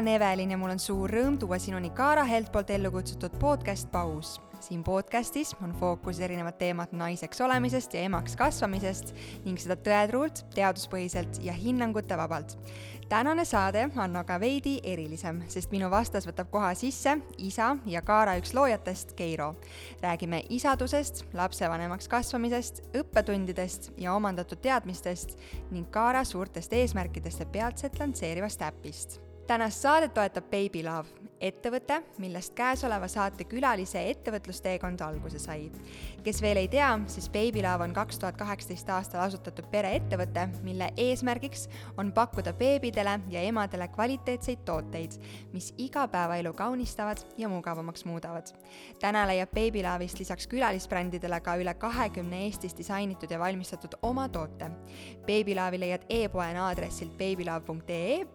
olen 0.00 0.08
Evelin 0.08 0.50
ja 0.50 0.56
mul 0.56 0.70
on 0.72 0.78
suur 0.80 1.12
rõõm 1.12 1.34
tuua 1.36 1.58
sinuni 1.60 1.90
Kaara 1.92 2.22
Helt 2.24 2.48
poolt 2.52 2.70
ellu 2.72 2.88
kutsutud 2.94 3.34
podcast 3.36 3.90
Paus. 3.92 4.38
siin 4.60 4.84
podcastis 4.84 5.50
on 5.62 5.74
fookus 5.76 6.20
erinevad 6.20 6.56
teemad 6.56 6.88
naiseks 6.92 7.40
olemisest 7.40 7.94
ja 7.94 8.00
emaks 8.08 8.36
kasvamisest 8.36 9.12
ning 9.44 9.60
seda 9.60 9.76
tõetruult, 9.76 10.44
teaduspõhiselt 10.54 11.42
ja 11.44 11.52
hinnangute 11.52 12.16
vabalt. 12.16 12.56
tänane 13.08 13.44
saade 13.44 13.90
on 13.96 14.16
aga 14.16 14.40
veidi 14.40 14.80
erilisem, 14.82 15.42
sest 15.48 15.70
minu 15.70 15.90
vastas 15.90 16.24
võtab 16.26 16.48
koha 16.50 16.74
sisse 16.74 17.18
isa 17.38 17.76
ja 17.86 18.00
Kaara 18.02 18.38
üks 18.40 18.54
loojatest, 18.54 19.12
Keiro. 19.12 19.54
räägime 20.00 20.44
isadusest, 20.48 21.24
lapsevanemaks 21.34 22.08
kasvamisest, 22.08 22.82
õppetundidest 22.94 23.92
ja 23.98 24.14
omandatud 24.14 24.60
teadmistest 24.62 25.36
ning 25.70 25.90
Kaara 25.90 26.24
suurtest 26.24 26.72
eesmärkidest 26.72 27.40
ja 27.40 27.46
peatselt 27.46 27.98
lansseerivast 28.00 28.62
äpist 28.62 29.29
tänast 29.50 29.82
saadet 29.82 30.12
toetab 30.14 30.44
Baby 30.46 30.84
Love, 30.86 31.08
ettevõte, 31.42 31.96
millest 32.22 32.52
käesoleva 32.54 33.08
saate 33.10 33.42
külalise 33.50 33.98
ettevõtlusteekond 34.12 35.00
alguse 35.02 35.40
sai. 35.42 35.72
kes 36.22 36.38
veel 36.42 36.60
ei 36.60 36.68
tea, 36.68 36.90
siis 37.10 37.26
Baby 37.34 37.64
Love 37.64 37.84
on 37.84 37.94
kaks 37.96 38.20
tuhat 38.22 38.36
kaheksateist 38.38 38.92
aastal 38.94 39.24
asutatud 39.24 39.66
pereettevõte, 39.72 40.44
mille 40.62 40.92
eesmärgiks 40.96 41.66
on 41.98 42.12
pakkuda 42.12 42.52
beebidele 42.52 43.16
ja 43.28 43.42
emadele 43.42 43.88
kvaliteetseid 43.88 44.62
tooteid, 44.64 45.18
mis 45.52 45.72
igapäevaelu 45.78 46.52
kaunistavad 46.54 47.18
ja 47.38 47.48
mugavamaks 47.48 48.04
muudavad. 48.04 48.54
täna 49.00 49.26
leiab 49.26 49.50
Baby 49.50 49.82
Love'ist 49.82 50.18
lisaks 50.18 50.46
külalisbrändidele 50.46 51.40
ka 51.40 51.56
üle 51.56 51.74
kahekümne 51.74 52.44
Eestis 52.44 52.76
disainitud 52.78 53.30
ja 53.30 53.38
valmistatud 53.38 53.98
oma 54.02 54.28
toote. 54.28 54.70
Baby 55.26 55.58
Love'i 55.58 55.80
leiad 55.80 56.06
e-poena 56.08 56.68
aadressilt 56.68 57.18
babylove.ee 57.18 58.26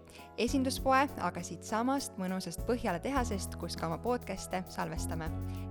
esinduspoe, 0.41 1.05
aga 1.23 1.41
siitsamast 1.43 2.17
mõnusast 2.19 2.65
Põhjala 2.67 2.99
tehasest, 3.03 3.55
kus 3.59 3.77
ka 3.79 3.87
oma 3.87 3.97
podcast'e 4.03 4.63
salvestame. 4.71 5.29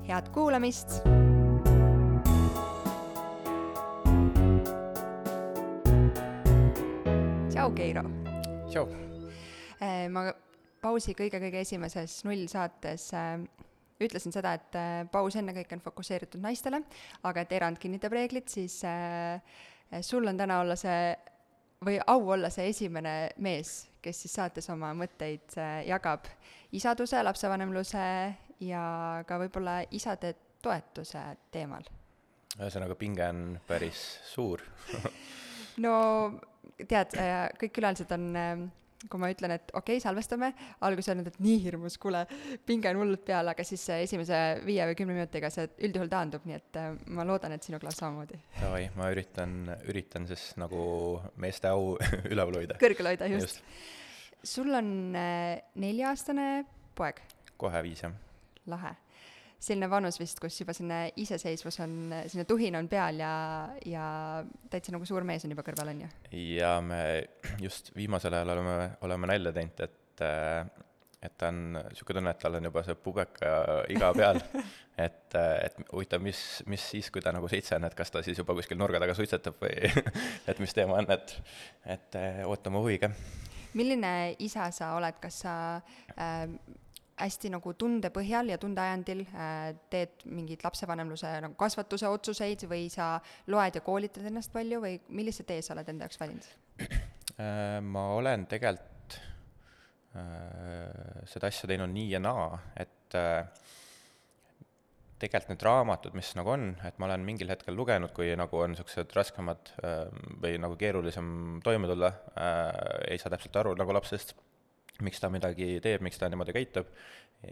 head 0.09 0.31
kuulamist! 0.33 1.03
tšau, 7.53 7.69
Keiro! 7.77 8.07
tšau! 8.71 8.87
Eh, 9.85 10.09
ma 10.09 10.31
pausi 10.81 11.13
kõige-kõige 11.17 11.61
esimeses 11.61 12.23
nullsaates 12.25 13.09
äh, 13.13 13.39
ütlesin 14.01 14.33
seda, 14.33 14.57
et 14.57 14.81
äh, 14.81 15.05
paus 15.13 15.37
ennekõike 15.37 15.77
on 15.77 15.85
fokusseeritud 15.85 16.41
naistele, 16.41 16.81
aga 17.23 17.45
et 17.45 17.53
erand 17.53 17.81
kinnitab 17.81 18.17
reeglit, 18.17 18.49
siis 18.49 18.81
sul 20.01 20.27
on 20.27 20.39
täna 20.41 20.63
olla 20.65 20.77
see 20.77 21.13
või 21.85 21.99
au 22.07 22.31
olla 22.33 22.49
see 22.51 22.71
esimene 22.73 23.35
mees, 23.45 23.83
kes 24.05 24.25
siis 24.25 24.37
saates 24.37 24.69
oma 24.73 24.93
mõtteid 24.97 25.57
äh, 25.61 25.81
jagab 25.89 26.29
isaduse, 26.77 27.23
lapsevanemluse 27.25 28.07
ja 28.65 28.85
ka 29.27 29.39
võib-olla 29.41 29.81
isade 29.97 30.35
toetuse 30.65 31.23
teemal. 31.53 31.87
ühesõnaga, 32.59 32.97
pinge 32.99 33.27
on 33.29 33.45
päris 33.69 34.03
suur 34.29 34.63
no 35.85 35.95
tead, 36.77 37.17
äh, 37.19 37.49
kõik 37.61 37.75
külalised 37.81 38.13
on 38.15 38.31
ähm, 38.39 38.65
kui 39.11 39.21
ma 39.21 39.31
ütlen, 39.33 39.55
et 39.57 39.73
okei 39.73 39.99
okay,, 39.99 40.03
salvestame, 40.03 40.51
alguses 40.87 41.13
öelnud, 41.13 41.29
et 41.31 41.39
nii 41.45 41.59
hirmus, 41.65 41.99
kuule, 42.03 42.25
pinge 42.67 42.91
on 42.91 43.03
hullult 43.03 43.25
peal, 43.27 43.51
aga 43.53 43.67
siis 43.67 43.85
esimese 43.97 44.41
viie 44.67 44.87
või 44.91 44.99
kümne 44.99 45.19
minutiga 45.19 45.51
see 45.53 45.69
üldjuhul 45.89 46.11
taandub, 46.13 46.47
nii 46.49 46.59
et 46.59 46.81
äh, 46.81 46.91
ma 47.17 47.27
loodan, 47.29 47.57
et 47.57 47.67
sinu 47.67 47.81
klaas 47.83 48.01
samamoodi. 48.01 48.41
Davai, 48.59 48.89
ma 48.99 49.11
üritan, 49.15 49.57
üritan 49.91 50.29
siis 50.31 50.51
nagu 50.61 50.83
meeste 51.41 51.71
au 51.73 51.95
üleval 52.33 52.61
hoida. 52.63 52.81
kõrgel 52.81 53.13
hoida, 53.13 53.31
just, 53.37 53.61
just.. 53.61 54.53
sul 54.57 54.73
on 54.75 54.91
äh, 55.19 55.63
nelja-aastane 55.81 56.51
poeg? 56.99 57.23
kohe 57.61 57.81
viis, 57.87 58.03
jah. 58.05 58.15
lahe 58.71 58.97
selline 59.63 59.89
vanus 59.91 60.19
vist, 60.21 60.41
kus 60.43 60.57
juba 60.61 60.75
selline 60.77 61.13
iseseisvus 61.21 61.81
on, 61.85 61.99
selline 62.27 62.47
tuhin 62.49 62.77
on 62.79 62.89
peal 62.91 63.21
ja, 63.23 63.35
ja 63.89 64.07
täitsa 64.71 64.95
nagu 64.95 65.07
suur 65.09 65.25
mees 65.27 65.45
on 65.47 65.55
juba 65.55 65.65
kõrval, 65.67 65.93
on 65.95 66.05
ju? 66.07 66.11
ja 66.55 66.77
me 66.85 67.03
just 67.63 67.93
viimasel 67.97 68.37
ajal 68.37 68.57
oleme, 68.57 68.91
oleme 69.07 69.33
nalja 69.33 69.55
teinud, 69.57 69.87
et 69.87 70.25
et 71.25 71.33
ta 71.41 71.49
on 71.49 71.61
niisugune 71.79 72.21
tunne, 72.21 72.33
et 72.35 72.41
tal 72.43 72.59
on 72.59 72.67
juba 72.69 72.83
see 72.85 72.97
pubeka 73.01 73.53
iga 73.93 74.11
peal 74.17 74.41
et, 75.07 75.37
et 75.37 75.79
huvitav, 75.91 76.23
mis, 76.25 76.41
mis 76.71 76.85
siis, 76.93 77.09
kui 77.13 77.25
ta 77.25 77.33
nagu 77.35 77.49
seitse 77.51 77.79
on, 77.79 77.87
et 77.89 77.97
kas 77.97 78.13
ta 78.13 78.23
siis 78.25 78.39
juba 78.41 78.57
kuskil 78.57 78.79
nurga 78.81 79.01
taga 79.03 79.17
suitsetab 79.17 79.57
või 79.63 79.89
et 80.51 80.61
mis 80.63 80.77
teema 80.77 81.01
on, 81.01 81.09
et, 81.15 81.37
et 81.97 82.21
ootame 82.45 82.83
huviga. 82.85 83.11
milline 83.75 84.13
isa 84.45 84.69
sa 84.75 84.95
oled, 84.99 85.17
kas 85.23 85.41
sa 85.47 85.55
äh, 86.19 86.45
hästi 87.21 87.51
nagu 87.55 87.75
tunde 87.79 88.11
põhjal 88.15 88.51
ja 88.51 88.59
tundeajandil 88.61 89.23
äh, 89.29 89.75
teed 89.93 90.25
mingeid 90.27 90.65
lapsevanemluse 90.67 91.31
nagu 91.45 91.57
kasvatuse 91.59 92.11
otsuseid 92.11 92.65
või 92.71 92.89
sa 92.93 93.15
loed 93.53 93.79
ja 93.79 93.83
koolitad 93.87 94.27
ennast 94.31 94.53
palju 94.55 94.81
või 94.83 94.97
millise 95.15 95.47
tee 95.47 95.63
sa 95.63 95.77
oled 95.77 95.91
enda 95.93 96.09
jaoks 96.09 96.21
valinud? 96.21 96.49
Äh, 97.35 97.79
ma 97.83 98.09
olen 98.15 98.49
tegelikult 98.51 99.19
äh, 100.19 101.23
seda 101.31 101.51
asja 101.51 101.71
teinud 101.71 101.91
nii 101.95 102.13
ja 102.17 102.23
naa, 102.23 102.49
et 102.79 103.17
tegelikult 105.23 105.53
need 105.53 105.63
raamatud, 105.65 106.17
mis 106.19 106.33
nagu 106.35 106.51
on, 106.51 106.67
et 106.85 106.99
ma 106.99 107.07
olen 107.07 107.23
mingil 107.25 107.51
hetkel 107.51 107.75
lugenud, 107.79 108.11
kui 108.17 108.33
nagu 108.37 108.59
on 108.59 108.75
niisugused 108.75 109.15
raskemad 109.15 109.71
või 110.43 110.59
nagu 110.61 110.75
keerulisem 110.79 111.29
toime 111.65 111.89
tulla 111.89 112.11
ei 113.07 113.19
saa 113.23 113.31
täpselt 113.33 113.57
aru 113.63 113.77
nagu 113.79 113.95
lapsest 113.95 114.35
miks 115.03 115.21
ta 115.21 115.31
midagi 115.33 115.79
teeb, 115.83 116.05
miks 116.07 116.21
ta 116.21 116.29
niimoodi 116.31 116.55
käitub 116.55 116.91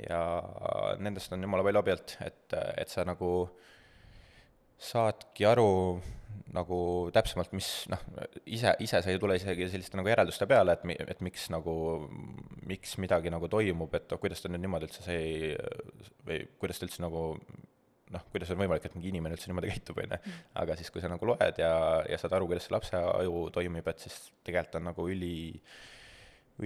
ja 0.08 0.22
nendest 1.02 1.32
on 1.34 1.42
jumala 1.42 1.64
palju 1.66 1.82
abi 1.82 1.94
olnud, 1.96 2.16
et, 2.24 2.58
et 2.78 2.92
sa 2.92 3.04
nagu 3.08 3.32
saadki 4.82 5.46
aru 5.46 5.70
nagu 6.52 6.78
täpsemalt, 7.14 7.52
mis 7.56 7.68
noh, 7.92 8.00
ise, 8.44 8.74
ise 8.84 9.00
sa 9.04 9.12
ei 9.12 9.20
tule 9.20 9.36
isegi 9.38 9.68
selliste 9.72 9.96
nagu 9.96 10.10
järelduste 10.10 10.48
peale, 10.48 10.74
et 10.76 10.86
mi-, 10.88 10.96
et 11.00 11.20
miks 11.24 11.46
nagu, 11.52 11.74
miks 12.68 12.96
midagi 13.00 13.32
nagu 13.32 13.48
toimub, 13.52 13.94
et 13.96 14.16
kuidas 14.20 14.42
ta 14.42 14.50
nüüd 14.52 14.64
niimoodi 14.64 14.88
üldse 14.88 15.04
sai 15.06 15.22
või 16.28 16.42
kuidas 16.60 16.80
ta 16.80 16.88
üldse 16.88 17.04
nagu 17.04 17.22
noh, 18.12 18.26
kuidas 18.34 18.52
on 18.52 18.60
võimalik, 18.60 18.84
et 18.84 18.96
mingi 18.96 19.12
inimene 19.12 19.38
üldse 19.38 19.48
niimoodi 19.48 19.72
käitub, 19.72 20.02
on 20.02 20.12
ju. 20.12 20.18
Mm. 20.18 20.44
aga 20.64 20.76
siis, 20.76 20.92
kui 20.92 21.04
sa 21.04 21.08
nagu 21.12 21.30
loed 21.30 21.62
ja, 21.62 21.72
ja 22.10 22.20
saad 22.20 22.36
aru, 22.36 22.50
kuidas 22.50 22.68
see 22.68 22.76
lapse 22.76 23.00
aju 23.00 23.46
toimib, 23.54 23.88
et 23.88 24.04
siis 24.04 24.18
tegelikult 24.44 24.80
on 24.80 24.88
nagu 24.90 25.08
üli 25.14 25.34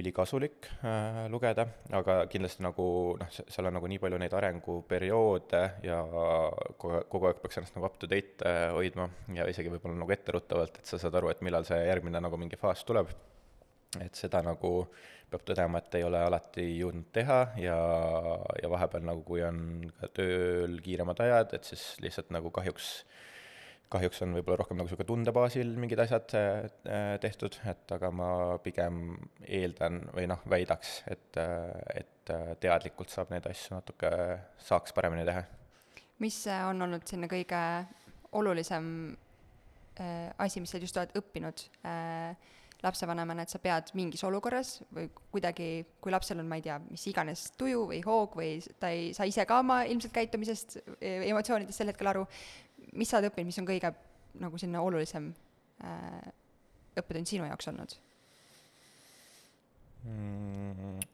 ülikasulik 0.00 0.68
äh, 0.84 1.24
lugeda, 1.32 1.66
aga 1.96 2.18
kindlasti 2.32 2.64
nagu 2.64 2.86
noh, 3.20 3.32
seal 3.32 3.68
on 3.68 3.76
nagu 3.78 3.90
nii 3.90 4.00
palju 4.02 4.20
neid 4.22 4.36
arenguperioode 4.36 5.62
ja 5.86 5.98
kogu, 6.76 7.02
kogu 7.12 7.30
aeg 7.30 7.42
peaks 7.42 7.60
ennast 7.60 7.76
nagu 7.78 7.88
up 7.88 7.98
to 8.00 8.10
date 8.10 8.44
äh, 8.46 8.68
hoidma 8.76 9.08
ja 9.36 9.48
isegi 9.50 9.72
võib-olla 9.72 9.98
nagu 10.02 10.16
etteruttavalt, 10.16 10.80
et 10.80 10.92
sa 10.92 11.00
saad 11.02 11.18
aru, 11.18 11.32
et 11.32 11.44
millal 11.46 11.66
see 11.68 11.80
järgmine 11.88 12.22
nagu 12.22 12.40
mingi 12.40 12.58
faas 12.60 12.84
tuleb. 12.88 13.12
et 14.02 14.18
seda 14.18 14.42
nagu 14.44 14.70
peab 15.30 15.42
tõdema, 15.46 15.80
et 15.80 15.94
ei 15.98 16.04
ole 16.06 16.18
alati 16.22 16.64
jõudnud 16.76 17.06
teha 17.14 17.38
ja, 17.58 17.76
ja 18.62 18.70
vahepeal 18.70 19.06
nagu, 19.08 19.22
kui 19.26 19.42
on 19.42 19.88
ka 20.00 20.10
tööl 20.20 20.76
kiiremad 20.84 21.20
ajad, 21.24 21.56
et 21.56 21.64
siis 21.66 21.94
lihtsalt 22.04 22.30
nagu 22.34 22.52
kahjuks 22.54 22.90
äh, 23.00 23.15
kahjuks 23.92 24.22
on 24.24 24.34
võib-olla 24.36 24.60
rohkem 24.60 24.78
nagu 24.78 24.88
niisugune 24.88 25.08
tunde 25.08 25.34
baasil 25.34 25.74
mingid 25.78 26.00
asjad 26.02 26.34
äh, 26.38 27.12
tehtud, 27.22 27.58
et 27.70 27.92
aga 27.94 28.10
ma 28.14 28.30
pigem 28.62 29.14
eeldan 29.46 30.00
või 30.16 30.26
noh, 30.30 30.42
väidaks, 30.50 30.96
et, 31.12 31.38
äh, 31.40 31.70
et 32.02 32.34
äh, 32.34 32.54
teadlikult 32.62 33.12
saab 33.12 33.30
neid 33.34 33.46
asju 33.50 33.76
natuke, 33.76 34.10
saaks 34.66 34.96
paremini 34.96 35.26
teha. 35.28 35.44
mis 36.24 36.40
on 36.48 36.82
olnud 36.82 37.06
selline 37.06 37.30
kõige 37.30 37.62
olulisem 38.36 38.90
äh, 40.00 40.28
asi, 40.38 40.60
mis 40.60 40.74
sa 40.74 40.82
just 40.82 40.98
oled 40.98 41.14
õppinud 41.20 41.66
äh, 41.86 42.34
lapsevanemana, 42.82 43.46
et 43.46 43.52
sa 43.52 43.58
pead 43.62 43.88
mingis 43.96 44.22
olukorras 44.26 44.80
või 44.94 45.08
kuidagi, 45.32 45.68
kui 46.02 46.12
lapsel 46.12 46.42
on, 46.42 46.48
ma 46.50 46.58
ei 46.58 46.66
tea, 46.66 46.76
mis 46.90 47.06
iganes 47.08 47.48
tuju 47.58 47.86
või 47.92 48.02
hoog 48.04 48.36
või 48.36 48.50
ta 48.82 48.90
ei 48.92 49.12
saa 49.16 49.26
ise 49.28 49.46
ka 49.48 49.62
oma 49.62 49.80
ilmselt 49.88 50.12
käitumisest, 50.14 50.76
emotsioonidest 51.00 51.80
sel 51.80 51.90
hetkel 51.92 52.12
aru, 52.12 52.26
mis 52.92 53.10
sa 53.10 53.18
oled 53.18 53.30
õppinud, 53.30 53.50
mis 53.50 53.58
on 53.62 53.68
kõige 53.68 53.92
nagu 54.42 54.60
selline 54.60 54.82
olulisem 54.82 55.30
äh, 55.84 56.32
õppetund 56.96 57.28
sinu 57.28 57.48
jaoks 57.48 57.70
olnud 57.72 57.98
mm,? 60.04 61.04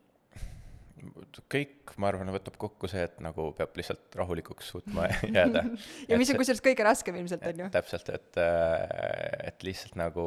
kõik, 1.51 1.93
ma 1.99 2.13
arvan, 2.13 2.31
võtab 2.31 2.55
kokku 2.61 2.87
see, 2.91 3.03
et 3.09 3.17
nagu 3.25 3.49
peab 3.59 3.75
lihtsalt 3.79 4.15
rahulikuks 4.17 4.69
suutma 4.71 5.09
jääda 5.37 5.65
ja 6.09 6.19
mis 6.21 6.31
on 6.31 6.39
kusjuures 6.39 6.63
kõige 6.65 6.87
raskem 6.87 7.19
ilmselt, 7.19 7.47
on 7.51 7.65
ju? 7.65 7.71
täpselt, 7.75 8.11
et, 8.15 8.39
äh, 8.41 9.49
et 9.51 9.67
lihtsalt 9.67 9.99
nagu 9.99 10.27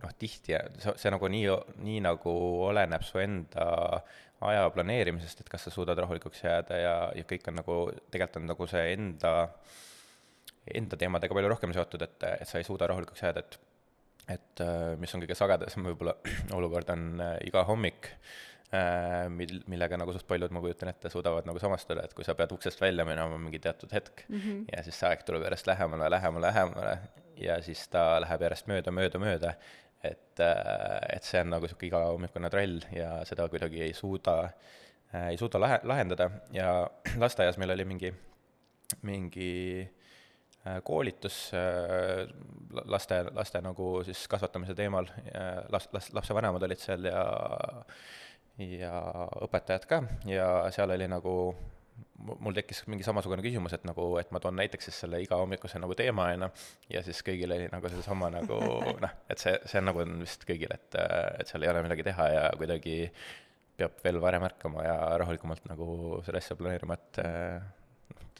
noh, 0.00 0.14
tihti 0.18 0.56
see, 0.56 0.94
see 1.02 1.12
nagu 1.12 1.30
nii, 1.32 1.58
nii 1.84 2.04
nagu 2.06 2.36
oleneb 2.70 3.04
su 3.06 3.20
enda 3.22 3.66
aja 4.46 4.66
planeerimisest, 4.72 5.40
et 5.40 5.48
kas 5.52 5.68
sa 5.68 5.72
suudad 5.72 5.98
rahulikuks 6.00 6.42
jääda 6.44 6.80
ja, 6.80 6.96
ja 7.16 7.24
kõik 7.28 7.46
on 7.52 7.60
nagu, 7.60 7.76
tegelikult 8.12 8.40
on 8.42 8.50
nagu 8.52 8.68
see 8.72 8.88
enda 8.96 9.36
äh, 9.44 9.76
enda 10.74 10.96
teemadega 10.96 11.34
palju 11.34 11.48
rohkem 11.48 11.72
seotud, 11.76 12.02
et, 12.02 12.28
et 12.40 12.48
sa 12.48 12.58
ei 12.58 12.66
suuda 12.66 12.88
rahulikuks 12.90 13.22
jääda, 13.22 13.44
et 13.44 13.58
et 14.26 14.62
äh, 14.62 14.94
mis 14.98 15.12
on 15.14 15.22
kõige 15.22 15.36
sagedasem 15.38 15.86
võib-olla 15.86 16.16
olukord, 16.58 16.90
on 16.94 17.22
äh, 17.22 17.36
iga 17.46 17.62
hommik 17.68 18.10
äh, 18.74 19.26
mil-, 19.32 19.62
millega 19.70 19.98
nagu 20.00 20.14
suht 20.14 20.26
paljud, 20.28 20.54
ma 20.54 20.62
kujutan 20.64 20.90
ette, 20.90 21.10
suudavad 21.12 21.46
nagu 21.48 21.62
samastuda, 21.62 22.06
et 22.06 22.14
kui 22.16 22.26
sa 22.26 22.34
pead 22.38 22.54
uksest 22.56 22.82
välja 22.82 23.06
minema 23.08 23.38
mingi 23.40 23.62
teatud 23.62 23.92
hetk 23.94 24.26
mm 24.28 24.38
-hmm. 24.38 24.64
ja 24.74 24.82
siis 24.82 24.98
see 25.00 25.10
aeg 25.10 25.22
tuleb 25.26 25.46
järjest 25.46 25.70
lähemale, 25.70 26.10
lähemale, 26.10 26.46
lähemale 26.50 26.98
ja 27.40 27.60
siis 27.62 27.86
ta 27.88 28.20
läheb 28.20 28.42
järjest 28.48 28.66
mööda, 28.66 28.90
mööda, 28.90 29.18
mööda, 29.22 29.54
et, 30.02 30.40
et 30.40 31.22
see 31.22 31.40
on 31.40 31.50
nagu 31.50 31.66
niisugune 31.66 31.88
igahommikune 31.88 32.50
trall 32.50 32.80
ja 32.92 33.24
seda 33.24 33.48
kuidagi 33.48 33.82
ei 33.82 33.92
suuda, 33.92 34.48
ei 35.30 35.36
suuda 35.36 35.60
lahe, 35.60 35.80
lahendada 35.82 36.30
ja 36.52 36.90
lasteaias 37.22 37.58
meil 37.58 37.70
oli 37.70 37.84
mingi, 37.84 38.14
mingi 39.02 39.88
koolitus 40.84 41.38
äh, 41.56 42.26
laste, 42.84 43.22
laste 43.36 43.62
nagu 43.64 43.92
siis 44.06 44.26
kasvatamise 44.28 44.74
teemal, 44.76 45.08
las-, 45.72 45.88
las-, 45.94 46.12
lapsevanemad 46.16 46.66
olid 46.66 46.82
seal 46.82 47.08
ja 47.08 47.22
ja 48.56 48.92
õpetajad 49.44 49.86
ka. 49.88 50.02
Ja 50.28 50.48
seal 50.74 50.92
oli 50.94 51.08
nagu 51.10 51.32
mul 52.16 52.56
tekkis 52.56 52.82
mingi 52.90 53.04
samasugune 53.06 53.44
küsimus, 53.44 53.74
et 53.76 53.84
nagu, 53.88 54.08
et 54.20 54.30
ma 54.34 54.40
toon 54.42 54.56
näiteks 54.58 54.88
siis 54.88 54.98
selle 55.04 55.20
igahommikuse 55.24 55.80
nagu 55.80 55.94
teema, 55.96 56.30
on 56.34 56.46
ju, 56.46 56.50
ja 56.96 57.02
siis 57.06 57.22
kõigil 57.24 57.52
oli 57.56 57.68
nagu 57.72 57.90
seesama 57.92 58.30
nagu 58.34 58.58
noh, 59.04 59.16
et 59.32 59.42
see, 59.42 59.54
see 59.68 59.80
on 59.80 59.90
nagu 59.90 60.02
on 60.04 60.18
vist 60.24 60.44
kõigil, 60.48 60.72
et, 60.74 60.98
et 61.40 61.48
seal 61.50 61.64
ei 61.64 61.72
ole 61.72 61.84
midagi 61.86 62.06
teha 62.06 62.28
ja 62.32 62.44
kuidagi 62.56 62.98
peab 63.76 64.00
veel 64.04 64.20
varem 64.24 64.44
ärkama 64.48 64.84
ja 64.84 64.96
rahulikumalt 65.20 65.68
nagu 65.68 66.20
seda 66.26 66.40
asja 66.40 66.56
planeerima, 66.56 66.96
et 66.96 67.20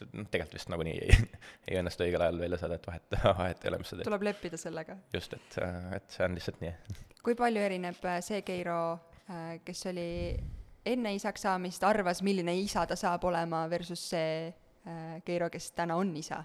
et 0.05 0.13
noh, 0.17 0.27
tegelikult 0.31 0.57
vist 0.59 0.71
nagunii 0.73 0.95
ei, 1.05 1.17
ei 1.69 1.79
õnnestu 1.81 2.05
õigel 2.05 2.23
ajal 2.25 2.41
välja 2.41 2.61
saada, 2.61 2.79
et 2.79 2.87
vahet, 2.89 3.17
vahet 3.41 3.65
ei 3.65 3.71
ole, 3.71 3.81
mis 3.81 3.91
sa 3.91 3.97
teed. 3.97 4.09
tuleb 4.09 4.27
leppida 4.29 4.59
sellega. 4.61 4.97
just, 5.13 5.33
et, 5.37 5.59
et 5.97 6.13
see 6.13 6.27
on 6.27 6.37
lihtsalt 6.37 6.61
nii. 6.63 6.73
kui 7.25 7.37
palju 7.39 7.65
erineb 7.69 8.07
äh, 8.07 8.21
see 8.25 8.43
Keiro, 8.47 8.79
äh, 9.27 9.57
kes 9.65 9.85
oli 9.91 10.07
enne 10.87 11.13
isaks 11.17 11.43
saamist, 11.43 11.83
arvas, 11.83 12.23
milline 12.23 12.55
isa 12.61 12.85
ta 12.87 12.95
saab 12.99 13.25
olema, 13.27 13.65
versus 13.71 14.03
see 14.13 14.53
Keiro, 15.25 15.49
kes 15.51 15.71
täna 15.75 15.97
on 15.99 16.13
isa? 16.15 16.43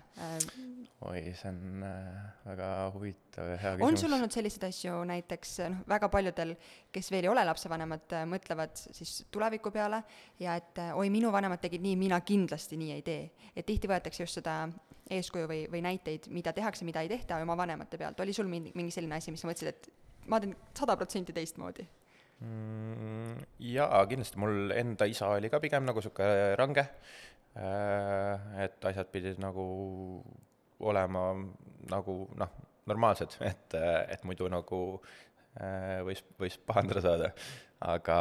oi, 1.06 1.32
see 1.34 1.50
on 1.50 1.82
äh, 1.86 2.18
väga 2.46 2.68
huvitav 2.94 3.48
ja 3.52 3.56
hea 3.58 3.72
küsimus. 3.74 3.88
on 3.88 3.98
sul 4.00 4.16
olnud 4.16 4.34
selliseid 4.34 4.66
asju 4.68 4.98
näiteks, 5.08 5.54
noh, 5.72 5.82
väga 5.90 6.08
paljudel, 6.12 6.54
kes 6.94 7.10
veel 7.14 7.26
ei 7.26 7.32
ole 7.32 7.44
lapsevanemad, 7.48 8.06
äh, 8.18 8.26
mõtlevad 8.30 8.76
siis 8.82 9.14
tuleviku 9.34 9.72
peale 9.74 10.02
ja 10.42 10.56
et 10.60 10.78
äh, 10.82 10.92
oi, 10.98 11.10
minu 11.14 11.32
vanemad 11.34 11.62
tegid 11.62 11.82
nii, 11.84 11.96
mina 12.00 12.20
kindlasti 12.26 12.78
nii 12.80 12.92
ei 12.96 13.06
tee. 13.06 13.48
et 13.56 13.66
tihti 13.66 13.90
võetakse 13.90 14.22
just 14.22 14.40
seda 14.40 14.56
eeskuju 15.12 15.48
või, 15.50 15.64
või 15.72 15.82
näiteid, 15.84 16.30
mida 16.32 16.54
tehakse, 16.56 16.86
mida 16.88 17.02
ei 17.02 17.10
tehta 17.10 17.40
oma 17.42 17.56
vanemate 17.58 17.98
pealt, 18.00 18.20
oli 18.22 18.34
sul 18.36 18.48
mingi, 18.50 18.72
mingi 18.78 18.94
selline 18.94 19.18
asi, 19.18 19.34
mis 19.34 19.42
sa 19.42 19.50
mõtlesid, 19.50 19.74
et 19.74 20.28
ma 20.30 20.40
teen 20.40 20.54
sada 20.78 20.96
protsenti 20.96 21.34
teistmoodi? 21.36 21.86
Jaa, 23.62 24.02
kindlasti, 24.10 24.38
mul 24.42 24.72
enda 24.74 25.06
isa 25.08 25.30
oli 25.36 25.50
ka 25.52 25.60
pigem 25.62 25.86
nagu 25.86 26.00
niisugune 26.02 26.54
range, 26.58 26.84
et 28.64 28.86
asjad 28.90 29.10
pidid 29.12 29.38
nagu 29.42 29.64
olema 30.82 31.28
nagu 31.90 32.16
noh, 32.38 32.56
normaalsed, 32.90 33.36
et, 33.50 33.76
et 34.14 34.24
muidu 34.26 34.48
nagu 34.50 34.80
äh, 35.60 36.00
võis, 36.06 36.24
võis 36.40 36.58
pahandada 36.66 37.04
saada. 37.04 37.30
aga, 37.82 38.16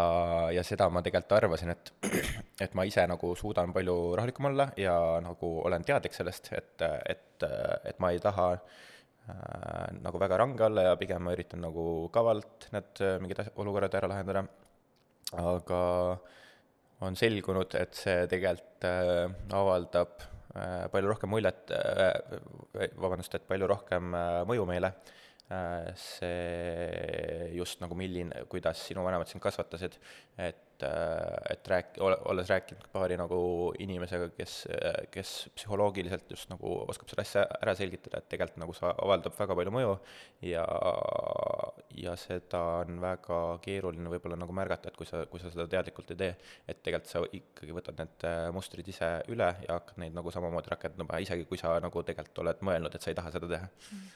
ja 0.55 0.63
seda 0.65 0.87
ma 0.89 1.03
tegelikult 1.05 1.37
arvasin, 1.37 1.73
et, 1.73 1.91
et 2.65 2.77
ma 2.77 2.85
ise 2.89 3.05
nagu 3.09 3.33
suudan 3.37 3.73
palju 3.73 3.97
rahulikum 4.17 4.49
olla 4.49 4.71
ja 4.77 4.95
nagu 5.21 5.51
olen 5.65 5.85
teadlik 5.85 6.17
sellest, 6.17 6.53
et, 6.57 6.85
et, 7.09 7.49
et 7.89 7.99
ma 8.01 8.13
ei 8.13 8.21
taha 8.21 8.47
äh, 8.53 8.79
nagu 10.01 10.19
väga 10.19 10.37
range 10.41 10.65
olla 10.65 10.89
ja 10.89 10.97
pigem 10.99 11.23
ma 11.23 11.35
üritan 11.35 11.61
nagu 11.63 12.09
kavalt 12.11 12.67
need 12.73 13.01
mingid 13.21 13.43
asjad, 13.43 13.55
olukorrad 13.63 13.95
ära 13.99 14.09
lahendada. 14.11 14.45
aga 15.31 15.81
on 17.01 17.15
selgunud, 17.15 17.75
et 17.79 17.95
see 17.95 18.27
tegelikult 18.29 18.85
äh, 18.85 19.29
avaldab 19.55 20.31
Äh, 20.51 20.89
palju 20.91 21.07
rohkem 21.07 21.31
muljet, 21.31 21.69
äh, 21.71 22.89
vabandust, 22.99 23.37
et 23.37 23.45
palju 23.47 23.69
rohkem 23.71 24.11
äh, 24.17 24.41
mõju 24.49 24.65
meile, 24.67 24.93
see 25.99 27.49
just 27.57 27.81
nagu 27.83 27.95
milline, 27.99 28.45
kuidas 28.51 28.79
sinu 28.87 29.03
vanemad 29.03 29.27
sind 29.27 29.43
kasvatasid, 29.43 29.97
et, 30.39 30.61
et 30.83 31.67
rääk-, 31.71 31.97
olles 32.01 32.49
rääkinud 32.51 32.87
paari 32.93 33.17
nagu 33.19 33.39
inimesega, 33.83 34.29
kes, 34.37 34.55
kes 35.13 35.33
psühholoogiliselt 35.55 36.31
just 36.31 36.49
nagu 36.51 36.73
oskab 36.91 37.11
seda 37.11 37.25
asja 37.25 37.43
ära 37.59 37.75
selgitada, 37.77 38.21
et 38.21 38.29
tegelikult 38.31 38.61
nagu 38.63 38.75
see 38.77 38.91
avaldab 38.91 39.35
väga 39.39 39.57
palju 39.59 39.75
mõju 39.75 39.97
ja, 40.49 40.63
ja 42.03 42.15
seda 42.19 42.63
on 42.83 43.01
väga 43.03 43.41
keeruline 43.65 44.13
võib-olla 44.15 44.39
nagu 44.39 44.55
märgata, 44.55 44.91
et 44.91 44.99
kui 44.99 45.09
sa, 45.09 45.25
kui 45.31 45.43
sa 45.43 45.51
seda 45.53 45.67
teadlikult 45.71 46.15
ei 46.15 46.21
tee, 46.23 46.31
et 46.67 46.81
tegelikult 46.85 47.11
sa 47.11 47.25
ikkagi 47.41 47.77
võtad 47.77 48.01
need 48.01 48.27
mustrid 48.55 48.87
ise 48.91 49.13
üle 49.31 49.51
ja 49.67 49.77
hakkad 49.77 50.01
neid 50.01 50.17
nagu 50.17 50.33
samamoodi 50.33 50.73
rakendama, 50.73 51.21
isegi 51.23 51.45
kui 51.49 51.61
sa 51.61 51.77
nagu 51.83 52.07
tegelikult 52.07 52.43
oled 52.45 52.65
mõelnud, 52.65 52.95
et 52.95 53.05
sa 53.05 53.13
ei 53.13 53.19
taha 53.21 53.33
seda 53.35 53.51
teha. 53.55 53.71
Mm 53.91 54.09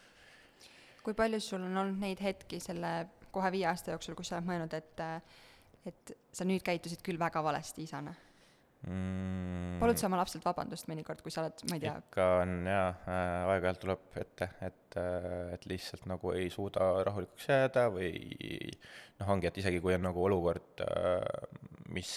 kui 1.06 1.14
palju 1.14 1.40
sul 1.44 1.62
on 1.62 1.78
olnud 1.78 2.02
neid 2.02 2.22
hetki 2.24 2.60
selle 2.64 2.92
kohe 3.36 3.52
viie 3.54 3.68
aasta 3.70 3.94
jooksul, 3.94 4.18
kus 4.18 4.32
sa 4.32 4.40
oled 4.40 4.50
mõelnud, 4.50 4.74
et 4.74 5.04
et 5.86 6.16
sa 6.34 6.48
nüüd 6.48 6.64
käitusid 6.66 7.04
küll 7.06 7.20
väga 7.22 7.44
valesti 7.46 7.86
isana 7.86 8.14
mm.? 8.88 9.80
palud 9.82 10.00
sa 10.00 10.08
oma 10.10 10.20
lapselt 10.22 10.46
vabandust 10.46 10.90
mõnikord, 10.90 11.22
kui 11.24 11.34
sa 11.34 11.44
oled, 11.44 11.64
ma 11.70 11.78
ei 11.78 11.84
tea 11.84 11.96
ikka 12.00 12.28
on 12.42 12.56
jaa 12.70 12.90
äh,, 12.92 13.54
aeg-ajalt 13.54 13.82
tuleb 13.84 14.20
ette, 14.22 14.50
et 14.66 15.00
äh,, 15.02 15.54
et 15.56 15.66
lihtsalt 15.70 16.08
nagu 16.10 16.34
ei 16.36 16.50
suuda 16.54 16.92
rahulikuks 17.08 17.50
jääda 17.52 17.88
või 17.94 18.12
noh, 19.20 19.32
ongi, 19.36 19.50
et 19.52 19.64
isegi 19.64 19.82
kui 19.84 19.96
on 19.98 20.06
nagu 20.08 20.28
olukord 20.30 20.86
äh,, 20.86 21.20
mis, 21.96 22.12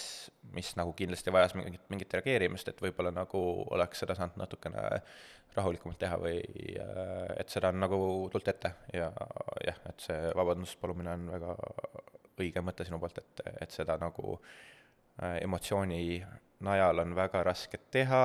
mis 0.55 0.71
nagu 0.79 0.93
kindlasti 0.97 1.33
vajas 1.35 1.55
mingit, 1.59 1.83
mingit 1.91 2.15
reageerimist, 2.19 2.71
et 2.71 2.81
võib-olla 2.83 3.13
nagu 3.15 3.43
oleks 3.75 4.05
seda 4.05 4.17
saanud 4.17 4.39
natukene 4.39 4.85
rahulikumalt 5.57 5.99
teha 6.01 6.17
või 6.21 6.39
äh, 6.79 7.35
et 7.41 7.51
seda 7.51 7.73
on 7.73 7.83
nagu 7.83 7.99
tulnud 8.31 8.53
ette 8.53 8.73
ja 8.93 9.09
jah, 9.65 9.83
et 9.89 10.07
see 10.07 10.33
vabandust 10.37 10.79
palumine 10.81 11.17
on 11.17 11.29
väga 11.33 11.55
õige 12.39 12.63
mõte 12.65 12.85
sinu 12.87 12.99
poolt, 12.99 13.21
et, 13.21 13.43
et 13.61 13.71
seda 13.75 13.97
nagu 14.01 14.37
äh, 14.37 15.39
emotsiooni 15.43 16.03
najal 16.65 16.99
on 17.05 17.15
väga 17.15 17.43
raske 17.47 17.79
teha, 17.91 18.23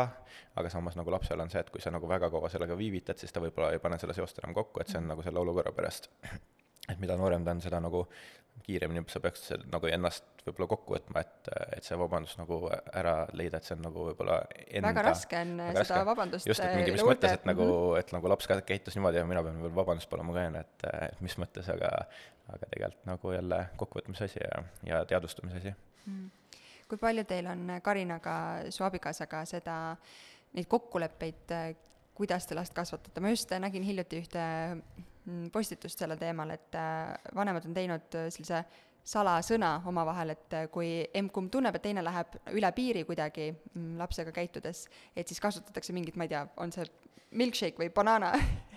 aga 0.58 0.70
samas 0.70 0.96
nagu 0.98 1.12
lapsel 1.14 1.40
on 1.40 1.52
see, 1.52 1.62
et 1.62 1.70
kui 1.70 1.82
sa 1.82 1.92
nagu 1.94 2.08
väga 2.10 2.30
kaua 2.30 2.50
sellega 2.50 2.76
viivitad, 2.78 3.18
siis 3.20 3.32
ta 3.32 3.42
võib-olla 3.42 3.72
ei 3.74 3.82
pane 3.82 3.98
seda 4.02 4.16
seost 4.16 4.40
enam 4.42 4.56
kokku, 4.56 4.82
et 4.82 4.90
see 4.90 4.98
on 4.98 5.06
nagu 5.12 5.22
selle 5.22 5.42
olukorra 5.42 5.72
pärast 5.76 6.10
et 6.88 7.00
mida 7.00 7.16
noorem 7.20 7.44
ta 7.44 7.54
on, 7.54 7.62
seda 7.64 7.80
nagu 7.82 8.04
kiiremini 8.64 9.02
sa 9.10 9.20
peaks 9.20 9.48
nagu 9.72 9.88
ennast 9.90 10.44
võib-olla 10.44 10.68
kokku 10.70 10.94
võtma, 10.94 11.22
et, 11.24 11.48
et 11.76 11.86
see 11.86 11.96
vabandus 11.98 12.36
nagu 12.38 12.58
ära 12.70 13.14
leida, 13.36 13.58
et 13.58 13.66
see 13.66 13.74
on 13.76 13.82
nagu 13.86 14.06
võib-olla 14.10 14.36
enda 14.68 14.92
väga 14.92 15.04
raske 15.08 15.40
on 15.40 15.54
väga 15.58 15.72
seda 15.72 15.98
raske. 15.98 16.08
vabandust 16.10 16.48
just, 16.48 16.62
et 16.64 16.76
mingi 16.78 16.94
mis 16.94 17.06
mõttes, 17.06 17.34
et 17.34 17.48
nagu, 17.48 17.66
mhm. 17.66 17.98
et 18.00 18.12
nagu 18.14 18.30
laps 18.30 18.48
ka 18.50 18.58
käitus 18.68 18.96
niimoodi 18.98 19.20
ja 19.20 19.26
mina 19.28 19.42
pean 19.46 19.60
veel 19.64 19.74
vabandust 19.76 20.10
paluma 20.12 20.36
ka, 20.36 20.46
onju, 20.50 20.62
et, 20.62 20.86
et 21.08 21.24
mis 21.24 21.36
mõttes, 21.40 21.70
aga 21.74 21.90
aga 22.52 22.68
tegelikult 22.68 23.08
nagu 23.08 23.32
jälle 23.32 23.60
kokkuvõtmise 23.80 24.28
asi 24.28 24.42
ja, 24.42 24.62
ja 24.88 25.00
teadvustamise 25.08 25.62
asi 25.62 25.72
mm.. 25.72 26.60
kui 26.90 27.00
palju 27.00 27.24
teil 27.28 27.48
on 27.48 27.78
Karinaga, 27.82 28.36
su 28.74 28.84
abikaasaga, 28.84 29.44
seda, 29.48 29.78
neid 30.54 30.68
kokkuleppeid, 30.70 31.56
kuidas 32.14 32.46
te 32.46 32.56
last 32.58 32.76
kasvatate, 32.76 33.24
ma 33.24 33.32
just 33.32 33.50
nägin 33.64 33.86
hiljuti 33.86 34.20
ühte 34.22 34.44
postitust 35.52 35.98
sellel 35.98 36.18
teemal, 36.20 36.50
et 36.54 36.76
äh, 36.78 37.14
vanemad 37.34 37.64
on 37.68 37.76
teinud 37.76 38.18
sellise 38.28 38.64
salasõna 39.04 39.82
omavahel, 39.88 40.32
et 40.32 40.54
kui 40.72 41.02
emb-kumb 41.14 41.50
tunneb, 41.52 41.76
et 41.76 41.84
teine 41.84 42.04
läheb 42.04 42.38
üle 42.56 42.70
piiri 42.72 43.02
kuidagi 43.04 43.50
mm, 43.52 43.98
lapsega 44.00 44.32
käitudes, 44.32 44.86
et 45.16 45.28
siis 45.28 45.42
kasutatakse 45.44 45.92
mingit, 45.92 46.16
ma 46.16 46.24
ei 46.24 46.32
tea, 46.32 46.46
on 46.56 46.72
see 46.72 46.86
milkshake 47.36 47.82
või 47.82 47.90
banana 47.92 48.32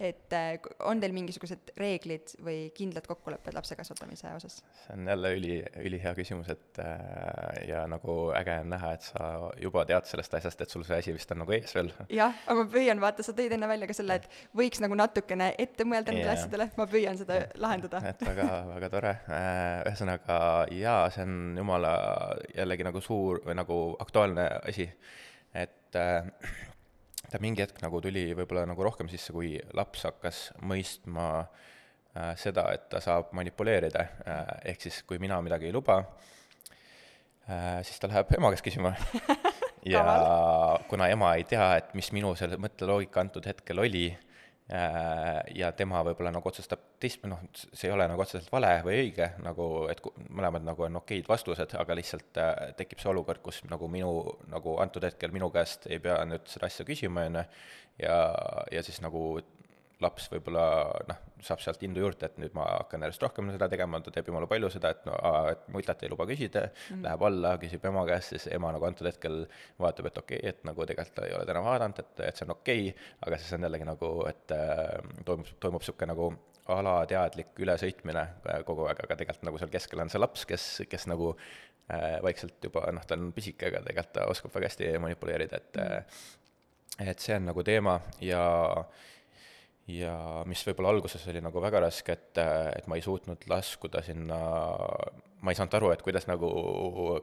et 0.00 0.36
äh, 0.36 0.54
on 0.86 1.00
teil 1.02 1.14
mingisugused 1.16 1.72
reeglid 1.80 2.34
või 2.44 2.68
kindlad 2.76 3.06
kokkulepped 3.08 3.56
lapse 3.56 3.76
kasvatamise 3.78 4.32
osas? 4.36 4.60
see 4.84 4.96
on 4.96 5.08
jälle 5.08 5.32
üli, 5.36 5.58
ülihea 5.88 6.14
küsimus, 6.18 6.50
et 6.52 6.80
äh, 6.82 7.68
ja 7.68 7.84
nagu 7.90 8.18
äge 8.38 8.58
on 8.62 8.72
näha, 8.74 8.92
et 8.96 9.06
sa 9.08 9.28
juba 9.62 9.84
tead 9.88 10.08
sellest 10.10 10.38
asjast, 10.40 10.64
et 10.64 10.74
sul 10.74 10.86
see 10.88 11.00
asi 11.02 11.14
vist 11.16 11.32
on 11.34 11.42
nagu 11.42 11.56
ees 11.56 11.74
veel. 11.76 11.92
jah, 12.12 12.36
aga 12.46 12.64
ma 12.64 12.68
püüan, 12.72 13.02
vaata, 13.02 13.26
sa 13.26 13.34
tõid 13.36 13.54
enne 13.56 13.70
välja 13.70 13.90
ka 13.90 13.96
selle, 13.96 14.18
et 14.20 14.28
võiks 14.56 14.82
nagu 14.84 14.98
natukene 14.98 15.52
ette 15.58 15.86
mõelda 15.88 16.12
nendele 16.12 16.32
yeah. 16.32 16.38
asjadele, 16.38 16.68
ma 16.78 16.88
püüan 16.90 17.20
seda 17.20 17.40
yeah. 17.40 17.58
lahendada. 17.64 18.02
et 18.12 18.24
väga, 18.28 18.48
väga 18.74 18.92
tore. 18.94 19.14
Äh, 19.28 19.82
ühesõnaga 19.88 20.38
jaa, 20.74 21.00
see 21.14 21.26
on 21.26 21.58
jumala 21.58 21.92
jällegi 22.54 22.86
nagu 22.86 23.02
suur 23.04 23.42
või 23.46 23.58
nagu 23.58 23.78
aktuaalne 24.04 24.48
asi, 24.68 24.88
et 25.56 25.98
äh, 25.98 26.28
ta 27.30 27.40
mingi 27.42 27.64
hetk 27.64 27.82
nagu 27.84 28.00
tuli 28.04 28.30
võib-olla 28.36 28.66
nagu 28.68 28.86
rohkem 28.86 29.10
sisse, 29.12 29.34
kui 29.36 29.56
laps 29.76 30.06
hakkas 30.08 30.42
mõistma 30.62 31.28
äh, 31.42 32.32
seda, 32.40 32.68
et 32.76 32.88
ta 32.92 33.02
saab 33.04 33.34
manipuleerida 33.36 34.04
äh,, 34.04 34.54
ehk 34.72 34.88
siis 34.88 35.02
kui 35.08 35.20
mina 35.22 35.40
midagi 35.44 35.68
ei 35.68 35.76
luba 35.76 36.00
äh,, 37.48 37.80
siis 37.84 37.98
ta 38.00 38.10
läheb 38.10 38.32
ema 38.38 38.52
käest 38.54 38.66
küsima. 38.68 38.96
Ja 39.88 40.02
kuna 40.90 41.06
ema 41.08 41.30
ei 41.38 41.44
tea, 41.48 41.68
et 41.78 41.92
mis 41.96 42.10
minu 42.12 42.32
selle 42.36 42.58
mõtteloogika 42.60 43.22
antud 43.22 43.46
hetkel 43.46 43.78
oli, 43.80 44.08
Äh, 44.10 44.27
ja 44.68 45.70
tema 45.72 46.02
võib-olla 46.04 46.28
nagu 46.34 46.48
otsustab 46.50 46.82
teist, 47.00 47.22
noh, 47.30 47.40
see 47.56 47.88
ei 47.88 47.92
ole 47.94 48.04
nagu 48.10 48.20
otseselt 48.20 48.50
vale 48.52 48.74
või 48.84 48.98
õige, 49.06 49.30
nagu 49.40 49.68
et 49.88 50.02
mõlemad 50.28 50.66
nagu 50.66 50.84
on 50.84 51.00
okeid 51.00 51.28
vastused, 51.30 51.72
aga 51.80 51.96
lihtsalt 51.96 52.40
äh, 52.42 52.52
tekib 52.76 53.00
see 53.00 53.08
olukord, 53.08 53.40
kus 53.44 53.62
nagu 53.70 53.88
minu, 53.88 54.10
nagu 54.52 54.76
antud 54.82 55.06
hetkel 55.08 55.32
minu 55.32 55.48
käest 55.54 55.88
ei 55.88 56.02
pea 56.04 56.18
nüüd 56.28 56.44
seda 56.52 56.68
asja 56.68 56.84
küsima, 56.88 57.24
on 57.30 57.40
ju, 57.40 57.46
ja, 58.04 58.18
ja 58.74 58.84
siis 58.84 59.00
nagu 59.04 59.38
laps 60.02 60.28
võib-olla 60.30 60.64
noh, 61.08 61.22
saab 61.42 61.62
sealt 61.62 61.82
indu 61.86 62.02
juurde, 62.02 62.28
et 62.28 62.36
nüüd 62.38 62.54
ma 62.56 62.64
hakkan 62.70 63.02
järjest 63.02 63.22
rohkem 63.24 63.50
seda 63.54 63.68
tegema, 63.70 63.98
ta 64.02 64.12
teeb 64.14 64.28
jumala 64.30 64.46
palju 64.50 64.70
seda, 64.70 64.92
et 64.94 65.06
no 65.08 65.14
aa, 65.16 65.54
et 65.54 65.64
multat 65.74 66.02
ei 66.04 66.10
luba 66.12 66.26
küsida 66.28 66.64
mm, 66.66 66.76
-hmm. 66.88 67.04
läheb 67.06 67.24
alla, 67.28 67.54
küsib 67.62 67.86
ema 67.90 68.04
käest, 68.06 68.34
siis 68.34 68.46
ema 68.54 68.70
nagu 68.74 68.86
antud 68.86 69.08
hetkel 69.10 69.40
vaatab, 69.78 70.10
et 70.10 70.20
okei 70.22 70.38
okay,, 70.38 70.54
et 70.54 70.62
nagu 70.68 70.86
tegelikult 70.86 71.16
ta 71.18 71.26
ei 71.26 71.34
ole 71.34 71.48
täna 71.48 71.64
vaadanud, 71.66 71.98
et, 72.04 72.14
et 72.28 72.38
see 72.38 72.46
on 72.46 72.54
okei 72.54 72.84
okay,, 72.90 73.08
aga 73.26 73.40
siis 73.42 73.56
on 73.58 73.66
jällegi 73.66 73.90
nagu, 73.90 74.12
et 74.30 74.54
äh, 74.54 74.94
toimub, 75.24 75.50
toimub 75.60 75.82
niisugune 75.82 76.12
nagu 76.14 76.30
alateadlik 76.78 77.58
ülesõitmine 77.58 78.22
äh, 78.22 78.62
kogu 78.68 78.86
aeg, 78.86 79.02
aga 79.02 79.18
tegelikult 79.18 79.50
nagu 79.50 79.58
seal 79.58 79.74
keskel 79.74 80.04
on 80.04 80.14
see 80.14 80.22
laps, 80.22 80.46
kes, 80.46 80.70
kes 80.88 81.10
nagu 81.10 81.34
äh, 81.34 82.18
vaikselt 82.22 82.62
juba 82.70 82.86
noh, 82.94 83.06
ta 83.06 83.18
on 83.18 83.32
pisike, 83.34 83.72
aga 83.72 83.82
tegelikult 83.82 84.14
ta 84.14 84.30
oskab 84.30 84.54
väga 84.54 84.70
hästi 84.70 84.94
manipuleerida, 85.02 85.56
et 85.56 85.76
mm 85.76 85.86
-hmm. 85.92 87.10
et 87.10 87.18
see 87.18 87.36
on 87.36 87.48
nagu 87.50 87.62
teema 87.62 88.00
ja 88.20 88.42
äh, 88.78 89.06
ja 89.88 90.14
mis 90.48 90.62
võib-olla 90.66 90.92
alguses 90.92 91.24
oli 91.30 91.40
nagu 91.42 91.60
väga 91.64 91.80
raske, 91.86 92.14
et, 92.14 92.40
et 92.76 92.88
ma 92.90 92.98
ei 92.98 93.04
suutnud 93.04 93.46
laskuda 93.50 94.02
sinna, 94.04 94.38
ma 95.40 95.52
ei 95.52 95.58
saanud 95.58 95.76
aru, 95.78 95.92
et 95.94 96.02
kuidas 96.04 96.28
nagu 96.28 96.50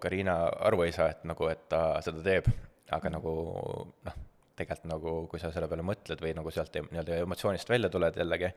Karina 0.02 0.40
aru 0.70 0.86
ei 0.88 0.96
saa, 0.96 1.12
et 1.14 1.26
nagu, 1.30 1.50
et 1.52 1.68
ta 1.70 2.00
seda 2.06 2.24
teeb, 2.26 2.50
aga 2.96 3.12
nagu 3.14 3.36
noh, 4.08 4.18
tegelikult 4.58 4.90
nagu 4.90 5.16
kui 5.30 5.42
sa 5.42 5.52
selle 5.54 5.70
peale 5.70 5.86
mõtled 5.86 6.22
või 6.24 6.34
nagu 6.38 6.54
sealt 6.54 6.78
nii-öelda 6.80 7.22
emotsioonist 7.26 7.70
välja 7.70 7.92
tuled 7.92 8.18
jällegi 8.18 8.50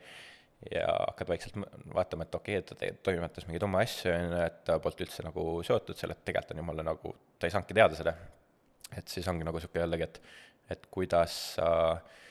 ja 0.73 0.87
hakkad 0.89 1.33
vaikselt 1.35 1.59
vaatama, 1.95 2.25
et 2.25 2.35
okei 2.39 2.59
okay,, 2.63 2.89
et 2.89 2.99
ta 2.99 3.11
toimetas 3.11 3.47
mingeid 3.47 3.67
oma 3.67 3.83
asju, 3.85 4.11
on 4.15 4.33
ju, 4.33 4.41
et 4.47 4.63
ta 4.67 4.79
polnud 4.83 5.05
üldse 5.05 5.25
nagu 5.27 5.45
seotud 5.67 5.99
selle, 5.99 6.17
et 6.17 6.25
tegelikult 6.27 6.55
on 6.55 6.63
jumala 6.63 6.87
nagu, 6.87 7.13
ta 7.39 7.47
ei 7.47 7.55
saanudki 7.55 7.77
teada 7.77 7.99
seda. 7.99 8.15
et 8.97 9.13
siis 9.13 9.27
ongi 9.29 9.45
nagu 9.45 9.59
niisugune 9.59 9.85
jällegi, 9.85 10.09
et, 10.09 10.21
et 10.75 10.87
kuidas 10.95 11.35
sa 11.59 11.69
äh, 11.93 12.25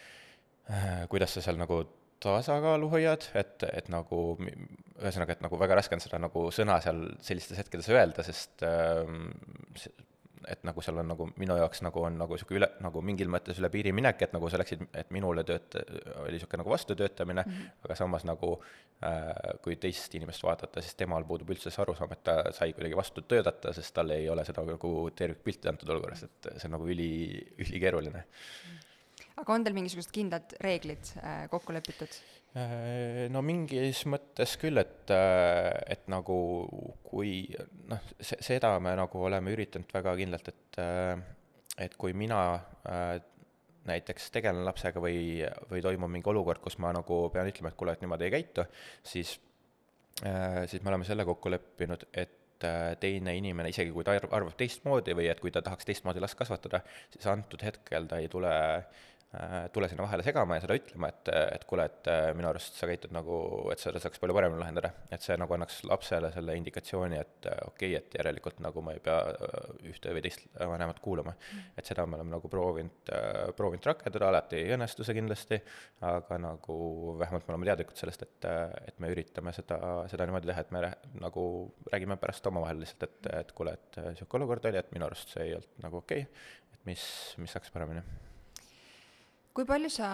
kuidas 1.10 1.34
sa 1.34 1.42
seal 1.46 1.60
nagu 1.60 1.84
tasakaalu 2.24 2.90
hoiad, 2.90 3.30
et, 3.38 3.64
et 3.70 3.90
nagu 3.94 4.24
ühesõnaga, 4.42 5.36
et 5.36 5.46
nagu 5.46 5.60
väga 5.62 5.78
raske 5.78 5.98
on 5.98 6.02
seda 6.04 6.20
nagu 6.22 6.48
sõna 6.56 6.80
seal 6.84 7.04
sellistes 7.24 7.60
hetkedes 7.62 7.90
öelda, 7.94 8.26
sest 8.26 8.66
ähm, 8.66 9.30
et 10.48 10.64
nagu 10.66 10.82
seal 10.82 10.98
on 11.02 11.10
nagu 11.12 11.28
minu 11.42 11.58
jaoks 11.60 11.82
nagu 11.84 12.02
on 12.08 12.18
nagu 12.18 12.38
niisugune 12.38 12.62
üle, 12.62 12.70
nagu 12.84 13.02
mingil 13.06 13.30
mõttes 13.32 13.60
üle 13.60 13.70
piiri 13.74 13.92
minek, 13.96 14.22
et 14.24 14.34
nagu 14.34 14.50
sa 14.50 14.60
läksid, 14.62 14.86
et 14.98 15.12
minule 15.14 15.44
tööt-, 15.48 15.78
oli 16.24 16.38
niisugune 16.38 16.64
nagu 16.64 16.72
vastutöötamine 16.72 17.44
mm, 17.44 17.54
-hmm. 17.58 17.84
aga 17.86 18.00
samas 18.00 18.26
nagu 18.26 18.54
äh, 19.04 19.60
kui 19.62 19.76
teist 19.76 20.16
inimest 20.16 20.44
vaadata, 20.48 20.82
siis 20.82 20.96
temal 20.96 21.28
puudub 21.28 21.52
üldse 21.54 21.74
see 21.74 21.84
arusaam, 21.84 22.16
et 22.16 22.24
ta 22.24 22.40
sai 22.56 22.74
kuidagi 22.74 22.98
vastu 22.98 23.22
töötada, 23.22 23.74
sest 23.74 23.94
tal 23.94 24.10
ei 24.16 24.30
ole 24.30 24.46
seda 24.48 24.66
nagu 24.66 24.94
tervikpilti 25.16 25.70
antud 25.70 25.90
olukorras, 25.90 26.24
et 26.24 26.52
see 26.56 26.70
on 26.70 26.78
nagu 26.80 26.90
üli, 26.96 27.12
ülikeeruline 27.60 28.24
mm. 28.26 28.26
-hmm 28.26 28.87
aga 29.41 29.53
on 29.53 29.65
teil 29.65 29.75
mingisugused 29.77 30.12
kindlad 30.15 30.58
reeglid 30.63 31.13
äh, 31.22 31.46
kokku 31.51 31.75
lepitud? 31.75 32.17
Äh, 32.58 33.27
no 33.34 33.44
mingis 33.46 34.03
mõttes 34.10 34.58
küll, 34.62 34.79
et, 34.82 35.06
äh, 35.13 35.72
et 35.94 36.08
nagu 36.12 36.38
kui 37.06 37.39
noh, 37.91 38.12
se-, 38.17 38.39
seda 38.46 38.75
me 38.84 38.96
nagu 38.98 39.25
oleme 39.29 39.53
üritanud 39.56 39.94
väga 39.94 40.17
kindlalt, 40.20 40.53
et 40.53 40.84
et 41.77 41.94
kui 41.98 42.13
mina 42.17 42.39
näiteks 43.88 44.32
tegelen 44.34 44.63
lapsega 44.65 45.01
või, 45.01 45.44
või 45.70 45.82
toimub 45.86 46.10
mingi 46.10 46.29
olukord, 46.32 46.60
kus 46.63 46.79
ma 46.82 46.89
nagu 46.96 47.27
pean 47.34 47.50
ütlema, 47.50 47.70
et 47.70 47.77
kuule, 47.77 47.94
et 47.94 48.01
niimoodi 48.01 48.25
ei 48.25 48.34
käitu, 48.34 48.65
siis, 49.06 49.36
siis 50.17 50.82
me 50.82 50.91
oleme 50.91 51.06
selle 51.06 51.25
kokku 51.25 51.53
leppinud, 51.53 52.08
et 52.17 52.65
teine 53.00 53.36
inimene, 53.38 53.70
isegi 53.70 53.94
kui 53.94 54.06
ta 54.06 54.17
arvab 54.17 54.58
teistmoodi 54.58 55.13
või 55.17 55.29
et 55.29 55.41
kui 55.44 55.53
ta 55.53 55.62
tahaks 55.65 55.86
teistmoodi 55.86 56.24
last 56.24 56.38
kasvatada, 56.39 56.82
siis 57.13 57.29
antud 57.29 57.62
hetkel 57.63 58.10
ta 58.10 58.17
ei 58.24 58.29
tule 58.34 58.56
tule 59.74 59.90
sinna 59.90 60.06
vahele 60.06 60.24
segama 60.24 60.56
ja 60.56 60.64
seda 60.64 60.76
ütlema, 60.78 61.10
et, 61.12 61.30
et 61.58 61.64
kuule, 61.68 61.84
et 61.90 62.08
äh, 62.08 62.30
minu 62.38 62.48
arust 62.48 62.78
sa 62.80 62.88
käitud 62.88 63.12
nagu, 63.12 63.36
et 63.74 63.82
seda 63.82 64.00
saaks 64.00 64.22
palju 64.24 64.36
paremini 64.38 64.62
lahendada. 64.62 64.94
et 65.12 65.24
see 65.24 65.36
nagu 65.36 65.52
annaks 65.54 65.82
lapsele 65.90 66.30
selle 66.32 66.56
indikatsiooni, 66.56 67.18
et 67.20 67.50
äh, 67.52 67.58
okei 67.68 67.92
okay,, 67.92 68.00
et 68.00 68.16
järelikult 68.22 68.62
nagu 68.64 68.82
ma 68.86 68.94
ei 68.96 69.02
pea 69.04 69.18
ühte 69.92 70.14
või 70.16 70.24
teist 70.24 70.46
vanemat 70.56 71.02
kuulama. 71.04 71.34
et 71.76 71.90
seda 71.90 72.06
me 72.08 72.16
oleme 72.16 72.32
nagu 72.38 72.52
proovinud, 72.52 73.12
proovinud 73.58 73.90
rakendada, 73.92 74.30
alati 74.32 74.62
ei 74.62 74.72
õnnestu 74.78 75.04
see 75.04 75.18
kindlasti, 75.18 75.60
aga 76.08 76.40
nagu 76.46 76.78
vähemalt 77.20 77.50
me 77.50 77.56
oleme 77.56 77.70
teadlikud 77.72 78.00
sellest, 78.00 78.24
et, 78.24 78.48
et 78.94 79.04
me 79.04 79.12
üritame 79.12 79.52
seda, 79.56 79.82
seda 80.12 80.30
niimoodi 80.30 80.54
teha, 80.54 80.64
et 80.64 80.72
me 80.72 80.86
nagu 81.26 81.44
räägime 81.92 82.16
pärast 82.22 82.48
omavahel 82.48 82.80
lihtsalt, 82.86 83.10
et, 83.10 83.34
et 83.42 83.52
kuule, 83.58 83.76
et 83.76 84.00
niisugune 84.08 84.46
olukord 84.46 84.72
oli, 84.72 84.80
et 84.80 84.96
minu 84.96 85.10
arust 85.10 85.36
see 85.36 85.50
ei 85.50 85.58
olnud 85.60 85.84
nagu 85.84 86.00
okei 86.00 86.24
okay,, 86.24 86.48
et 86.78 86.88
mis, 86.88 87.04
mis 87.44 87.52
saaks 87.58 87.76
paremini 87.76 88.06
kui 89.58 89.66
palju 89.66 89.90
sa 89.90 90.10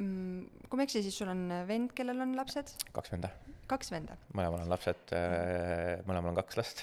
mm,, 0.00 0.68
kui 0.68 0.78
ma 0.78 0.84
ei 0.84 0.88
eksi, 0.88 1.02
siis 1.04 1.18
sul 1.20 1.28
on 1.32 1.42
vend, 1.68 1.92
kellel 1.96 2.24
on 2.24 2.32
lapsed? 2.38 2.72
kaks 2.96 3.12
venda. 3.12 3.30
kaks 3.70 3.92
venda? 3.92 4.16
mõlemal 4.32 4.64
on 4.64 4.72
lapsed, 4.72 5.12
äh, 5.18 6.00
mõlemal 6.08 6.32
on 6.32 6.40
kaks 6.40 6.58
last. 6.60 6.80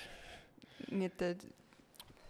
nii 0.91 1.09
et 1.09 1.47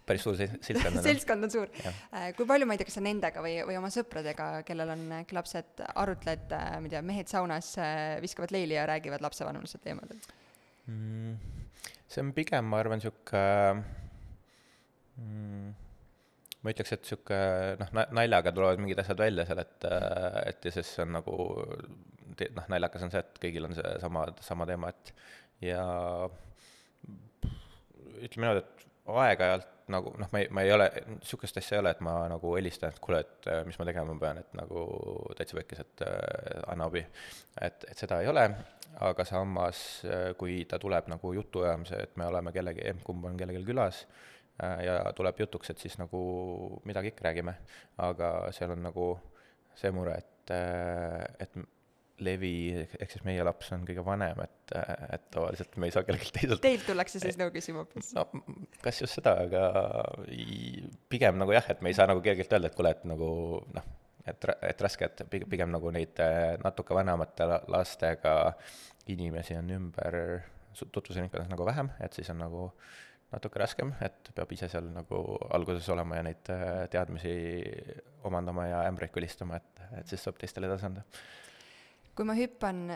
päris 0.07 0.23
suur 0.25 0.39
seltskond 0.39 0.97
on 0.97 1.05
seltskond 1.05 1.47
on 1.47 1.53
suur. 1.53 1.75
Äh, 1.83 2.31
kui 2.37 2.47
palju, 2.47 2.67
ma 2.67 2.75
ei 2.75 2.81
tea, 2.81 2.87
kas 2.87 2.97
sa 2.99 3.03
nendega 3.03 3.43
või, 3.43 3.57
või 3.67 3.77
oma 3.79 3.91
sõpradega, 3.93 4.47
kellel 4.67 4.95
on 4.95 5.05
äkki 5.19 5.37
lapsed, 5.37 5.83
arutled, 5.91 6.47
äh, 6.55 6.71
ma 6.79 6.87
ei 6.87 6.95
tea, 6.95 7.03
mehed 7.11 7.31
saunas 7.31 7.73
viskavad 8.23 8.55
leili 8.55 8.79
ja 8.79 8.87
räägivad 8.89 9.23
lapsevanuse 9.27 9.83
teemadel 9.83 10.19
mm,? 10.87 11.35
see 12.11 12.23
on 12.23 12.31
pigem, 12.35 12.71
ma 12.71 12.79
arvan, 12.79 13.03
sihuke 13.03 13.43
mm, 15.19 15.71
ma 16.61 16.73
ütleks, 16.73 16.93
et 16.95 17.09
sihuke 17.09 17.39
noh, 17.79 17.91
naljaga 18.13 18.53
tulevad 18.53 18.81
mingid 18.81 19.01
asjad 19.01 19.21
välja 19.21 19.47
seal, 19.49 19.63
et, 19.63 19.87
et 20.51 20.67
ja 20.67 20.73
siis 20.75 20.93
on 21.01 21.15
nagu 21.17 21.35
noh, 22.41 22.69
naljakas 22.71 23.05
on 23.07 23.13
see, 23.13 23.23
et 23.23 23.41
kõigil 23.41 23.67
on 23.67 23.75
seesama, 23.77 24.27
sama 24.45 24.67
teema, 24.69 24.91
et 24.93 25.13
ja 25.65 25.83
ütleme 28.21 28.45
niimoodi, 28.45 28.63
et 28.63 28.87
aeg-ajalt 29.11 29.69
nagu 29.91 30.13
noh, 30.21 30.29
ma 30.31 30.39
ei, 30.39 30.49
ma 30.53 30.63
ei 30.63 30.71
ole, 30.71 30.87
niisugust 31.17 31.57
asja 31.59 31.77
ei 31.77 31.81
ole, 31.83 31.95
et 31.95 32.03
ma 32.05 32.15
nagu 32.31 32.53
helistan, 32.55 32.93
et 32.93 33.01
kuule, 33.03 33.23
et 33.25 33.49
mis 33.67 33.79
ma 33.81 33.87
tegema 33.89 34.15
pean, 34.21 34.39
et 34.43 34.53
nagu 34.55 34.85
täitsa 35.37 35.57
pekkis, 35.57 35.81
et 35.83 36.05
äh, 36.07 36.61
anna 36.71 36.87
abi. 36.87 37.01
et, 37.59 37.87
et 37.89 37.97
seda 37.97 38.21
ei 38.21 38.29
ole, 38.31 38.45
aga 39.01 39.25
samas, 39.25 39.81
kui 40.37 40.61
ta 40.69 40.79
tuleb 40.79 41.09
nagu 41.11 41.33
jutuajamise, 41.33 42.03
et 42.05 42.15
me 42.21 42.29
oleme 42.29 42.53
kellegi, 42.55 42.85
emb-kumb 42.93 43.25
on 43.31 43.39
kellelgi 43.39 43.65
külas 43.67 44.05
äh,, 44.05 44.31
Äh, 44.40 44.40
ja 44.85 45.01
tuleb 45.17 45.39
jutuks, 45.41 45.71
et 45.73 45.81
siis 45.81 45.97
nagu 45.99 46.21
midagi 46.87 47.11
ikka 47.11 47.29
räägime, 47.29 47.55
aga 48.05 48.31
seal 48.55 48.75
on 48.75 48.83
nagu 48.85 49.11
see 49.77 49.91
mure, 49.95 50.17
et, 50.17 50.53
äh, 50.55 51.45
et 51.45 51.55
Levi, 52.21 52.53
ehk 53.01 53.15
siis 53.15 53.23
meie 53.25 53.41
laps 53.41 53.71
on 53.73 53.81
kõige 53.87 54.03
vanem, 54.05 54.37
et, 54.43 54.73
et 55.15 55.23
tavaliselt 55.33 55.73
me 55.81 55.87
ei 55.89 55.95
saa 55.95 56.05
kellelgi 56.05 56.29
teiselt 56.35 56.61
Teilt 56.61 56.85
tullakse 56.85 57.21
siis 57.23 57.39
nõu 57.39 57.49
küsima 57.53 57.81
hoopis? 57.81 58.11
no 58.13 58.27
kas 58.83 59.01
just 59.01 59.17
seda, 59.17 59.33
aga 59.47 59.63
pigem 61.09 61.39
nagu 61.41 61.55
jah, 61.55 61.65
et 61.73 61.81
me 61.81 61.89
ei 61.89 61.97
saa 61.97 62.05
nagu 62.11 62.21
kellelgi 62.21 62.45
öelda, 62.45 62.69
et 62.69 62.77
kuule, 62.77 62.93
et 62.93 63.07
nagu 63.09 63.31
noh, 63.73 63.89
et, 64.29 64.49
et 64.69 64.85
raske, 64.85 65.09
et 65.09 65.25
pigem, 65.33 65.49
pigem 65.49 65.73
nagu 65.73 65.93
neid 65.95 66.21
äh, 66.21 66.53
natuke 66.61 66.93
vanemate 66.97 67.49
lastega 67.71 68.35
inimesi 69.09 69.57
on 69.57 69.73
ümber 69.79 70.19
tutvusringkonnas 70.93 71.49
nagu 71.49 71.65
vähem, 71.67 71.89
et 72.05 72.13
siis 72.13 72.29
on 72.31 72.43
nagu 72.43 72.67
äh, 72.69 73.10
natuke 73.31 73.61
raskem, 73.61 73.93
et 74.03 74.31
peab 74.35 74.51
ise 74.51 74.67
seal 74.71 74.89
nagu 74.91 75.21
alguses 75.55 75.87
olema 75.93 76.19
ja 76.19 76.25
neid 76.27 76.51
äh, 76.51 76.83
teadmisi 76.91 77.33
omandama 78.27 78.67
ja 78.67 78.83
ämbreid 78.89 79.13
külistama, 79.15 79.61
et, 79.61 79.83
et 80.01 80.11
siis 80.11 80.23
saab 80.25 80.39
teistele 80.41 80.67
edasi 80.69 80.89
anda. 80.89 81.05
kui 82.15 82.27
ma 82.27 82.35
hüppan 82.35 82.89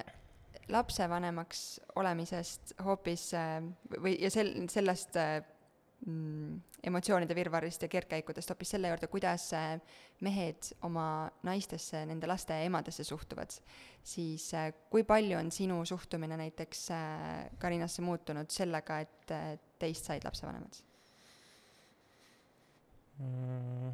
lapsevanemaks 0.72 1.62
olemisest 2.02 2.76
hoopis 2.86 3.30
äh, 3.38 3.60
või, 4.00 4.18
ja 4.22 4.32
sel-, 4.34 4.56
sellest 4.72 5.16
äh, 5.22 5.40
mm, 6.06 6.75
emotsioonide 6.86 7.36
virvarrist 7.36 7.82
ja 7.86 7.90
kergkäikudest 7.92 8.52
hoopis 8.52 8.76
selle 8.76 8.92
juurde, 8.92 9.08
kuidas 9.12 9.50
mehed 10.26 10.72
oma 10.86 11.30
naistesse, 11.48 12.04
nende 12.06 12.30
laste 12.30 12.58
emadesse 12.66 13.04
suhtuvad, 13.08 13.54
siis 14.06 14.50
kui 14.90 15.04
palju 15.08 15.38
on 15.40 15.52
sinu 15.52 15.82
suhtumine 15.86 16.38
näiteks 16.38 16.88
Karinasse 17.60 18.06
muutunud 18.06 18.52
sellega, 18.54 19.00
et 19.00 19.36
teist 19.82 20.12
said 20.12 20.28
lapsevanemad 20.28 20.82
mm,? 23.20 23.94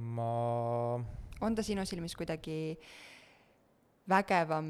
ma 0.00 0.32
on 1.40 1.54
ta 1.54 1.62
sinu 1.66 1.84
silmis 1.84 2.16
kuidagi 2.16 2.78
vägevam 4.08 4.68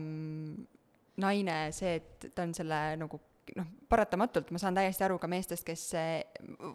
naine, 1.21 1.57
see, 1.77 1.99
et 2.01 2.31
ta 2.35 2.45
on 2.47 2.55
selle 2.57 2.79
nagu 3.01 3.21
noh, 3.57 3.69
paratamatult 3.91 4.51
ma 4.55 4.61
saan 4.63 4.77
täiesti 4.79 5.07
aru 5.07 5.19
ka 5.19 5.31
meestest, 5.31 5.67
kes 5.67 5.87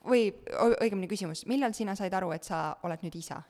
või 0.05 0.27
õigemini 0.81 1.09
küsimus, 1.11 1.45
millal 1.49 1.75
sina 1.77 1.95
said 1.95 2.13
aru, 2.13 2.33
et 2.35 2.47
sa 2.47 2.67
oled 2.83 3.05
nüüd 3.05 3.19
isa? 3.21 3.41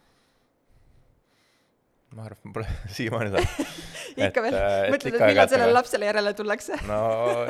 ma 2.15 2.25
arvan, 2.29 2.53
pole 2.55 2.67
siiamaani 2.95 3.31
saanud. 3.34 3.72
Ikka 4.25 4.43
veel, 4.45 4.55
äh, 4.55 4.89
mõtled, 4.93 5.17
et 5.17 5.25
millal 5.27 5.50
sellele 5.51 5.75
lapsele 5.75 6.07
järele 6.07 6.31
tullakse? 6.38 6.77
No 6.88 7.00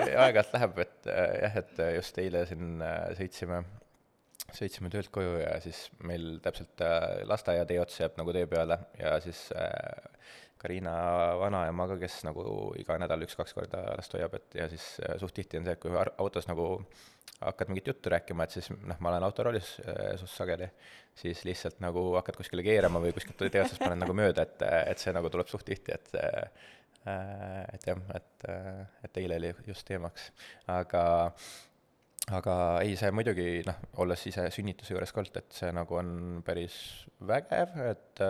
aeg-ajalt 0.01 0.55
läheb, 0.55 0.79
et 0.85 1.09
äh, 1.11 1.33
jah, 1.43 1.57
et 1.61 1.81
äh, 1.83 1.91
just 1.99 2.17
eile 2.21 2.45
siin 2.49 2.81
sõitsime, 3.19 3.61
sõitsime 4.55 4.89
töölt 4.93 5.11
koju 5.13 5.37
ja 5.43 5.53
siis 5.63 5.85
meil 6.05 6.39
täpselt 6.45 6.81
äh, 6.85 7.21
lasteaiatee 7.29 7.77
ots 7.83 8.01
jääb 8.01 8.17
nagu 8.17 8.33
tee 8.35 8.47
peale 8.49 8.79
ja 8.97 9.17
siis 9.23 9.47
äh, 9.53 9.69
Karina 10.65 10.93
vanaema 11.37 11.85
ka, 11.91 11.97
kes 12.01 12.23
nagu 12.25 12.45
iga 12.81 12.97
nädal 13.01 13.25
üks-kaks 13.27 13.53
korda 13.53 13.83
last 13.93 14.15
hoiab, 14.17 14.33
et 14.39 14.57
ja 14.57 14.69
siis 14.71 14.95
äh, 15.05 15.19
suht 15.21 15.35
tihti 15.37 15.59
on 15.61 15.67
see, 15.67 15.75
et 15.77 15.81
kui 15.83 15.93
autos 15.93 16.49
nagu 16.49 16.69
hakkad 17.35 17.69
mingit 17.69 17.91
juttu 17.91 18.09
rääkima, 18.13 18.47
et 18.47 18.55
siis 18.55 18.71
noh, 18.73 18.97
ma 19.03 19.11
olen 19.11 19.27
autoroolis 19.27 19.75
äh, 19.83 20.15
suht 20.21 20.33
sageli, 20.33 20.69
siis 21.21 21.43
lihtsalt 21.45 21.77
nagu 21.83 22.07
hakkad 22.17 22.39
kuskile 22.39 22.65
keerama 22.65 23.03
või 23.03 23.13
kuskilt 23.13 23.45
tee 23.45 23.61
otsast 23.61 23.83
paned 23.83 24.01
nagu 24.01 24.15
mööda, 24.17 24.47
et, 24.47 24.65
et 24.93 25.03
see 25.03 25.13
nagu 25.15 25.29
tuleb 25.29 25.51
suht 25.51 25.67
tihti, 25.69 25.93
et 25.93 26.17
äh, 26.21 26.65
et 27.05 27.83
jah, 27.85 27.99
et, 28.17 28.45
et 29.05 29.17
eile 29.21 29.35
oli 29.37 29.51
just 29.67 29.85
teemaks, 29.85 30.31
aga 30.73 31.03
aga 32.33 32.55
ei, 32.81 32.95
see 32.97 33.11
muidugi 33.13 33.47
noh, 33.67 33.77
olles 34.01 34.23
ise 34.31 34.47
sünnituse 34.53 34.95
juures 34.95 35.13
ka 35.13 35.21
olnud, 35.21 35.37
et 35.41 35.59
see 35.59 35.69
nagu 35.75 35.99
on 35.99 36.09
päris 36.45 36.77
vägev, 37.25 37.77
et, 37.85 38.25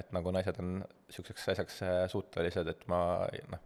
et 0.00 0.16
nagu 0.16 0.32
naised 0.32 0.60
on 0.62 0.78
niisuguseks 0.80 1.50
asjaks 1.52 1.82
suutelised, 2.12 2.70
et 2.72 2.86
ma 2.88 3.02
noh, 3.52 3.62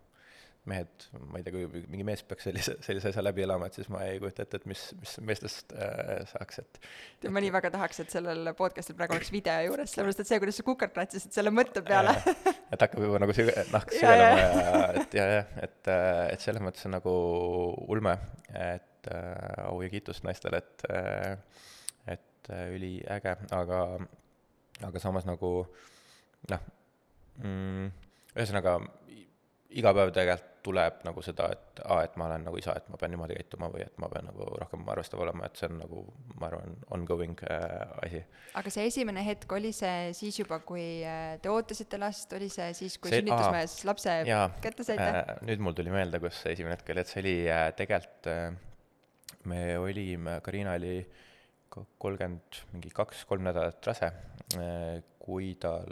mehed, 0.68 1.06
ma 1.30 1.38
ei 1.38 1.44
tea, 1.46 1.54
kui 1.54 1.82
mingi 1.88 2.04
mees 2.06 2.22
peaks 2.26 2.48
sellise, 2.48 2.74
sellise 2.84 3.12
asja 3.12 3.22
läbi 3.24 3.44
elama, 3.44 3.68
et 3.68 3.78
siis 3.78 3.88
ma 3.92 4.02
ei 4.06 4.18
kujuta 4.20 4.44
ette, 4.44 4.60
et 4.60 4.66
mis, 4.68 4.82
mis 5.00 5.14
meestest 5.30 5.72
äh, 5.76 6.24
saaks, 6.28 6.60
et 6.62 6.80
tead 7.22 7.32
ma 7.34 7.42
nii 7.44 7.52
väga 7.54 7.70
tahaks 7.74 8.02
et 8.04 8.12
sellel 8.12 8.52
podcast'il 8.58 8.98
praegu 8.98 9.16
oleks 9.16 9.32
video 9.34 9.56
juures 9.68 9.94
sellepärast 9.94 10.24
et 10.24 10.30
see 10.32 10.40
kuidas 10.42 10.60
sa 10.60 10.66
kukerkratsisid 10.66 11.38
selle 11.38 11.54
mõtte 11.54 11.84
peale. 11.86 12.14
Et 12.68 12.82
hakkab 12.84 13.06
juba 13.06 13.22
nagu 13.22 13.36
süge-, 13.36 13.56
nahk 13.72 13.94
Ja, 13.96 14.02
süvenema 14.02 14.42
ja 14.44 14.84
et 15.00 15.16
ja, 15.16 15.28
jah, 15.38 15.56
et, 15.64 15.92
et 16.34 16.44
selles 16.44 16.64
mõttes 16.64 16.84
on 16.88 16.98
nagu 16.98 17.14
ulme, 17.88 18.18
et 18.52 18.97
äh, 19.14 19.64
au 19.66 19.80
ja 19.82 19.90
kiitust 19.92 20.24
naistele, 20.26 20.62
et 20.62 20.86
äh, 20.90 21.38
et 22.14 22.50
äh, 22.52 22.68
üliäge, 22.76 23.36
aga 23.54 23.82
aga 24.86 25.02
samas 25.02 25.26
nagu 25.26 25.52
noh 26.50 26.68
mm,, 27.42 27.90
ühesõnaga 28.36 28.78
iga 29.78 29.92
päev 29.96 30.14
tegelikult 30.16 30.54
tuleb 30.68 30.98
nagu 31.06 31.22
seda, 31.24 31.46
et 31.54 31.80
aa, 31.86 32.02
et 32.04 32.16
ma 32.20 32.26
olen 32.26 32.42
nagu 32.48 32.58
isa, 32.60 32.74
et 32.76 32.88
ma 32.92 32.98
pean 33.00 33.12
niimoodi 33.14 33.36
käituma 33.38 33.68
või 33.72 33.84
et 33.84 33.94
ma 34.02 34.08
pean 34.12 34.26
nagu 34.28 34.46
rohkem 34.60 34.82
arvestav 34.92 35.22
olema, 35.24 35.46
et 35.46 35.56
see 35.60 35.68
on 35.70 35.78
nagu, 35.80 36.02
ma 36.40 36.48
arvan, 36.50 36.74
ongoing 36.96 37.38
äh, 37.48 37.84
asi. 38.04 38.20
aga 38.58 38.72
see 38.74 38.88
esimene 38.90 39.22
hetk 39.24 39.54
oli 39.54 39.70
see 39.76 40.10
siis 40.18 40.40
juba 40.42 40.58
kui 40.66 40.84
te 41.40 41.52
ootasite 41.52 42.00
last 42.02 42.32
oli 42.36 42.50
see 42.52 42.72
siis 42.76 42.98
kui 42.98 43.12
See- 43.14 43.22
sünnitusmees 43.22 43.78
lapse 43.88 44.16
jaa, 44.28 44.48
kätte 44.64 44.84
saite 44.88 45.08
äh, 45.08 45.34
nüüd 45.48 45.62
mul 45.64 45.78
tuli 45.78 45.94
meelde, 45.94 46.20
kus 46.20 46.42
see 46.42 46.56
esimene 46.58 46.76
hetk 46.76 46.92
oli, 46.92 47.04
et 47.04 47.12
see 47.14 47.22
oli 47.22 47.36
äh, 47.46 47.68
tegelikult 47.78 48.30
äh, 48.34 48.48
me 49.48 49.62
olime, 49.80 50.38
Karina 50.44 50.76
oli 50.78 51.00
kolmkümmend, 51.68 52.62
mingi 52.72 52.90
kaks-kolm 52.94 53.44
nädalat 53.46 53.86
rase 53.86 54.12
kui 55.28 55.52
tal 55.60 55.84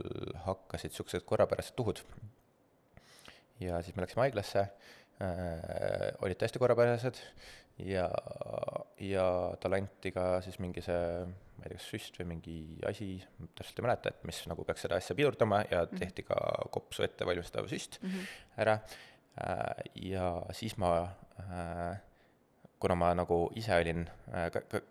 hakkasid 0.46 0.94
niisugused 0.94 1.26
korrapärased 1.28 1.76
tuhud. 1.76 2.00
ja 3.60 3.80
siis 3.82 3.96
me 3.96 4.04
läksime 4.04 4.24
haiglasse 4.24 4.62
äh,, 4.62 6.12
olid 6.24 6.40
täiesti 6.40 6.60
korrapärased 6.60 7.20
ja, 7.84 8.06
ja 9.00 9.26
talle 9.60 9.80
anti 9.82 10.12
ka 10.12 10.40
siis 10.44 10.58
mingi 10.60 10.84
see, 10.84 11.24
ma 11.56 11.64
ei 11.64 11.72
tea, 11.72 11.78
kas 11.78 11.88
süst 11.92 12.16
või 12.20 12.28
mingi 12.34 12.56
asi, 12.88 13.10
täpselt 13.58 13.80
ei 13.80 13.86
mäleta, 13.88 14.12
et 14.12 14.26
mis 14.28 14.42
nagu 14.48 14.64
peaks 14.68 14.86
seda 14.86 15.00
asja 15.00 15.16
pidurdama 15.18 15.62
ja 15.70 15.84
tehti 15.92 16.24
ka 16.28 16.38
kopsu 16.72 17.04
ette 17.04 17.28
valmistav 17.28 17.68
süst 17.72 18.00
mm. 18.02 18.08
-hmm. 18.08 18.34
ära 18.64 18.78
äh, 19.44 19.88
ja 20.12 20.30
siis 20.56 20.76
ma 20.80 20.92
äh, 21.44 21.96
kuna 22.80 22.94
ma 22.98 23.14
nagu 23.14 23.46
ise 23.56 23.74
olin 23.80 24.04
äh, 24.32 24.50
ka, 24.52 24.60
ka, 24.70 24.82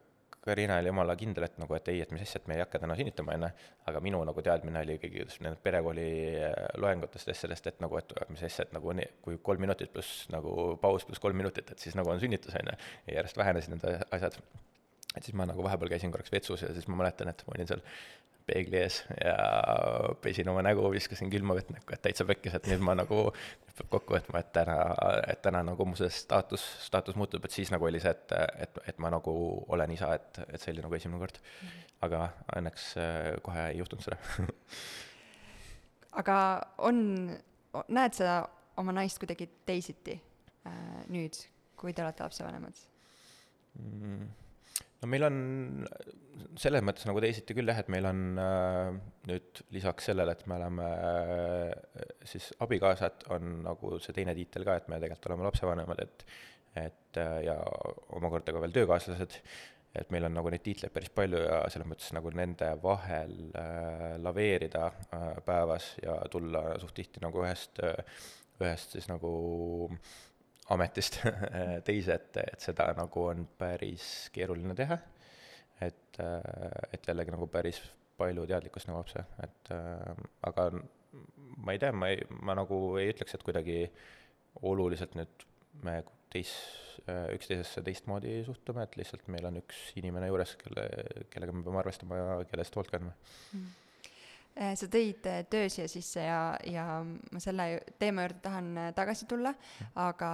Karina 0.45 0.75
oli 0.77 0.91
jumala 0.91 1.15
kindel, 1.17 1.47
et 1.47 1.55
nagu, 1.57 1.73
et 1.73 1.87
ei, 1.89 2.03
et 2.03 2.11
mis 2.13 2.21
asja, 2.21 2.37
et 2.37 2.49
me 2.49 2.53
ei 2.53 2.61
hakka 2.61 2.77
täna 2.83 2.93
sünnitama, 2.99 3.33
on 3.33 3.47
ju, 3.47 3.63
aga 3.89 4.01
minu 4.05 4.19
nagu 4.29 4.43
teadmine 4.45 4.83
oli 4.85 4.99
ikkagi 4.99 5.23
just 5.23 5.39
nendest 5.41 5.63
perekooli 5.65 6.05
äh, 6.45 6.53
loengutest 6.77 7.31
ja 7.31 7.33
sellest, 7.39 7.65
et 7.71 7.81
nagu, 7.81 7.97
et 7.97 8.13
mis 8.29 8.43
asja, 8.45 8.67
et 8.67 8.75
nagu 8.75 8.93
nii, 8.93 9.07
kui 9.25 9.39
kolm 9.49 9.65
minutit 9.65 9.89
pluss 9.93 10.27
nagu 10.33 10.75
paus 10.81 11.07
pluss 11.09 11.23
kolm 11.23 11.41
minutit, 11.41 11.73
et 11.73 11.81
siis 11.81 11.97
nagu 11.97 12.13
on 12.13 12.21
sünnitus, 12.21 12.53
on 12.61 12.69
ju, 12.69 12.77
ja 13.07 13.17
järjest 13.19 13.41
vähenesid 13.41 13.73
need 13.73 14.05
asjad. 14.13 14.37
Et 15.15 15.25
siis 15.25 15.35
ma 15.37 15.47
nagu 15.49 15.63
vahepeal 15.63 15.91
käisin 15.95 16.13
korraks 16.13 16.31
vetsus 16.33 16.65
ja 16.65 16.73
siis 16.73 16.87
ma 16.91 16.99
mäletan, 17.01 17.31
et 17.31 17.43
ma 17.47 17.55
olin 17.55 17.69
seal 17.69 17.83
peegli 18.45 18.77
ees 18.77 18.99
ja 19.17 19.35
pesin 20.21 20.49
oma 20.51 20.61
nägu, 20.65 20.83
viskasin 20.93 21.31
külma 21.33 21.55
vett 21.57 21.71
näkku, 21.73 21.95
et 21.95 22.03
täitsa 22.05 22.27
pekkis, 22.29 22.57
et 22.57 22.67
nüüd 22.69 22.83
ma 22.85 22.93
nagu, 22.97 23.23
peab 23.71 23.89
kokku 23.95 24.15
võtma, 24.17 24.41
et 24.43 24.51
täna, 24.53 24.75
et 25.31 25.41
täna 25.45 25.63
nagu 25.65 25.87
mu 25.89 25.97
see 25.97 26.11
staatus, 26.13 26.63
staatus 26.85 27.17
muutub, 27.17 27.45
et 27.45 27.55
siis 27.55 27.73
nagu 27.73 27.87
oli 27.89 28.01
see, 28.03 28.13
et, 28.13 28.35
et, 28.67 28.79
et 28.91 29.01
ma 29.01 29.09
nagu 29.13 29.33
olen 29.73 29.95
isa, 29.97 30.11
et, 30.19 30.43
et 30.45 30.61
see 30.61 30.75
oli 30.75 30.85
nagu 30.85 30.99
esimene 30.99 31.23
kord. 31.23 31.41
aga 32.05 32.27
õnneks 32.59 32.87
äh, 33.01 33.33
kohe 33.41 33.69
ei 33.71 33.79
juhtunud 33.79 34.03
seda 34.05 34.45
aga 36.21 36.37
on 36.85 36.97
näed 37.87 38.17
sa 38.17 38.39
oma 38.77 38.93
naist 38.95 39.19
kuidagi 39.21 39.47
teisiti 39.65 40.15
äh, 40.67 40.75
nüüd 41.09 41.39
kui 41.79 41.93
te 41.95 42.03
olete 42.03 42.23
lapsevanemad 42.23 42.81
mm. 43.79 44.27
No 45.01 45.09
meil 45.11 45.27
on 45.27 45.37
selles 46.59 46.83
mõttes 46.85 47.05
nagu 47.07 47.21
teisiti 47.23 47.55
küll 47.55 47.69
jah, 47.71 47.79
et 47.81 47.91
meil 47.93 48.07
on 48.09 48.41
äh, 48.41 48.89
nüüd 49.29 49.61
lisaks 49.75 50.09
sellele, 50.09 50.35
et 50.35 50.43
me 50.49 50.57
oleme 50.57 50.89
äh, 50.89 52.09
siis 52.27 52.51
abikaasad, 52.63 53.27
on 53.35 53.61
nagu 53.65 53.95
see 54.03 54.15
teine 54.15 54.35
tiitel 54.37 54.67
ka, 54.67 54.79
et 54.79 54.91
me 54.91 54.99
tegelikult 55.01 55.31
oleme 55.31 55.49
lapsevanemad, 55.49 56.03
et 56.05 56.27
et 56.75 57.17
äh, 57.21 57.37
ja 57.47 57.55
omakorda 58.17 58.51
ka 58.51 58.61
veel 58.63 58.73
töökaaslased, 58.75 59.37
et 59.95 60.09
meil 60.11 60.27
on 60.27 60.33
nagu 60.35 60.51
neid 60.51 60.63
tiitleid 60.65 60.91
päris 60.91 61.11
palju 61.15 61.39
ja 61.39 61.61
selles 61.71 61.87
mõttes 61.87 62.11
nagu 62.15 62.31
nende 62.35 62.73
vahel 62.83 63.35
äh, 63.55 64.15
laveerida 64.19 64.89
äh, 64.91 65.29
päevas 65.45 65.93
ja 66.03 66.17
tulla 66.31 66.73
suht 66.83 66.97
tihti 66.99 67.23
nagu 67.23 67.43
ühest 67.45 67.79
äh,, 67.83 67.95
ühest 68.59 68.95
siis 68.95 69.07
nagu 69.11 69.31
ametist 70.73 71.19
teise, 71.87 72.15
et, 72.15 72.39
et 72.41 72.63
seda 72.63 72.89
nagu 72.97 73.27
on 73.29 73.45
päris 73.59 74.29
keeruline 74.33 74.75
teha. 74.77 74.97
et, 75.85 76.17
et 76.95 77.07
jällegi 77.07 77.33
nagu 77.33 77.47
päris 77.51 77.81
palju 78.15 78.45
teadlikkust 78.47 78.87
nõuab 78.87 79.09
see, 79.11 79.23
et 79.43 79.71
äh, 79.75 80.23
aga 80.47 80.69
ma 81.65 81.75
ei 81.75 81.81
tea, 81.81 81.91
ma 81.91 82.09
ei, 82.13 82.21
ma 82.47 82.55
nagu 82.57 82.79
ei 83.01 83.11
ütleks, 83.11 83.35
et 83.35 83.43
kuidagi 83.43 83.79
oluliselt 84.65 85.15
nüüd 85.19 85.45
me 85.83 85.99
teis, 86.31 86.51
üksteisesse 87.05 87.83
teistmoodi 87.85 88.37
suhtume, 88.47 88.83
et 88.83 88.95
lihtsalt 88.99 89.27
meil 89.31 89.45
on 89.49 89.59
üks 89.59 89.89
inimene 89.99 90.29
juures, 90.31 90.55
kelle, 90.59 90.85
kellega 91.31 91.55
me 91.55 91.63
peame 91.65 91.81
arvestama 91.83 92.19
ja 92.19 92.37
kelle 92.49 92.63
eest 92.65 92.75
hoolt 92.79 92.91
kandma 92.91 93.11
mm. 93.11 93.67
Sa 94.55 94.87
tõid 94.91 95.27
äh, 95.27 95.43
töö 95.51 95.67
siia 95.71 95.87
sisse 95.91 96.23
ja, 96.23 96.55
ja 96.63 96.85
ma 97.03 97.41
selle 97.43 97.67
teema 97.99 98.23
juurde 98.23 98.39
tahan 98.45 98.71
äh, 98.79 98.89
tagasi 98.95 99.27
tulla, 99.27 99.51
aga 99.99 100.31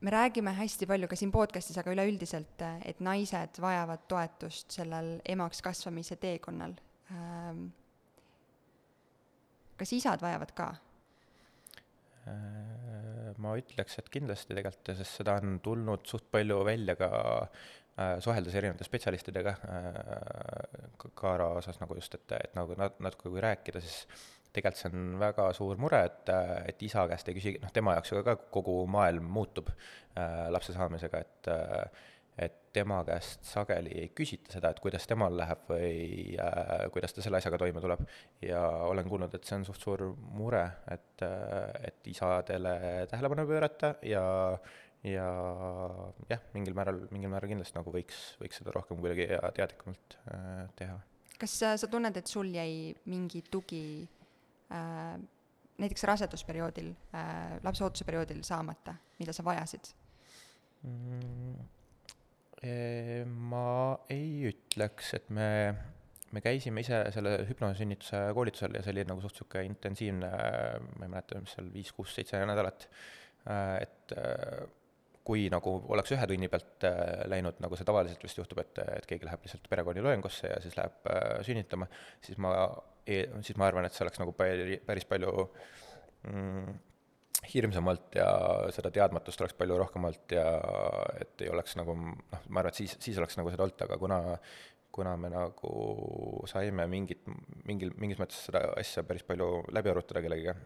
me 0.00 0.12
räägime 0.12 0.52
hästi 0.56 0.88
palju 0.88 1.08
ka 1.08 1.16
siin 1.16 1.32
podcast'is, 1.32 1.80
aga 1.80 1.94
üleüldiselt, 1.94 2.64
et 2.84 3.00
naised 3.04 3.60
vajavad 3.64 4.04
toetust 4.08 4.76
sellel 4.76 5.18
emaks 5.28 5.60
kasvamise 5.64 6.16
teekonnal. 6.20 6.76
kas 9.80 9.92
isad 9.96 10.20
vajavad 10.20 10.52
ka? 10.56 10.70
Äh, 12.28 13.32
ma 13.40 13.56
ütleks, 13.56 13.96
et 13.98 14.08
kindlasti 14.12 14.52
tegelikult, 14.52 14.92
sest 15.00 15.22
seda 15.22 15.38
on 15.40 15.60
tulnud 15.64 16.04
suht 16.08 16.28
palju 16.32 16.60
välja 16.68 16.96
ka 17.00 17.08
äh, 17.40 17.68
suheldes 18.24 18.54
erinevate 18.58 18.86
spetsialistidega 18.86 19.54
äh, 19.54 19.88
ka- 21.00 21.14
Kaara 21.20 21.48
osas 21.60 21.80
nagu 21.82 21.96
just, 21.98 22.14
et, 22.18 22.36
et 22.38 22.54
nagu 22.58 22.76
nat-, 22.78 23.00
natuke 23.02 23.28
kui 23.28 23.42
rääkida, 23.44 23.82
siis 23.84 24.04
tegelikult 24.52 24.80
see 24.80 24.90
on 24.90 25.18
väga 25.20 25.50
suur 25.54 25.78
mure, 25.78 26.00
et, 26.08 26.30
et 26.70 26.80
isa 26.82 27.04
käest 27.10 27.28
ei 27.30 27.36
küsi, 27.36 27.56
noh, 27.62 27.70
tema 27.74 27.94
jaoks 27.98 28.14
ju 28.14 28.22
ka 28.26 28.36
kogu 28.54 28.80
maailm 28.90 29.28
muutub 29.30 29.70
äh, 29.70 30.48
lapse 30.50 30.74
saamisega, 30.76 31.20
et 31.26 31.52
äh, 31.54 32.08
et 32.40 32.54
tema 32.72 33.00
käest 33.04 33.44
sageli 33.44 33.90
ei 34.00 34.10
küsita 34.16 34.54
seda, 34.54 34.70
et 34.70 34.78
kuidas 34.80 35.04
temal 35.08 35.34
läheb 35.36 35.64
või 35.68 36.36
äh, 36.40 36.86
kuidas 36.94 37.12
ta 37.12 37.24
selle 37.24 37.40
asjaga 37.40 37.58
toime 37.60 37.82
tuleb. 37.84 38.04
ja 38.46 38.62
olen 38.88 39.08
kuulnud, 39.10 39.34
et 39.34 39.44
see 39.44 39.58
on 39.58 39.66
suht 39.68 39.82
suur 39.82 40.06
mure, 40.38 40.62
et 40.94 41.24
äh,, 41.26 41.90
et 41.90 42.12
isadele 42.14 42.76
tähelepanu 43.10 43.46
pöörata 43.50 43.94
ja 44.06 44.22
ja 45.06 45.26
jah, 46.28 46.42
mingil 46.54 46.76
määral, 46.76 47.00
mingil 47.12 47.32
määral 47.32 47.52
kindlasti 47.52 47.78
nagu 47.78 47.92
võiks, 47.94 48.20
võiks 48.40 48.60
seda 48.60 48.74
rohkem 48.74 49.00
kuidagi 49.00 49.28
teadlikumalt 49.56 50.16
äh, 50.28 50.64
teha. 50.76 50.98
kas 51.40 51.56
äh, 51.64 51.76
sa 51.80 51.88
tunned, 51.88 52.16
et 52.20 52.28
sul 52.28 52.50
jäi 52.52 52.92
mingi 53.08 53.42
tugi 53.50 53.84
äh, 54.72 55.14
näiteks 55.80 56.04
rasedusperioodil 56.10 56.90
äh,, 57.16 57.56
lapseootuse 57.64 58.04
perioodil 58.04 58.42
saamata, 58.44 58.98
mida 59.20 59.36
sa 59.36 59.46
vajasid? 59.46 59.92
mm,? 60.84 61.68
Ma 62.60 63.96
ei 64.12 64.50
ütleks, 64.50 65.14
et 65.16 65.30
me 65.32 65.46
me 66.36 66.42
käisime 66.44 66.82
ise 66.84 66.98
selle 67.14 67.38
hüpnosünnituse 67.48 68.18
koolitusel 68.36 68.76
ja 68.76 68.82
see 68.84 68.92
oli 68.92 69.06
nagu 69.08 69.22
suht 69.24 69.38
niisugune 69.38 69.62
intensiivne, 69.70 70.28
ma 71.00 71.06
ei 71.06 71.12
mäleta, 71.14 71.40
mis 71.40 71.54
seal 71.56 71.70
viis, 71.72 71.88
kuus, 71.96 72.12
seitse 72.18 72.42
nädalat, 72.44 72.84
et 73.80 74.14
kui 75.30 75.46
nagu 75.52 75.76
oleks 75.94 76.10
ühe 76.16 76.26
tunni 76.26 76.50
pealt 76.50 76.86
läinud, 77.30 77.60
nagu 77.62 77.78
see 77.78 77.86
tavaliselt 77.86 78.26
vist 78.26 78.40
juhtub, 78.40 78.58
et, 78.64 78.82
et 78.98 79.06
keegi 79.06 79.28
läheb 79.28 79.46
lihtsalt 79.46 79.70
perekonnaloengusse 79.70 80.50
ja 80.50 80.58
siis 80.64 80.74
läheb 80.78 81.10
sünnitama, 81.46 81.86
siis 82.26 82.40
ma, 82.42 82.54
e-, 83.06 83.28
siis 83.46 83.58
ma 83.60 83.70
arvan, 83.70 83.86
et 83.86 83.94
see 83.94 84.06
oleks 84.06 84.18
nagu 84.22 84.34
päri, 84.34 84.80
päris 84.86 85.06
palju 85.10 85.46
mm, 86.26 86.80
hirmsamalt 87.52 88.18
ja 88.18 88.26
seda 88.74 88.90
teadmatust 88.94 89.40
oleks 89.40 89.56
palju 89.56 89.78
rohkemalt 89.80 90.34
ja 90.34 90.44
et 91.22 91.46
ei 91.46 91.52
oleks 91.52 91.78
nagu 91.78 91.94
noh, 91.96 92.18
ma 92.48 92.60
arvan, 92.60 92.72
et 92.72 92.82
siis, 92.82 92.98
siis 93.00 93.22
oleks 93.22 93.38
nagu 93.40 93.54
seda 93.54 93.64
olnud, 93.68 93.86
aga 93.86 94.00
kuna 94.02 94.20
kuna 94.90 95.14
me 95.16 95.30
nagu 95.30 96.44
saime 96.50 96.82
mingit, 96.90 97.22
mingil, 97.68 97.92
mingis 98.02 98.18
mõttes 98.18 98.40
seda 98.48 98.64
asja 98.80 99.04
päris 99.06 99.22
palju 99.22 99.62
läbi 99.70 99.92
arutada 99.92 100.22
kellegiga 100.24 100.56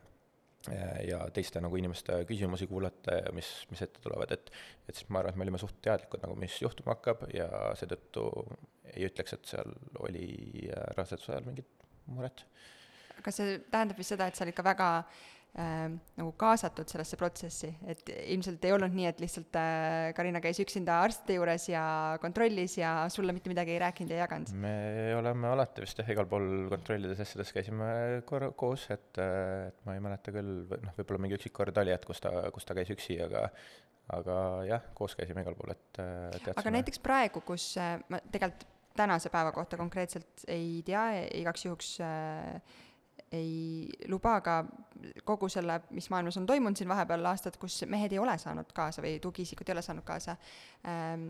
ja 1.05 1.19
teiste 1.35 1.61
nagu 1.61 1.77
inimeste 1.77 2.23
küsimusi 2.29 2.69
kuulata 2.71 3.19
ja 3.19 3.33
mis, 3.37 3.51
mis 3.71 3.83
ette 3.85 4.01
tulevad, 4.05 4.33
et 4.33 4.51
et 4.89 4.97
siis 4.97 5.09
ma 5.09 5.21
arvan, 5.21 5.35
et 5.35 5.41
me 5.41 5.47
olime 5.47 5.61
suht 5.61 5.77
teadlikud 5.85 6.25
nagu, 6.25 6.37
mis 6.41 6.57
juhtuma 6.63 6.95
hakkab 6.95 7.27
ja 7.35 7.49
seetõttu 7.79 8.25
ei 8.95 9.09
ütleks, 9.09 9.37
et 9.37 9.53
seal 9.55 9.77
oli 10.07 10.27
raseduse 10.97 11.33
ajal 11.35 11.47
mingit 11.49 11.87
muret. 12.07 12.47
kas 13.25 13.41
see 13.41 13.59
tähendab 13.73 14.01
vist 14.01 14.15
seda, 14.15 14.29
et 14.29 14.37
sa 14.37 14.45
olid 14.45 14.57
ka 14.57 14.65
väga 14.67 14.89
äh, 14.99 15.34
nagu 15.55 16.33
kaasatud 16.35 16.91
sellesse 16.91 17.15
protsessi, 17.19 17.69
et 17.87 18.09
ilmselt 18.11 18.65
ei 18.67 18.73
olnud 18.75 18.95
nii, 18.95 19.07
et 19.07 19.21
lihtsalt 19.23 19.55
äh, 19.61 20.09
Karina 20.17 20.41
käis 20.43 20.59
üksinda 20.65 20.97
arstide 21.05 21.37
juures 21.37 21.69
ja 21.71 21.85
kontrollis 22.23 22.75
ja 22.81 22.95
sulle 23.13 23.35
mitte 23.37 23.53
midagi 23.53 23.77
ei 23.77 23.79
rääkinud 23.85 24.11
ja 24.11 24.25
jaganud? 24.25 24.51
me 24.59 24.75
oleme 25.15 25.53
alati 25.53 25.85
vist 25.85 26.01
jah, 26.03 26.11
igal 26.11 26.27
pool 26.31 26.67
kontrollides 26.73 27.23
asjades 27.23 27.55
käisime 27.55 27.87
korra 28.27 28.51
koos, 28.59 28.89
et, 28.91 29.13
et 29.23 29.79
ma 29.87 29.95
ei 29.95 30.03
mäleta 30.03 30.35
küll, 30.35 30.65
noh, 30.75 30.97
võib-olla 30.99 31.23
mingi 31.23 31.39
üksik 31.39 31.55
kord 31.55 31.79
oli, 31.85 31.95
et 31.95 32.07
kus 32.09 32.25
ta, 32.25 32.33
kus 32.55 32.67
ta 32.67 32.75
käis 32.75 32.91
üksi, 32.95 33.21
aga 33.23 33.47
aga 34.15 34.39
jah, 34.69 34.89
koos 34.99 35.15
käisime 35.17 35.45
igal 35.47 35.55
pool, 35.57 35.71
et 35.77 35.85
teadsime. 35.95 36.57
aga 36.61 36.73
näiteks 36.81 36.99
praegu, 37.05 37.45
kus 37.47 37.77
äh, 37.79 37.95
ma 38.11 38.19
tegelikult 38.27 38.67
tänase 38.95 39.31
päeva 39.31 39.51
kohta 39.55 39.79
konkreetselt 39.79 40.45
ei 40.51 40.83
tea, 40.87 41.05
igaks 41.35 41.65
juhuks 41.67 41.95
äh, 42.03 42.59
ei 43.35 43.89
luba, 44.11 44.39
aga 44.41 44.59
kogu 45.25 45.49
selle, 45.53 45.81
mis 45.95 46.09
maailmas 46.11 46.37
on 46.41 46.47
toimunud 46.47 46.79
siin 46.79 46.89
vahepeal 46.89 47.27
aastad, 47.31 47.59
kus 47.61 47.83
mehed 47.91 48.13
ei 48.13 48.21
ole 48.23 48.37
saanud 48.39 48.73
kaasa 48.77 49.03
või 49.05 49.19
tugiisikud 49.23 49.69
ei 49.69 49.77
ole 49.77 49.83
saanud 49.85 50.07
kaasa 50.07 50.37
ähm,, 50.89 51.29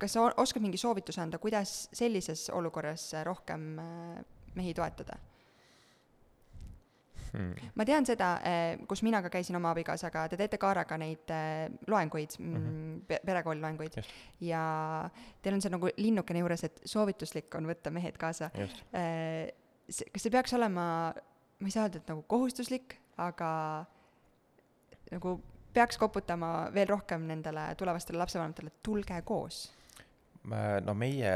kas 0.00 0.16
sa 0.16 0.28
oskad 0.40 0.64
mingi 0.64 0.80
soovituse 0.80 1.20
anda, 1.22 1.38
kuidas 1.38 1.88
sellises 1.92 2.48
olukorras 2.56 3.10
rohkem 3.26 3.66
äh, 3.82 4.22
mehi 4.56 4.74
toetada 4.74 5.18
hmm.? 7.32 7.70
ma 7.74 7.86
tean 7.88 8.08
seda, 8.08 8.32
äh, 8.46 8.82
kus 8.88 9.04
mina 9.06 9.22
ka 9.22 9.32
käisin 9.32 9.58
oma 9.60 9.74
abikaasaga, 9.74 10.26
te 10.28 10.40
teete 10.40 10.60
Kaaraga 10.60 10.98
neid 11.00 11.32
äh, 11.34 11.68
loenguid 11.86 12.36
mm, 12.38 12.56
-hmm. 12.56 13.24
perekooli 13.26 13.60
loenguid 13.60 14.00
ja 14.40 14.62
teil 15.42 15.58
on 15.58 15.64
see 15.64 15.72
nagu 15.72 15.92
linnukene 15.96 16.44
juures, 16.44 16.64
et 16.64 16.80
soovituslik 16.84 17.54
on 17.54 17.68
võtta 17.70 17.92
mehed 17.94 18.18
kaasa 18.20 18.50
kas 20.12 20.22
see 20.22 20.32
peaks 20.32 20.54
olema, 20.54 20.84
ma 21.60 21.68
ei 21.68 21.74
saa 21.74 21.86
öelda, 21.86 22.00
et 22.00 22.10
nagu 22.10 22.24
kohustuslik, 22.28 22.96
aga 23.20 23.50
nagu 25.10 25.36
peaks 25.74 25.98
koputama 26.00 26.70
veel 26.74 26.88
rohkem 26.90 27.28
nendele 27.28 27.70
tulevastele 27.78 28.18
lapsevanematele, 28.22 28.72
tulge 28.82 29.20
koos? 29.28 29.68
no 30.40 30.94
meie, 30.96 31.32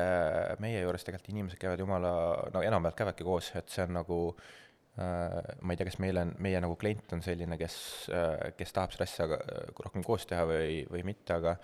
meie 0.64 0.80
juures 0.80 1.04
tegelikult 1.04 1.32
inimesed 1.34 1.60
käivad 1.60 1.80
jumala, 1.82 2.10
no 2.54 2.62
enamjaolt 2.64 2.96
käivadki 2.96 3.26
koos, 3.26 3.50
et 3.58 3.68
see 3.68 3.84
on 3.84 3.98
nagu 3.98 4.18
äh, 4.32 5.42
ma 5.60 5.74
ei 5.74 5.76
tea, 5.76 5.90
kas 5.90 5.98
meil 6.00 6.20
on, 6.22 6.32
meie 6.40 6.62
nagu 6.64 6.78
klient 6.80 7.12
on 7.12 7.20
selline, 7.22 7.58
kes, 7.60 7.76
äh, 8.08 8.54
kes 8.56 8.72
tahab 8.72 8.94
seda 8.94 9.04
asja 9.04 9.26
rohkem 9.28 10.06
koos 10.06 10.24
teha 10.30 10.46
või, 10.48 10.86
või 10.88 11.04
mitte, 11.12 11.36
aga 11.36 11.58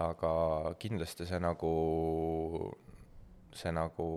aga 0.00 0.74
kindlasti 0.82 1.26
see 1.28 1.38
nagu, 1.42 1.72
see 3.54 3.70
nagu 3.74 4.08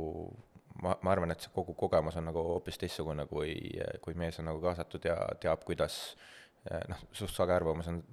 ma, 0.83 0.95
ma 1.03 1.13
arvan, 1.13 1.33
et 1.33 1.43
see 1.43 1.53
kogu 1.55 1.75
kogemus 1.77 2.17
on 2.19 2.27
nagu 2.29 2.43
hoopis 2.51 2.79
teistsugune, 2.81 3.27
kui, 3.29 3.55
kui 4.03 4.17
mees 4.19 4.39
on 4.41 4.49
nagu 4.51 4.61
kaasatud 4.63 5.07
ja 5.09 5.17
teab, 5.41 5.63
kuidas 5.67 5.97
noh, 6.67 7.07
suht 7.15 7.33
sage 7.33 7.55
arvamus 7.55 7.89
on, 7.91 8.03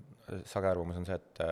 sage 0.49 0.71
arvamus 0.71 1.01
on 1.01 1.09
see, 1.09 1.21
et 1.21 1.45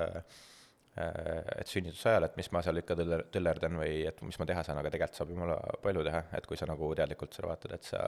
et 0.92 1.70
sünnituse 1.70 2.10
ajal, 2.10 2.26
et 2.26 2.34
mis 2.36 2.50
ma 2.52 2.60
seal 2.60 2.76
ikka 2.82 2.94
tõller, 2.98 3.22
tõllerdan 3.32 3.78
või 3.80 4.02
et 4.04 4.18
mis 4.28 4.36
ma 4.36 4.44
teha 4.48 4.60
saan, 4.66 4.76
aga 4.76 4.90
tegelikult 4.92 5.16
saab 5.16 5.30
jumala 5.32 5.54
palju 5.80 6.02
teha, 6.04 6.20
et 6.36 6.48
kui 6.48 6.58
sa 6.60 6.68
nagu 6.68 6.90
teadlikult 6.98 7.32
seda 7.32 7.48
vaatad, 7.48 7.72
et 7.78 7.88
sa, 7.88 8.02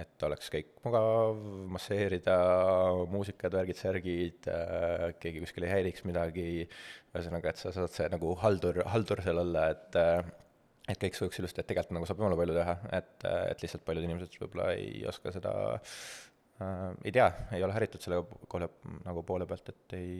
et 0.00 0.24
oleks 0.24 0.48
kõik 0.54 0.70
mugav, 0.86 1.36
masseerida, 1.76 2.38
muusikad, 3.12 3.58
värgid, 3.58 3.80
särgid, 3.82 4.48
keegi 5.20 5.44
kuskil 5.44 5.68
ei 5.68 5.74
häiriks 5.74 6.06
midagi, 6.08 6.48
ühesõnaga, 7.12 7.52
et 7.52 7.60
sa 7.60 7.74
saad 7.76 7.92
see 7.92 8.08
nagu 8.16 8.32
haldur, 8.40 8.80
haldur 8.94 9.20
seal 9.26 9.44
olla, 9.44 9.68
et 9.76 10.00
et 10.86 11.00
kõik 11.02 11.18
sujuks 11.18 11.40
ilusti, 11.40 11.62
et 11.62 11.68
tegelikult 11.70 11.96
nagu 11.98 12.08
saab 12.08 12.20
jumala 12.22 12.38
palju 12.38 12.56
teha, 12.56 12.74
et, 12.98 13.14
et 13.52 13.64
lihtsalt 13.64 13.84
paljud 13.86 14.06
inimesed 14.06 14.36
võib-olla 14.42 14.68
ei 14.76 15.00
oska 15.10 15.32
seda 15.34 15.54
äh,, 15.74 16.92
ei 17.04 17.14
tea, 17.16 17.26
ei 17.56 17.64
ole 17.66 17.74
haritud 17.76 18.04
selle 18.04 18.22
koole, 18.50 18.70
nagu 19.06 19.24
poole 19.26 19.48
pealt, 19.50 19.72
et 19.74 19.96
ei 19.98 20.14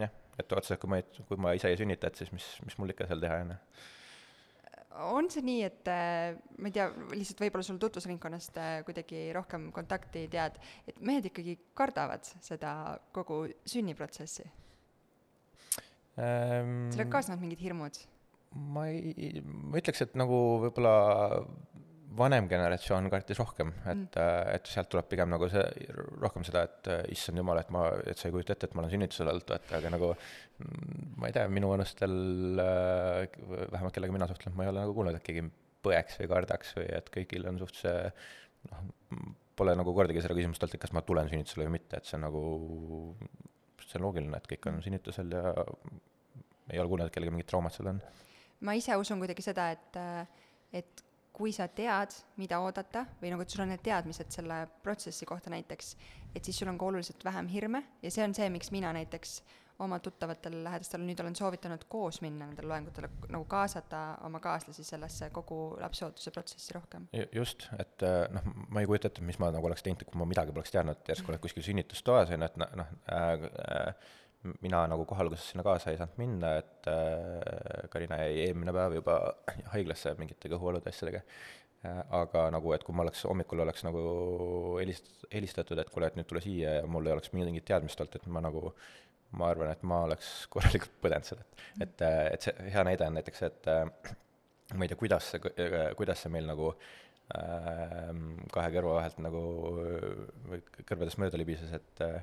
jah, 0.00 0.14
et 0.38 0.56
otseselt 0.56 0.80
kui 0.82 0.92
ma 0.92 1.02
ei, 1.02 1.06
kui 1.28 1.40
ma 1.40 1.52
ise 1.56 1.72
ei 1.72 1.78
sünnita, 1.80 2.08
et 2.08 2.22
siis 2.22 2.32
mis, 2.32 2.48
mis 2.64 2.80
mul 2.80 2.94
ikka 2.94 3.08
seal 3.10 3.22
teha 3.22 3.42
on 3.44 3.54
on 4.96 5.28
see 5.28 5.44
nii, 5.44 5.62
et 5.66 5.88
äh, 5.92 6.36
ma 6.56 6.70
ei 6.70 6.74
tea, 6.76 6.86
lihtsalt 7.12 7.42
võib-olla 7.44 7.66
sul 7.66 7.80
tutvusringkonnast 7.82 8.60
äh, 8.60 8.76
kuidagi 8.86 9.26
rohkem 9.36 9.68
kontakti 9.76 10.24
tead, 10.32 10.56
et 10.88 11.00
mehed 11.04 11.28
ikkagi 11.28 11.58
kardavad 11.76 12.24
seda 12.40 12.96
kogu 13.16 13.42
sünniprotsessi 13.68 14.46
ähm,? 16.16 16.88
sellega 16.94 17.10
kaasnevad 17.18 17.44
mingid 17.44 17.60
hirmud? 17.66 18.00
Ma 18.54 18.86
ei, 18.88 19.42
ma 19.44 19.80
ütleks, 19.80 20.04
et 20.06 20.14
nagu 20.18 20.36
võib-olla 20.64 20.94
vanem 22.16 22.46
generatsioon 22.48 23.10
kartis 23.12 23.38
rohkem, 23.40 23.72
et 23.84 24.16
mm., 24.16 24.54
et 24.54 24.70
sealt 24.70 24.88
tuleb 24.92 25.08
pigem 25.10 25.28
nagu 25.32 25.48
see, 25.52 25.64
rohkem 26.22 26.46
seda, 26.46 26.62
et 26.64 27.12
issand 27.12 27.40
jumal, 27.42 27.60
et 27.60 27.70
ma, 27.74 27.86
et 28.08 28.18
sa 28.18 28.28
ei 28.28 28.34
kujuta 28.34 28.54
ette, 28.54 28.70
et 28.70 28.76
ma 28.76 28.82
olen 28.82 28.94
sünnitusel 28.94 29.30
olnud, 29.32 29.44
vaata, 29.52 29.76
aga 29.80 29.92
nagu 29.92 30.12
ma 31.20 31.28
ei 31.28 31.36
tea, 31.36 31.44
minu 31.52 31.70
vanustel, 31.74 32.16
vähemalt 32.56 33.94
kellega 33.96 34.16
mina 34.16 34.28
suhtlen, 34.30 34.56
ma 34.56 34.64
ei 34.64 34.72
ole 34.72 34.84
nagu 34.84 34.96
kuulnud, 34.96 35.18
et 35.18 35.26
keegi 35.26 35.44
põeks 35.84 36.20
või 36.22 36.30
kardaks 36.32 36.72
või 36.78 36.86
et 36.96 37.10
kõigil 37.14 37.48
on 37.50 37.60
suht 37.60 37.82
see 37.82 37.98
noh, 38.70 38.88
pole 39.56 39.76
nagu 39.78 39.92
kordagi 39.96 40.24
seda 40.24 40.36
küsimust 40.36 40.64
olnud, 40.64 40.76
et 40.76 40.84
kas 40.86 40.94
ma 40.96 41.04
tulen 41.06 41.30
sünnitusele 41.32 41.68
või 41.68 41.78
mitte, 41.78 42.00
et 42.00 42.08
see 42.08 42.18
on 42.18 42.26
nagu, 42.26 42.42
see 43.84 44.00
on 44.00 44.08
loogiline, 44.08 44.40
et 44.40 44.48
kõik 44.50 44.68
on 44.70 44.78
mm. 44.78 44.86
sünnitusel 44.88 45.36
ja 45.36 45.52
ei 46.72 46.80
ole 46.82 46.90
kuulnud, 46.90 47.08
et 47.08 47.14
kellelgi 47.14 47.34
mingit 47.34 47.52
traumat 47.52 47.76
seal 47.76 47.92
on 47.92 48.00
ma 48.60 48.76
ise 48.78 48.96
usun 48.96 49.20
kuidagi 49.22 49.44
seda, 49.44 49.70
et, 49.74 49.98
et 50.72 51.04
kui 51.36 51.52
sa 51.52 51.68
tead, 51.68 52.14
mida 52.40 52.62
oodata 52.64 53.04
või 53.20 53.34
nagu, 53.34 53.44
et 53.44 53.52
sul 53.52 53.66
on 53.66 53.72
need 53.74 53.84
teadmised 53.84 54.32
selle 54.32 54.62
protsessi 54.84 55.28
kohta 55.28 55.52
näiteks, 55.52 55.92
et 56.32 56.44
siis 56.44 56.56
sul 56.62 56.72
on 56.72 56.78
ka 56.80 56.88
oluliselt 56.88 57.24
vähem 57.24 57.50
hirme 57.52 57.84
ja 58.02 58.12
see 58.12 58.24
on 58.24 58.34
see, 58.36 58.48
miks 58.52 58.72
mina 58.72 58.92
näiteks 58.96 59.40
oma 59.84 59.98
tuttavatel 60.00 60.54
lähedastel 60.64 61.02
nüüd 61.04 61.20
olen 61.20 61.34
soovitanud 61.36 61.82
koos 61.92 62.22
minna 62.24 62.46
nendele 62.46 62.70
loengutele, 62.70 63.10
nagu 63.28 63.44
kaasata 63.50 64.02
oma 64.24 64.40
kaaslasi 64.40 64.84
sellesse 64.86 65.28
kogu 65.36 65.58
lapseootuse 65.80 66.32
protsessi 66.32 66.74
rohkem. 66.74 67.08
just, 67.36 67.68
et 67.78 68.04
noh, 68.32 68.46
ma 68.72 68.80
ei 68.80 68.88
kujuta 68.88 69.10
ette, 69.10 69.24
mis 69.26 69.36
ma 69.42 69.50
nagu 69.52 69.68
oleks 69.68 69.84
teinud, 69.84 70.06
kui 70.08 70.20
ma 70.20 70.28
midagi 70.28 70.54
poleks 70.56 70.72
teadnud, 70.72 71.02
järsku 71.08 71.32
oled 71.32 71.44
kuskil 71.44 71.66
sünnitustoas, 71.66 72.32
on 72.32 72.46
ju, 72.46 72.48
et 72.48 72.56
noh 72.64 72.94
äh,, 73.12 73.44
äh, 73.68 74.14
mina 74.64 74.82
nagu 74.90 75.06
kohaluguses 75.08 75.52
sinna 75.52 75.64
kaasa 75.66 75.92
ei 75.92 76.00
saanud 76.00 76.18
minna, 76.20 76.56
et 76.62 76.88
äh, 76.90 77.86
Karina 77.92 78.18
jäi 78.24 78.42
eelmine 78.46 78.74
päev 78.76 78.98
juba 78.98 79.16
haiglasse 79.72 80.14
mingite 80.20 80.50
kõhuolude 80.52 80.92
asjadega 80.92 81.22
äh,. 81.22 82.02
aga 82.20 82.46
nagu, 82.54 82.72
et 82.74 82.84
kui 82.86 82.96
ma 82.96 83.06
oleks, 83.06 83.24
hommikul 83.28 83.64
oleks 83.64 83.86
nagu 83.86 84.04
helist-, 84.80 85.26
helistatud, 85.32 85.80
et 85.82 85.90
kuule, 85.94 86.10
et 86.10 86.18
nüüd 86.18 86.28
tule 86.30 86.42
siia 86.44 86.78
ja 86.80 86.86
mul 86.90 87.08
ei 87.08 87.16
oleks 87.16 87.32
mingit 87.36 87.66
teadmist 87.68 88.00
olnud, 88.02 88.18
et 88.20 88.28
ma 88.32 88.44
nagu, 88.44 88.74
ma 89.38 89.50
arvan, 89.52 89.72
et 89.72 89.82
ma 89.86 90.04
oleks 90.08 90.34
korralikult 90.54 91.00
põdenud 91.04 91.32
seda. 91.32 91.48
et, 91.80 92.06
et 92.06 92.48
see 92.48 92.70
hea 92.74 92.86
näide 92.86 93.08
on 93.08 93.18
näiteks, 93.20 93.42
et 93.50 93.72
äh, 93.72 94.14
ma 94.74 94.86
ei 94.86 94.92
tea, 94.92 95.00
kuidas 95.00 95.32
see, 95.34 95.52
kuidas 95.98 96.24
see 96.24 96.32
meil 96.34 96.48
nagu 96.50 96.72
äh, 96.72 96.94
kahe 97.28 98.68
kõrva 98.70 99.00
vahelt 99.00 99.18
nagu 99.18 99.40
või 100.46 100.60
kõrvadest 100.86 101.18
mööda 101.18 101.40
libises, 101.40 101.72
et 101.74 102.02
äh, 102.06 102.20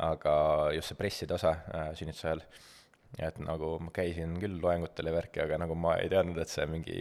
aga 0.00 0.36
just 0.76 0.92
see 0.92 0.98
presside 0.98 1.36
osa 1.36 1.52
äh, 1.68 1.90
sünnituse 1.98 2.30
ajal, 2.30 2.44
et 3.16 3.38
nagu 3.40 3.68
ma 3.80 3.92
käisin 3.96 4.34
küll 4.40 4.58
loengutel 4.60 5.08
ja 5.08 5.12
värki, 5.14 5.40
aga 5.40 5.56
nagu 5.62 5.76
ma 5.78 5.94
ei 6.02 6.08
teadnud, 6.12 6.36
et 6.42 6.50
see 6.52 6.66
mingi 6.68 6.96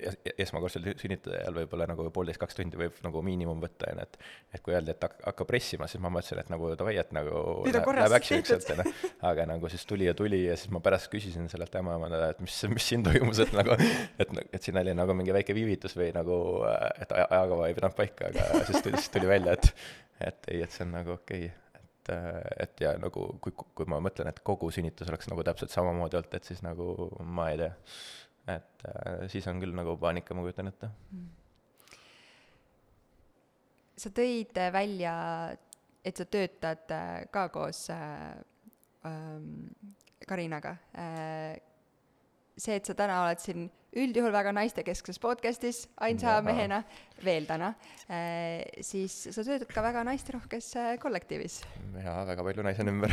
es 0.00 0.16
esmakordsel 0.46 0.86
sünnitajal 1.00 1.58
võib-olla 1.58 1.88
nagu 1.90 2.06
poolteist, 2.14 2.40
kaks 2.40 2.56
tundi 2.56 2.80
võib 2.80 2.96
nagu 3.04 3.22
miinimum 3.26 3.60
võtta, 3.60 3.90
on 3.92 4.00
ju, 4.00 4.06
et 4.06 4.16
et 4.56 4.64
kui 4.64 4.76
öeldi, 4.76 4.94
et 4.94 5.04
hakka, 5.04 5.46
pressima, 5.48 5.88
siis 5.90 6.00
ma 6.04 6.12
mõtlesin, 6.12 6.40
et 6.40 6.52
nagu 6.52 6.72
davai, 6.78 6.96
et 7.02 7.12
nagu 7.16 7.44
läheb 7.68 8.16
action'iks, 8.16 8.54
et 8.56 8.72
noh, 8.80 8.92
aga 9.28 9.46
nagu 9.52 9.72
siis 9.72 9.84
tuli 9.88 10.08
ja 10.08 10.16
tuli 10.16 10.44
ja 10.46 10.56
siis 10.56 10.72
ma 10.72 10.80
pärast 10.84 11.12
küsisin 11.12 11.48
sellelt 11.52 11.76
ämmaemandale, 11.82 12.32
et 12.32 12.44
mis, 12.44 12.58
mis 12.72 12.90
siin 12.92 13.04
toimus, 13.06 13.42
et 13.44 13.52
nagu 13.56 13.76
et, 13.76 14.36
et 14.48 14.60
siin 14.62 14.80
oli 14.80 14.96
nagu 14.96 15.16
mingi 15.18 15.36
väike 15.36 15.56
viivitus 15.56 15.98
või 16.00 16.12
nagu, 16.16 16.36
et 16.96 17.12
ajakava 17.18 17.68
ei 17.68 17.76
pidanud 17.76 17.98
paika, 17.98 18.32
aga 18.32 18.64
siis 18.70 18.80
tuli, 18.80 19.00
siis 19.00 19.12
tuli 19.18 19.28
välja, 19.36 19.58
et 19.58 19.74
et 20.22 20.52
ei, 20.54 20.62
et 20.62 20.70
see 20.70 20.86
on 20.86 20.96
nagu 21.00 21.16
okei. 21.18 21.48
okay 21.48 21.61
et, 22.02 22.56
et 22.64 22.82
ja 22.84 22.94
nagu 23.00 23.26
kui, 23.42 23.54
kui 23.54 23.88
ma 23.90 24.00
mõtlen, 24.02 24.30
et 24.30 24.40
kogu 24.44 24.70
sünnitus 24.74 25.10
oleks 25.10 25.30
nagu 25.30 25.44
täpselt 25.46 25.74
samamoodi 25.74 26.18
olnud, 26.18 26.34
et 26.38 26.48
siis 26.48 26.62
nagu 26.64 27.08
ma 27.22 27.50
ei 27.52 27.60
tea, 27.62 27.72
et 28.56 28.86
äh, 28.90 29.24
siis 29.32 29.46
on 29.50 29.62
küll 29.62 29.74
nagu 29.76 29.96
paanika, 30.00 30.34
ma 30.34 30.44
kujutan 30.46 30.72
ette. 30.72 30.90
Mm.. 31.12 31.28
sa 34.02 34.10
tõid 34.10 34.62
välja, 34.74 35.16
et 36.04 36.18
sa 36.18 36.26
töötad 36.26 36.94
äh, 36.94 37.10
ka 37.30 37.48
koos 37.54 37.84
äh, 37.94 38.32
ähm, 39.06 39.70
Karinaga 40.26 40.76
äh, 40.94 41.60
see, 42.58 42.76
et 42.76 42.88
sa 42.88 42.96
täna 42.98 43.22
oled 43.26 43.40
siin 43.42 43.70
üldjuhul 43.92 44.32
väga 44.32 44.54
naistekeskses 44.56 45.18
podcastis 45.20 45.82
ainsa 46.00 46.38
Jaha. 46.38 46.44
mehena, 46.46 46.78
veel 47.24 47.44
täna 47.48 47.72
äh,, 48.08 48.62
siis 48.84 49.12
sa 49.34 49.44
töötad 49.44 49.68
ka 49.68 49.84
väga 49.84 50.04
naisterohkes 50.08 50.70
äh, 50.80 50.92
kollektiivis. 51.02 51.58
jaa, 52.00 52.22
väga 52.28 52.46
palju 52.46 52.64
naisi 52.64 52.84
on 52.84 52.92
ümber 52.94 53.12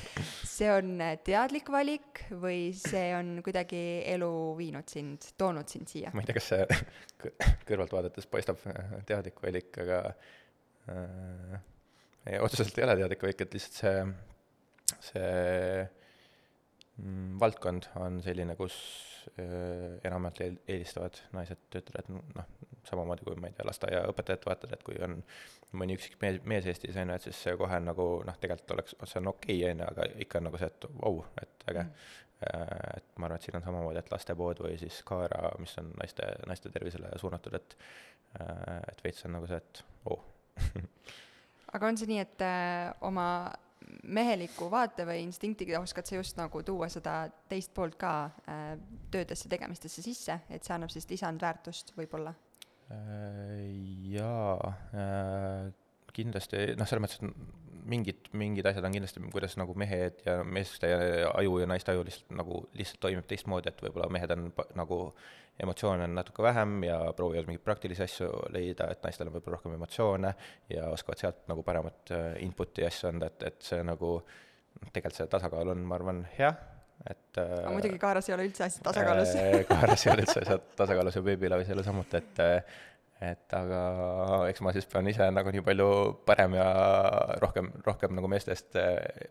see 0.56 0.70
on 0.72 0.96
äh, 1.04 1.14
teadlik 1.26 1.70
valik 1.70 2.24
või 2.42 2.72
see 2.74 3.12
on 3.14 3.36
kuidagi 3.46 3.82
elu 4.16 4.32
viinud 4.58 4.90
sind, 4.90 5.30
toonud 5.38 5.70
sind 5.70 5.94
siia? 5.94 6.10
ma 6.14 6.24
ei 6.24 6.30
tea, 6.30 6.38
kas 6.40 6.50
see 6.50 7.38
kõrvalt 7.68 7.94
vaadates 7.94 8.26
paistab 8.30 8.58
teadlik 9.06 9.38
valik, 9.44 9.70
aga 9.84 10.00
äh, 10.90 11.60
ei, 12.26 12.42
otseselt 12.42 12.74
ei 12.80 12.88
ole 12.88 12.98
teadlik 12.98 13.22
valik, 13.28 13.46
et 13.46 13.54
lihtsalt 13.54 13.78
see, 13.78 14.98
see 15.12 15.86
valdkond 17.40 17.90
on 18.00 18.20
selline, 18.24 18.56
kus 18.56 18.76
äh, 19.38 19.98
enamjaolt 20.04 20.40
eelistavad 20.40 21.18
naised 21.36 21.60
töötada, 21.70 22.02
et 22.02 22.08
noh, 22.10 22.46
samamoodi 22.86 23.26
kui 23.26 23.36
ma 23.40 23.50
ei 23.50 23.56
tea, 23.56 23.66
lasteaiaõpetajat 23.68 24.46
vaatad, 24.48 24.72
et 24.72 24.84
kui 24.86 24.96
on 25.04 25.18
mõni 25.76 25.96
üksik 25.98 26.16
mees, 26.22 26.38
mees 26.48 26.68
Eestis, 26.70 26.96
on 26.96 27.12
ju, 27.12 27.18
et 27.18 27.26
siis 27.26 27.42
see 27.48 27.56
kohe 27.60 27.80
nagu 27.82 28.06
noh, 28.26 28.38
tegelikult 28.40 28.76
oleks, 28.76 28.96
see 29.04 29.20
on 29.20 29.32
okei 29.34 29.58
okay,, 29.58 29.74
on 29.74 29.82
ju, 29.82 29.90
aga 29.90 30.08
ikka 30.24 30.40
on 30.40 30.48
nagu 30.48 30.62
see, 30.62 30.70
et 30.72 30.88
vau, 31.02 31.20
et 31.42 31.68
äge 31.72 31.84
mm.. 31.84 32.14
et 32.96 33.12
ma 33.16 33.28
arvan, 33.28 33.36
et 33.36 33.48
siin 33.48 33.60
on 33.60 33.66
samamoodi, 33.66 34.00
et 34.00 34.10
lastepood 34.12 34.64
või 34.64 34.80
siis 34.80 35.02
Kaara, 35.08 35.52
mis 35.60 35.76
on 35.82 35.92
naiste, 36.00 36.30
naiste 36.48 36.72
tervisele 36.72 37.12
suunatud, 37.20 37.60
et 37.60 37.78
äh, 38.40 38.80
et 38.92 39.04
veits 39.04 39.28
on 39.28 39.36
nagu 39.36 39.50
see, 39.50 39.60
et 39.60 39.84
oo 40.08 40.16
oh. 40.16 40.32
aga 41.76 41.90
on 41.90 42.00
see 42.00 42.08
nii, 42.08 42.24
et 42.24 42.44
äh, 42.46 42.94
oma 43.04 43.28
meheliku 44.06 44.70
vaate 44.70 45.06
või 45.08 45.22
instinktiga 45.24 45.80
oskad 45.80 46.08
sa 46.08 46.18
just 46.18 46.38
nagu 46.38 46.62
tuua 46.66 46.88
seda 46.92 47.18
teist 47.50 47.72
poolt 47.74 47.98
ka 48.00 48.12
äh, 48.48 48.74
töödesse, 49.10 49.48
tegemistesse 49.52 50.04
sisse, 50.04 50.40
et 50.50 50.64
see 50.64 50.74
annab 50.76 50.92
siis 50.94 51.08
lisandväärtust 51.10 51.94
võib-olla 51.98 52.34
äh,? 52.90 53.62
jaa 54.16 54.72
äh,, 54.94 55.70
kindlasti, 56.16 56.72
noh, 56.78 56.88
selles 56.88 57.04
mõttes, 57.04 57.22
et 57.22 57.65
mingid, 57.90 58.28
mingid 58.36 58.66
asjad 58.68 58.84
on 58.86 58.94
kindlasti, 58.96 59.22
kuidas 59.32 59.56
nagu 59.60 59.74
mehed 59.78 60.22
ja 60.26 60.40
meeste 60.44 60.90
aju 61.32 61.58
ja 61.62 61.66
naiste 61.70 61.92
aju 61.92 62.04
lihtsalt 62.06 62.36
nagu, 62.38 62.60
lihtsalt 62.78 63.02
toimib 63.06 63.26
teistmoodi, 63.30 63.70
et 63.72 63.82
võib-olla 63.84 64.08
mehed 64.12 64.34
on 64.34 64.48
nagu 64.78 65.00
emotsioone 65.62 66.04
on 66.04 66.14
natuke 66.14 66.42
vähem 66.44 66.82
ja 66.84 66.98
proovivad 67.16 67.48
mingeid 67.48 67.64
praktilisi 67.64 68.04
asju 68.04 68.28
leida, 68.52 68.90
et 68.92 69.04
naistel 69.04 69.30
on 69.30 69.36
võib-olla 69.36 69.56
rohkem 69.56 69.76
emotsioone 69.78 70.32
ja 70.72 70.90
oskavad 70.92 71.22
sealt 71.22 71.44
nagu 71.50 71.64
paremat 71.66 72.12
äh, 72.12 72.26
input'i 72.44 72.84
asju 72.86 73.10
anda, 73.12 73.30
et, 73.32 73.46
et 73.50 73.68
see 73.70 73.82
nagu 73.86 74.18
tegelikult 74.90 75.22
see 75.22 75.28
tasakaal 75.32 75.72
on, 75.72 75.86
ma 75.88 75.96
arvan, 75.96 76.20
hea, 76.36 76.50
et 77.08 77.40
äh, 77.40 77.54
aga 77.62 77.72
muidugi 77.72 78.02
Kaaras 78.02 78.28
ei 78.28 78.36
ole 78.36 78.50
üldse 78.50 78.66
asjad 78.68 78.84
tasakaalus. 78.90 79.32
äh, 79.40 79.62
Kaaras 79.70 80.04
ei 80.06 80.12
ole 80.12 80.26
üldse 80.26 80.42
asjad 80.44 80.68
tasakaalus 80.82 81.16
ja 81.16 81.24
Babylove'is 81.30 81.72
ei 81.72 81.78
ole 81.78 81.86
samuti, 81.86 82.20
et 82.20 82.44
et 83.24 83.54
aga 83.56 83.80
eks 84.50 84.60
ma 84.60 84.72
siis 84.76 84.88
pean 84.90 85.06
ise 85.08 85.30
nagu 85.32 85.52
nii 85.54 85.64
palju 85.64 85.88
parem 86.28 86.58
ja 86.58 86.66
rohkem, 87.40 87.70
rohkem 87.86 88.12
nagu 88.18 88.28
meestest 88.28 88.76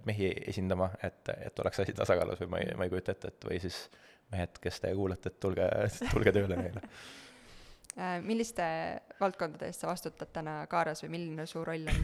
mehi 0.09 0.31
esindama, 0.49 0.89
et, 1.05 1.29
et 1.35 1.61
oleks 1.61 1.83
asi 1.83 1.93
tasakaalus 1.93 2.41
või 2.45 2.51
ma 2.55 2.63
ei, 2.63 2.73
ma 2.79 2.87
ei 2.87 2.93
kujuta 2.93 3.13
ette, 3.13 3.33
et 3.33 3.47
või 3.51 3.59
siis 3.61 3.83
mehed, 4.33 4.57
kes 4.61 4.81
te 4.81 4.91
kuulate, 4.97 5.31
et 5.31 5.39
tulge, 5.41 5.67
tulge 6.13 6.33
tööle 6.35 6.57
neile. 6.59 6.83
Äh, 7.95 8.17
milliste 8.25 8.65
valdkondade 9.21 9.69
eest 9.69 9.85
sa 9.85 9.87
vastutad 9.87 10.33
täna 10.35 10.57
Kaaras 10.71 11.05
või 11.05 11.13
milline 11.13 11.45
su 11.47 11.63
roll 11.63 11.87
on? 11.91 12.01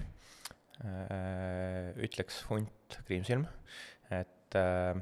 Äh, 0.88 1.92
ütleks 2.08 2.46
hunt 2.50 2.96
kriimsilm, 3.08 3.44
et 4.08 4.58
äh, 4.58 5.02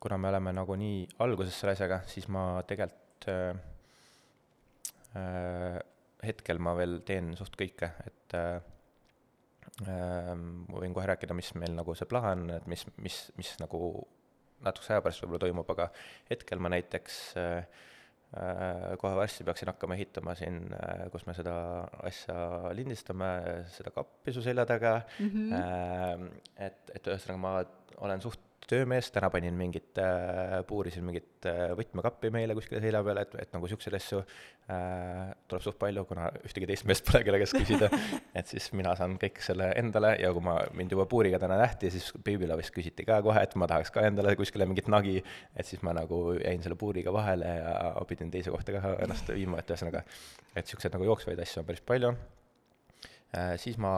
kuna 0.00 0.18
me 0.20 0.30
oleme 0.30 0.54
nagu 0.56 0.76
nii 0.78 1.02
alguses 1.24 1.58
selle 1.58 1.74
asjaga, 1.74 2.04
siis 2.08 2.28
ma 2.32 2.62
tegelikult 2.68 3.26
hetkel 6.20 6.60
ma 6.62 6.74
veel 6.78 7.00
teen 7.06 7.32
suht 7.38 7.56
kõike, 7.58 7.88
et 8.06 8.36
ma 9.80 10.76
võin 10.76 10.92
kohe 10.94 11.06
rääkida, 11.08 11.34
mis 11.34 11.50
meil 11.58 11.72
nagu 11.74 11.94
see 11.96 12.08
plaan, 12.08 12.44
et 12.54 12.66
mis, 12.70 12.84
mis, 13.00 13.16
mis 13.38 13.54
nagu 13.62 13.80
natukese 14.64 14.96
aja 14.96 15.04
pärast 15.04 15.24
võib-olla 15.24 15.44
toimub, 15.46 15.72
aga 15.74 15.88
hetkel 16.30 16.60
ma 16.62 16.70
näiteks 16.74 17.18
äh, 17.40 17.80
äh, 18.36 18.86
kohe 19.00 19.16
varsti 19.18 19.46
peaksin 19.46 19.70
hakkama 19.72 19.96
ehitama 19.96 20.36
siin, 20.38 20.62
äh, 20.76 21.06
kus 21.12 21.26
me 21.28 21.34
seda 21.36 21.54
asja 22.06 22.36
lindistame, 22.76 23.30
seda 23.74 23.92
kappi 23.94 24.34
su 24.36 24.44
selja 24.44 24.66
taga 24.68 24.98
mm, 25.18 25.30
-hmm. 25.30 26.30
et, 26.68 26.94
et 26.94 27.12
ühesõnaga 27.12 27.40
ma 27.40 27.54
olen 28.06 28.24
suht 28.24 28.39
töömees, 28.70 29.10
täna 29.14 29.30
panin 29.32 29.56
mingit 29.58 29.98
äh,, 30.00 30.60
puurisin 30.68 31.04
mingit 31.06 31.46
äh, 31.48 31.72
võtmekappi 31.78 32.30
meile 32.34 32.54
kuskile 32.56 32.80
selja 32.82 33.02
peale, 33.06 33.24
et, 33.26 33.34
et 33.42 33.54
nagu 33.54 33.66
niisuguseid 33.66 33.96
asju 33.98 34.20
äh, 34.20 35.32
tuleb 35.50 35.64
suht 35.64 35.78
palju, 35.80 36.04
kuna 36.08 36.28
ühtegi 36.46 36.68
teist 36.70 36.86
meest 36.88 37.06
pole, 37.08 37.22
kelle 37.26 37.40
käest 37.42 37.56
küsida 37.58 37.90
et 38.38 38.50
siis 38.50 38.70
mina 38.76 38.94
saan 38.98 39.16
kõik 39.20 39.42
selle 39.44 39.70
endale 39.80 40.14
ja 40.22 40.32
kui 40.36 40.44
ma, 40.46 40.56
mind 40.78 40.94
juba 40.94 41.06
puuriga 41.10 41.40
täna 41.42 41.58
nähti, 41.60 41.90
siis 41.94 42.10
Babylove'is 42.16 42.72
küsiti 42.74 43.06
ka 43.08 43.20
kohe, 43.26 43.42
et 43.46 43.56
ma 43.60 43.68
tahaks 43.70 43.92
ka 43.94 44.06
endale 44.08 44.36
kuskile 44.38 44.68
mingit 44.70 44.90
nagi, 44.92 45.18
et 45.54 45.68
siis 45.68 45.82
ma 45.86 45.94
nagu 45.96 46.22
jäin 46.38 46.62
selle 46.64 46.78
puuriga 46.80 47.14
vahele 47.14 47.56
ja 47.58 47.76
pidin 48.08 48.30
teise 48.32 48.54
kohta 48.54 48.76
ka 48.76 48.96
ennast 49.04 49.34
viima, 49.34 49.60
et 49.60 49.74
ühesõnaga, 49.74 50.04
et 50.54 50.62
niisuguseid 50.62 50.96
nagu 50.96 51.10
jooksvaid 51.10 51.42
asju 51.46 51.64
on 51.64 51.70
päris 51.70 51.84
palju 51.86 52.14
äh,. 53.34 53.54
siis 53.60 53.78
ma 53.82 53.94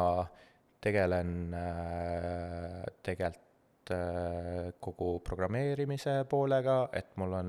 tegelen 0.82 1.54
äh, 1.54 2.82
tegelikult 3.06 3.51
Äh, 3.90 4.68
kogu 4.78 5.16
programmeerimise 5.26 6.12
poolega, 6.30 6.84
et 6.94 7.16
mul 7.18 7.32
on, 7.34 7.48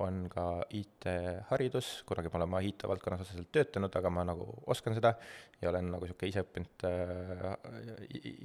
on 0.00 0.22
ka 0.32 0.44
IT-haridus, 0.72 1.90
kunagi 2.08 2.30
ma 2.32 2.38
olen 2.40 2.50
ma 2.54 2.62
IT-valdkonnas 2.64 3.20
otseselt 3.26 3.50
töötanud, 3.52 3.92
aga 4.00 4.12
ma 4.16 4.24
nagu 4.24 4.46
oskan 4.72 4.96
seda 4.96 5.12
ja 5.60 5.68
olen 5.68 5.90
nagu 5.92 6.08
niisugune 6.08 6.32
ise 6.32 6.44
õppinud 6.46 6.86
äh, 6.88 7.44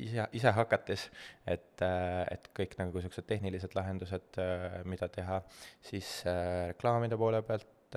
ise, 0.04 0.28
ise 0.36 0.54
hakates, 0.58 1.08
et, 1.48 1.80
äh, 1.88 2.26
et 2.36 2.52
kõik 2.60 2.76
nagu 2.82 3.00
niisugused 3.00 3.30
tehnilised 3.32 3.80
lahendused, 3.80 4.44
mida 4.92 5.08
teha, 5.08 5.40
siis 5.80 6.12
reklaamide 6.28 7.16
poole 7.20 7.40
pealt 7.48 7.96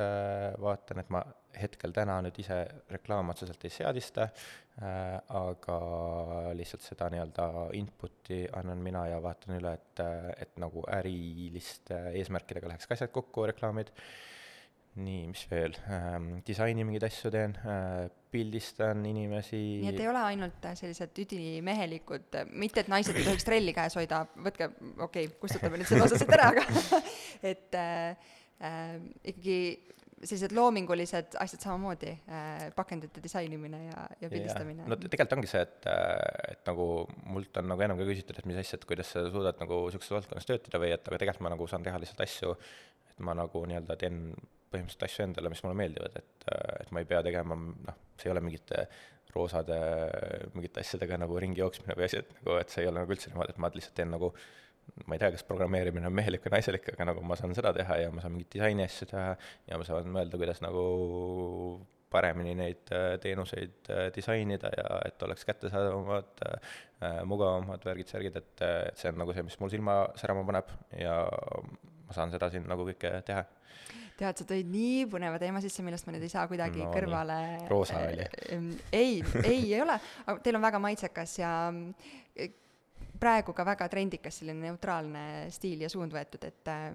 vaatan, 0.63 1.03
et 1.03 1.11
ma 1.11 1.27
hetkel 1.61 1.93
täna 1.95 2.19
nüüd 2.25 2.39
ise 2.43 2.59
reklaame 2.93 3.35
otseselt 3.35 3.65
ei 3.67 3.73
seadista 3.75 4.27
äh,, 4.29 5.19
aga 5.29 5.79
lihtsalt 6.57 6.85
seda 6.87 7.09
nii-öelda 7.13 7.47
input'i 7.79 8.43
annan 8.59 8.83
mina 8.85 9.07
ja 9.11 9.21
vaatan 9.23 9.59
üle, 9.59 9.75
et, 9.79 10.05
et 10.47 10.61
nagu 10.63 10.85
äriliste 10.99 11.99
eesmärkidega 12.21 12.73
läheks 12.73 12.89
ka 12.89 12.97
asjad 12.97 13.13
kokku, 13.15 13.47
reklaamid. 13.53 13.93
nii, 14.93 15.29
mis 15.31 15.47
veel 15.49 15.73
ähm,, 15.89 16.35
disaini 16.47 16.85
mingeid 16.85 17.07
asju 17.09 17.31
teen 17.33 17.55
äh,, 17.65 18.11
pildistan 18.33 19.07
inimesi. 19.09 19.61
nii 19.85 19.93
et 19.93 20.01
ei 20.01 20.09
ole 20.09 20.25
ainult 20.33 20.67
sellised 20.81 21.17
üdimehelikud, 21.25 22.37
mitte 22.61 22.85
et 22.85 22.91
naised 22.93 23.17
ei 23.17 23.25
tohiks 23.29 23.49
trelli 23.49 23.73
käes 23.77 23.97
hoida, 24.01 24.25
võtke, 24.45 24.69
okei 24.99 25.29
okay,, 25.29 25.33
kustutame 25.41 25.81
nüüd 25.81 25.89
selle 25.89 26.09
osa 26.09 26.21
siit 26.21 26.33
ära, 26.37 26.53
aga 26.53 27.01
et 27.53 27.81
äh, 27.81 28.31
äh, 28.69 28.95
ikkagi 29.35 29.59
sellised 30.23 30.55
loomingulised 30.55 31.37
asjad 31.43 31.65
samamoodi 31.67 32.13
äh,, 32.13 32.65
pakendite 32.77 33.23
disainimine 33.25 33.81
ja, 33.89 34.07
ja 34.21 34.31
pildistamine. 34.31 34.87
no 34.87 34.99
tegelikult 35.03 35.37
ongi 35.39 35.51
see, 35.51 35.63
et, 35.67 35.89
äh, 35.91 36.55
et 36.55 36.65
nagu 36.69 36.87
mult 37.35 37.61
on 37.61 37.71
nagu 37.73 37.87
enam 37.87 38.01
ka 38.01 38.07
küsitud, 38.09 38.39
et 38.39 38.49
mis 38.49 38.61
asja, 38.63 38.79
et 38.79 38.89
kuidas 38.89 39.13
sa 39.15 39.25
suudad 39.29 39.59
nagu 39.63 39.85
niisuguses 39.89 40.15
valdkonnas 40.17 40.49
töötada 40.49 40.83
või 40.83 40.93
et 40.95 41.11
aga 41.11 41.21
tegelikult 41.23 41.47
ma 41.49 41.55
nagu 41.55 41.69
saan 41.71 41.87
teha 41.87 42.01
lihtsalt 42.03 42.23
asju, 42.27 42.55
et 43.13 43.25
ma 43.27 43.35
nagu 43.39 43.65
nii-öelda 43.69 43.99
teen 44.01 44.23
põhimõtteliselt 44.73 45.09
asju 45.09 45.27
endale, 45.27 45.53
mis 45.53 45.65
mulle 45.67 45.79
meeldivad, 45.83 46.21
et, 46.23 46.47
äh, 46.49 46.77
et 46.85 46.95
ma 46.95 47.03
ei 47.03 47.11
pea 47.11 47.23
tegema, 47.27 47.59
noh, 47.59 48.01
see 48.17 48.31
ei 48.31 48.37
ole 48.37 48.45
mingite 48.47 48.87
roosade 49.33 49.77
mingite 50.53 50.83
asjadega 50.83 51.17
nagu 51.23 51.39
ringi 51.41 51.63
jooksmine 51.63 51.97
või 51.97 52.05
et 52.05 52.35
nagu, 52.37 52.57
et 52.61 52.73
see 52.73 52.85
ei 52.85 52.91
ole 52.91 53.01
nagu 53.01 53.15
üldse 53.15 53.31
niimoodi, 53.31 53.55
et 53.55 53.63
ma 53.63 53.71
lihtsalt 53.73 53.97
teen 53.97 54.13
nagu 54.13 54.29
ma 55.07 55.17
ei 55.17 55.23
tea, 55.23 55.33
kas 55.35 55.47
programmeerimine 55.49 56.07
on 56.09 56.15
mehelik 56.15 56.45
või 56.47 56.57
naiselik, 56.57 56.93
aga 56.95 57.09
nagu 57.13 57.25
ma 57.27 57.39
saan 57.39 57.55
seda 57.57 57.73
teha 57.77 57.99
ja 58.05 58.13
ma 58.15 58.23
saan 58.23 58.37
mingeid 58.37 58.53
disaini 58.55 58.87
asju 58.87 59.09
teha 59.11 59.33
ja 59.71 59.81
ma 59.81 59.89
saan 59.89 60.11
mõelda, 60.15 60.39
kuidas 60.41 60.63
nagu 60.65 60.85
paremini 62.13 62.53
neid 62.59 62.93
äh, 62.93 63.15
teenuseid 63.23 63.91
äh, 63.91 64.05
disainida 64.15 64.71
ja 64.77 65.01
et 65.07 65.23
oleks 65.25 65.47
kättesaadavamad, 65.49 66.45
äh, 66.47 67.23
mugavamad 67.29 67.85
värgid-särgid, 67.89 68.37
et, 68.39 68.53
et 68.67 69.01
see 69.01 69.11
on 69.13 69.19
nagu 69.23 69.35
see, 69.35 69.47
mis 69.47 69.59
mul 69.61 69.73
silma 69.73 69.97
särama 70.21 70.45
paneb 70.49 70.71
ja 71.01 71.17
ma 72.07 72.17
saan 72.17 72.33
seda 72.35 72.51
siin 72.53 72.69
nagu 72.69 72.87
kõike 72.91 73.15
teha. 73.27 73.45
tead, 74.19 74.39
sa 74.39 74.47
tõid 74.47 74.69
nii 74.71 75.07
põneva 75.11 75.41
teema 75.43 75.63
sisse, 75.65 75.85
millest 75.85 76.07
ma 76.07 76.15
nüüd 76.15 76.27
ei 76.29 76.33
saa 76.33 76.45
kuidagi 76.51 76.85
no, 76.85 76.93
kõrvale. 76.95 77.39
roosa 77.71 78.05
oli. 78.11 78.29
ei, 78.93 79.23
ei, 79.43 79.63
ei 79.73 79.81
ole, 79.83 79.97
aga 80.27 80.39
teil 80.45 80.61
on 80.61 80.69
väga 80.69 80.83
maitsekas 80.85 81.39
ja 81.41 81.55
praegu 83.23 83.55
ka 83.57 83.67
väga 83.67 83.89
trendikas 83.93 84.41
selline 84.41 84.67
neutraalne 84.67 85.25
stiil 85.55 85.85
ja 85.85 85.91
suund 85.93 86.15
võetud, 86.15 86.45
et 86.49 86.71
äh, 86.73 86.91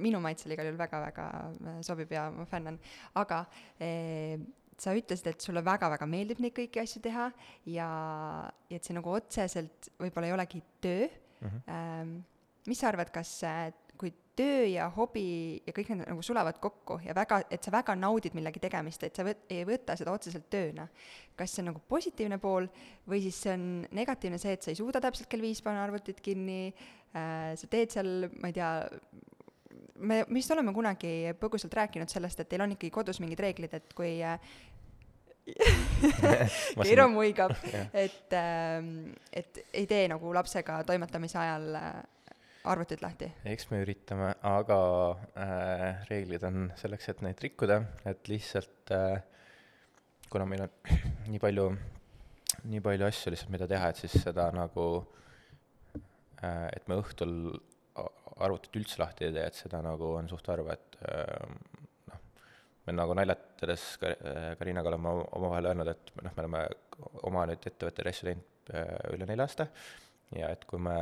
minu 0.00 0.20
maitsele 0.24 0.56
igal 0.56 0.70
juhul 0.70 0.80
väga-väga 0.80 1.30
äh, 1.44 1.80
sobib 1.86 2.12
ja 2.14 2.26
ma 2.32 2.46
fännan, 2.48 2.78
aga 3.20 3.44
äh, 3.78 4.40
sa 4.80 4.94
ütlesid, 4.96 5.30
et 5.30 5.44
sulle 5.44 5.62
väga-väga 5.64 6.08
meeldib 6.10 6.40
neid 6.42 6.56
kõiki 6.56 6.82
asju 6.82 7.02
teha 7.04 7.28
ja, 7.70 7.88
ja 8.70 8.78
et 8.78 8.86
see 8.86 8.96
nagu 8.96 9.12
otseselt 9.14 9.92
võib-olla 10.02 10.30
ei 10.30 10.36
olegi 10.36 10.62
töö 10.82 11.06
mm. 11.06 11.50
-hmm. 11.50 12.22
Mis 12.64 12.80
sa 12.80 12.88
arvad, 12.88 13.10
kas 13.12 13.28
töö 14.36 14.64
ja 14.66 14.88
hobi 14.96 15.26
ja 15.66 15.74
kõik 15.74 15.92
need 15.92 16.08
nagu 16.08 16.22
sulavad 16.24 16.58
kokku 16.62 16.98
ja 17.04 17.14
väga, 17.16 17.42
et 17.52 17.64
sa 17.64 17.72
väga 17.74 17.94
naudid 17.98 18.34
millegi 18.36 18.62
tegemist, 18.62 19.04
et 19.06 19.16
sa 19.16 19.26
võt-, 19.26 19.46
ei 19.52 19.62
võta 19.68 19.96
seda 19.98 20.14
otseselt 20.14 20.48
tööna, 20.52 20.88
kas 21.38 21.54
see 21.54 21.62
on 21.64 21.70
nagu 21.72 21.82
positiivne 21.88 22.40
pool 22.42 22.68
või 23.10 23.22
siis 23.24 23.38
see 23.44 23.54
on 23.54 23.68
negatiivne 23.94 24.40
see, 24.42 24.56
et 24.56 24.66
sa 24.66 24.72
ei 24.72 24.80
suuda 24.80 25.02
täpselt 25.04 25.30
kell 25.30 25.44
viis 25.44 25.62
panna 25.64 25.84
arvutit 25.86 26.22
kinni 26.24 26.60
äh,, 26.70 27.54
sa 27.58 27.70
teed 27.70 27.94
seal, 27.94 28.28
ma 28.42 28.50
ei 28.50 28.58
tea, 28.58 28.72
me 30.02 30.22
vist 30.34 30.52
oleme 30.54 30.74
kunagi 30.74 31.34
põgusalt 31.40 31.74
rääkinud 31.78 32.10
sellest, 32.10 32.42
et 32.42 32.50
teil 32.50 32.64
on 32.64 32.74
ikkagi 32.74 32.92
kodus 32.94 33.22
mingid 33.22 33.42
reeglid, 33.44 33.76
et 33.78 33.94
kui 33.96 34.16
äh, 34.24 34.38
Keiro 36.82 37.08
muigab, 37.12 37.52
et, 38.04 38.32
ähm, 38.32 39.12
et 39.32 39.60
ei 39.72 39.86
tee 39.86 40.06
nagu 40.08 40.32
lapsega 40.34 40.80
toimetamise 40.88 41.38
ajal 41.38 41.68
äh, 41.78 41.92
arvutid 42.70 43.02
lahti? 43.04 43.28
eks 43.48 43.68
me 43.70 43.82
üritame, 43.84 44.32
aga 44.48 44.78
äh, 45.36 46.04
reeglid 46.10 46.44
on 46.48 46.68
selleks, 46.80 47.10
et 47.12 47.22
neid 47.24 47.42
rikkuda, 47.44 47.80
et 48.08 48.30
lihtsalt 48.30 48.92
äh, 48.94 49.18
kuna 50.32 50.46
meil 50.48 50.66
on 50.66 50.72
nii 51.32 51.42
palju, 51.42 51.68
nii 52.70 52.82
palju 52.84 53.08
asju 53.08 53.34
lihtsalt, 53.34 53.52
mida 53.54 53.68
teha, 53.70 53.90
et 53.92 54.00
siis 54.02 54.16
seda 54.24 54.48
nagu 54.56 54.88
äh,, 56.42 56.68
et 56.72 56.88
me 56.90 56.98
õhtul 57.02 57.36
arvutit 58.42 58.80
üldse 58.80 58.98
lahti 58.98 59.28
ei 59.28 59.34
tee, 59.34 59.46
et 59.46 59.58
seda 59.58 59.80
nagu 59.84 60.14
on 60.18 60.30
suht 60.30 60.48
harva, 60.50 60.74
et 60.74 60.98
äh, 61.06 61.52
noh, 62.10 62.24
me 62.88 62.96
nagu 62.96 63.14
naljatades 63.16 63.84
Karinaga 64.00 64.90
oleme 64.90 65.12
omavahel 65.38 65.70
öelnud, 65.70 65.92
et 65.92 66.16
noh, 66.22 66.32
me 66.32 66.46
oleme 66.46 66.64
oma 67.28 67.44
nüüd 67.50 67.70
ettevõtteid 67.70 68.10
asju 68.10 68.30
teinud 68.30 68.74
äh, 68.74 68.96
üle 69.14 69.28
nelja 69.28 69.46
aasta 69.46 69.68
ja 70.34 70.50
et 70.54 70.64
kui 70.68 70.80
me 70.82 70.96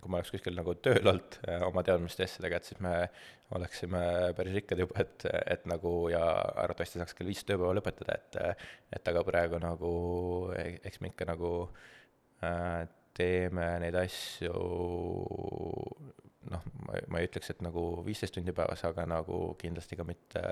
kui 0.00 0.10
ma 0.10 0.20
oleks 0.20 0.32
kuskil 0.34 0.56
nagu 0.56 0.74
tööl 0.84 1.02
olnud 1.02 1.38
äh, 1.48 1.62
oma 1.66 1.84
teadmiste 1.86 2.26
asjadega, 2.26 2.58
et 2.58 2.70
siis 2.70 2.80
me 2.84 2.94
oleksime 3.52 4.02
päris 4.38 4.56
rikkad 4.56 4.80
juba, 4.80 5.04
et, 5.04 5.26
et 5.56 5.66
nagu 5.68 5.92
ja 6.12 6.22
arvatavasti 6.64 7.02
saaks 7.02 7.16
kell 7.18 7.28
viis 7.28 7.44
tööpäeva 7.48 7.74
lõpetada, 7.76 8.16
et 8.16 8.40
et 8.96 9.12
aga 9.12 9.24
praegu 9.26 9.60
nagu 9.62 9.92
eks 10.56 11.02
me 11.02 11.12
ikka 11.12 11.28
nagu 11.28 11.52
äh, 12.46 12.88
teeme 13.16 13.68
neid 13.82 13.96
asju 14.00 14.56
noh, 16.50 16.64
ma, 16.86 16.96
ma 17.12 17.20
ei 17.20 17.28
ütleks, 17.28 17.52
et 17.52 17.60
nagu 17.64 17.84
viisteist 18.06 18.34
tundi 18.36 18.54
päevas, 18.56 18.82
aga 18.88 19.04
nagu 19.08 19.42
kindlasti 19.60 19.98
ka 19.98 20.06
mitte 20.06 20.42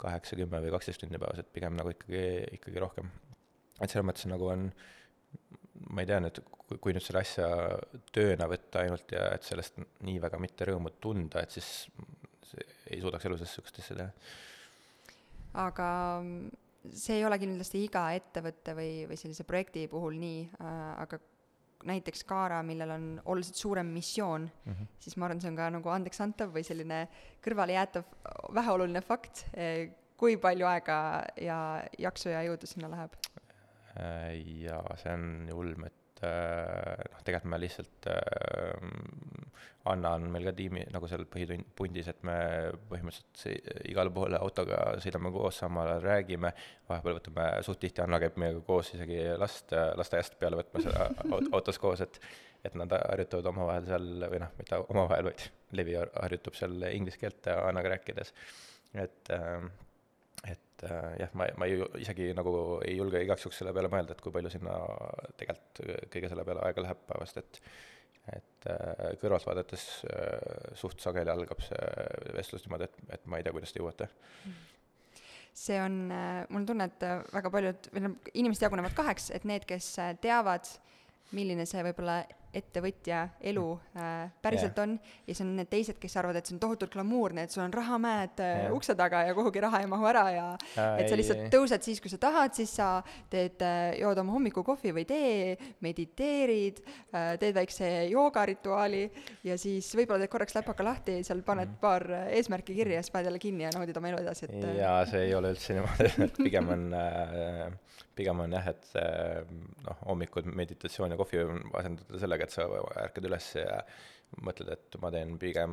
kaheksa, 0.00 0.38
kümme 0.38 0.62
või 0.64 0.72
kaksteist 0.76 1.02
tundi 1.04 1.20
päevas, 1.20 1.42
et 1.42 1.52
pigem 1.54 1.76
nagu 1.78 1.92
ikkagi, 1.92 2.24
ikkagi 2.58 2.82
rohkem. 2.82 3.10
et 3.80 3.90
selles 3.90 4.06
mõttes 4.06 4.28
nagu 4.30 4.48
on 4.52 4.70
ma 5.90 6.02
ei 6.02 6.08
tea 6.10 6.20
nüüd, 6.22 6.40
kui, 6.78 6.94
nüüd 6.94 7.04
selle 7.04 7.22
asja 7.24 7.48
tööna 8.14 8.46
võtta 8.50 8.84
ainult 8.84 9.14
ja 9.14 9.30
et 9.34 9.46
sellest 9.46 9.80
nii 10.06 10.20
väga 10.22 10.40
mitte 10.42 10.68
rõõmu 10.68 10.92
tunda, 11.02 11.42
et 11.42 11.54
siis 11.56 11.88
ei 12.90 13.00
suudaks 13.02 13.26
elu 13.26 13.38
sees 13.38 13.50
niisugust 13.50 13.80
asja 13.82 13.96
teha. 13.98 14.10
aga 15.64 15.88
see 16.96 17.18
ei 17.18 17.26
ole 17.26 17.38
kindlasti 17.42 17.84
iga 17.86 18.06
ettevõtte 18.16 18.74
või, 18.76 18.92
või 19.10 19.18
sellise 19.20 19.46
projekti 19.48 19.86
puhul 19.90 20.18
nii 20.20 20.46
äh,, 20.60 20.78
aga 21.04 21.20
näiteks 21.90 22.26
Kaara, 22.28 22.60
millel 22.66 22.90
on 22.92 23.04
oluliselt 23.24 23.56
suurem 23.56 23.88
missioon 23.94 24.44
mm, 24.44 24.72
-hmm. 24.72 24.88
siis 25.00 25.16
ma 25.16 25.26
arvan, 25.26 25.40
see 25.40 25.48
on 25.48 25.56
ka 25.56 25.70
nagu 25.72 25.92
andeksantav 25.94 26.52
või 26.52 26.64
selline 26.66 27.06
kõrvalejäetav 27.44 28.04
väheoluline 28.54 29.00
fakt, 29.00 29.46
kui 30.20 30.36
palju 30.36 30.68
aega 30.68 30.98
ja 31.40 31.56
jaksu 31.98 32.28
ja 32.34 32.44
jõudu 32.44 32.68
sinna 32.68 32.90
läheb 32.92 33.16
Äh, 33.16 33.29
ja 33.96 34.80
see 35.00 35.14
on 35.16 35.48
ulm, 35.54 35.86
et 35.88 36.22
äh, 36.26 37.00
noh, 37.10 37.24
tegelikult 37.26 37.50
me 37.52 37.60
lihtsalt 37.62 38.10
äh,, 38.12 38.90
Anna 39.90 40.10
on 40.12 40.26
meil 40.28 40.44
ka 40.44 40.52
tiimi 40.52 40.82
nagu 40.92 41.08
seal 41.08 41.24
põhitund, 41.32 41.70
pundis, 41.76 42.10
et 42.12 42.18
me 42.28 42.34
põhimõtteliselt 42.90 43.86
igale 43.88 44.12
poole 44.12 44.36
autoga 44.36 44.82
sõidame 45.00 45.32
koos, 45.32 45.62
samal 45.62 45.88
ajal 45.88 46.04
räägime, 46.04 46.52
vahepeal 46.90 47.16
võtame, 47.16 47.46
suht 47.64 47.80
tihti 47.80 48.04
Anna 48.04 48.20
käib 48.20 48.36
meiega 48.40 48.60
koos 48.66 48.92
isegi 48.92 49.22
last 49.40 49.72
lasteaiast 49.72 50.36
peale 50.42 50.60
võtmas 50.60 50.90
autos 51.56 51.80
koos, 51.80 52.04
et 52.04 52.20
et 52.60 52.74
nad 52.76 52.92
harjutavad 52.92 53.46
omavahel 53.54 53.86
seal, 53.88 54.08
või 54.28 54.40
noh, 54.42 54.50
mitte 54.58 54.82
omavahel, 54.92 55.30
vaid 55.30 55.46
Levi 55.78 55.94
harjutab 55.96 56.58
seal 56.58 56.74
inglise 56.90 57.16
keelt 57.22 57.48
Annaga 57.54 57.94
rääkides, 57.94 58.34
et 59.00 59.32
äh, 59.32 59.64
et 60.80 60.90
äh, 60.90 61.12
jah, 61.20 61.32
ma, 61.36 61.46
ma 61.60 61.68
ei, 61.68 61.78
isegi 62.00 62.30
nagu 62.36 62.52
ei 62.86 62.96
julge 62.96 63.20
igaks 63.24 63.44
juhuks 63.44 63.60
selle 63.60 63.74
peale 63.76 63.90
mõelda, 63.92 64.16
et 64.16 64.24
kui 64.24 64.32
palju 64.32 64.52
sinna 64.52 64.76
tegelikult 65.40 65.82
kõige 66.12 66.30
selle 66.32 66.44
peale 66.48 66.64
aega 66.66 66.84
läheb 66.86 67.06
päevast, 67.08 67.40
et 67.42 67.62
et 68.30 68.66
äh, 68.68 69.14
kõrvalt 69.18 69.46
vaadates 69.48 69.84
äh, 70.06 70.74
suht 70.78 71.00
sageli 71.02 71.32
algab 71.32 71.62
see 71.64 71.78
vestlus 72.36 72.66
niimoodi, 72.66 72.86
et, 72.86 72.98
et 73.16 73.24
ma 73.26 73.40
ei 73.40 73.46
tea, 73.46 73.54
kuidas 73.56 73.72
te 73.72 73.80
jõuate. 73.80 74.10
See 75.60 75.80
on, 75.82 75.96
mul 76.12 76.60
on 76.60 76.66
tunne, 76.68 76.86
et 76.86 77.02
väga 77.34 77.50
paljud, 77.52 77.88
või 77.92 78.04
noh, 78.04 78.12
inimesed 78.38 78.62
jagunevad 78.64 78.94
kaheks, 78.96 79.32
et 79.34 79.44
need, 79.48 79.66
kes 79.68 79.88
teavad, 80.22 80.68
milline 81.34 81.66
see 81.68 81.82
võib-olla 81.88 82.20
ettevõtja 82.56 83.20
elu 83.52 83.66
äh, 83.94 84.30
päriselt 84.42 84.78
yeah. 84.78 84.88
on 84.88 84.94
ja 84.98 85.34
siis 85.34 85.42
on 85.44 85.52
need 85.58 85.70
teised, 85.70 85.98
kes 86.02 86.16
arvavad, 86.18 86.40
et 86.40 86.48
see 86.48 86.56
on 86.56 86.62
tohutult 86.62 86.92
glamuurne, 86.94 87.44
et 87.46 87.54
sul 87.54 87.62
on 87.64 87.74
rahamäed 87.74 88.42
äh, 88.42 88.54
yeah. 88.64 88.74
ukse 88.74 88.96
taga 88.98 89.22
ja 89.28 89.34
kuhugi 89.36 89.62
raha 89.62 89.82
ei 89.84 89.90
mahu 89.90 90.08
ära 90.10 90.24
ja 90.34 90.46
äh, 90.74 91.02
et 91.02 91.10
sa 91.10 91.18
lihtsalt 91.18 91.46
tõused 91.54 91.86
siis, 91.86 92.02
kui 92.02 92.12
sa 92.12 92.18
tahad, 92.22 92.54
siis 92.56 92.72
sa 92.80 92.90
teed 93.30 93.62
äh,, 93.66 94.00
jood 94.00 94.18
oma 94.22 94.34
hommikukohvi 94.36 94.94
või 94.96 95.06
tee, 95.08 95.54
mediteerid 95.84 96.82
äh,, 96.82 97.36
teed 97.40 97.54
väikse 97.60 97.90
joogarituaali 98.10 99.04
ja 99.46 99.58
siis 99.60 99.92
võib-olla 99.94 100.24
teed 100.24 100.34
korraks 100.34 100.58
läpaka 100.58 100.86
lahti, 100.86 101.20
seal 101.26 101.44
paned 101.46 101.76
mm. 101.76 101.82
paar 101.82 102.06
eesmärki 102.34 102.74
kirja 102.74 102.98
ja 102.98 103.04
siis 103.06 103.14
paned 103.14 103.30
jälle 103.30 103.42
kinni 103.42 103.68
ja 103.68 103.74
naudid 103.76 103.96
oma 104.00 104.10
elu 104.10 104.24
edasi, 104.24 104.50
et 104.50 104.58
äh, 104.58 104.80
jaa, 104.82 104.98
see 105.10 105.28
ei 105.28 105.36
ole 105.38 105.54
üldse 105.54 105.78
niimoodi, 105.78 106.10
et 106.26 106.42
pigem 106.46 106.74
on 106.74 106.90
äh, 106.98 107.70
pigem 108.20 108.42
on 108.44 108.54
jah, 108.54 108.68
et 108.72 108.88
äh, 108.98 109.40
noh, 109.86 110.00
hommikud 110.08 110.48
meditatsioon 110.60 111.14
ja 111.14 111.18
kohvi 111.20 111.42
asendada 111.80 112.20
sellega, 112.22 112.39
et 112.44 112.54
sa 112.54 112.66
ärkad 113.04 113.28
üles 113.28 113.50
ja 113.58 113.80
mõtled, 114.46 114.68
et 114.70 114.96
ma 115.02 115.10
teen 115.10 115.34
pigem 115.42 115.72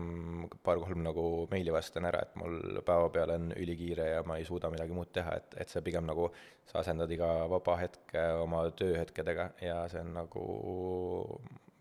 paar-kolm 0.66 1.04
nagu 1.06 1.24
meili 1.52 1.74
vastan 1.74 2.08
ära, 2.10 2.24
et 2.26 2.38
mul 2.42 2.80
päevapeal 2.86 3.34
on 3.36 3.52
ülikiire 3.54 4.08
ja 4.16 4.24
ma 4.26 4.40
ei 4.40 4.48
suuda 4.48 4.72
midagi 4.74 4.96
muud 4.98 5.12
teha, 5.14 5.36
et, 5.38 5.58
et 5.62 5.70
see 5.70 5.84
pigem 5.86 6.08
nagu, 6.10 6.32
sa 6.70 6.82
asendad 6.82 7.12
iga 7.14 7.30
vaba 7.52 7.78
hetke 7.84 8.24
oma 8.42 8.64
tööhetkedega 8.80 9.52
ja 9.62 9.84
see 9.92 10.02
on 10.02 10.16
nagu 10.18 10.48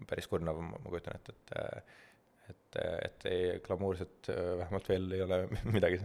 päris 0.07 0.29
kurnav, 0.29 0.61
ma 0.61 0.83
kujutan 0.85 1.17
ette, 1.21 1.39
et 1.39 2.03
et, 2.47 2.77
et 2.79 3.25
ei, 3.27 3.47
glamuurset 3.65 4.29
vähemalt 4.31 4.89
veel 4.89 5.09
ei 5.17 5.23
ole 5.25 5.39
midagi. 5.77 5.99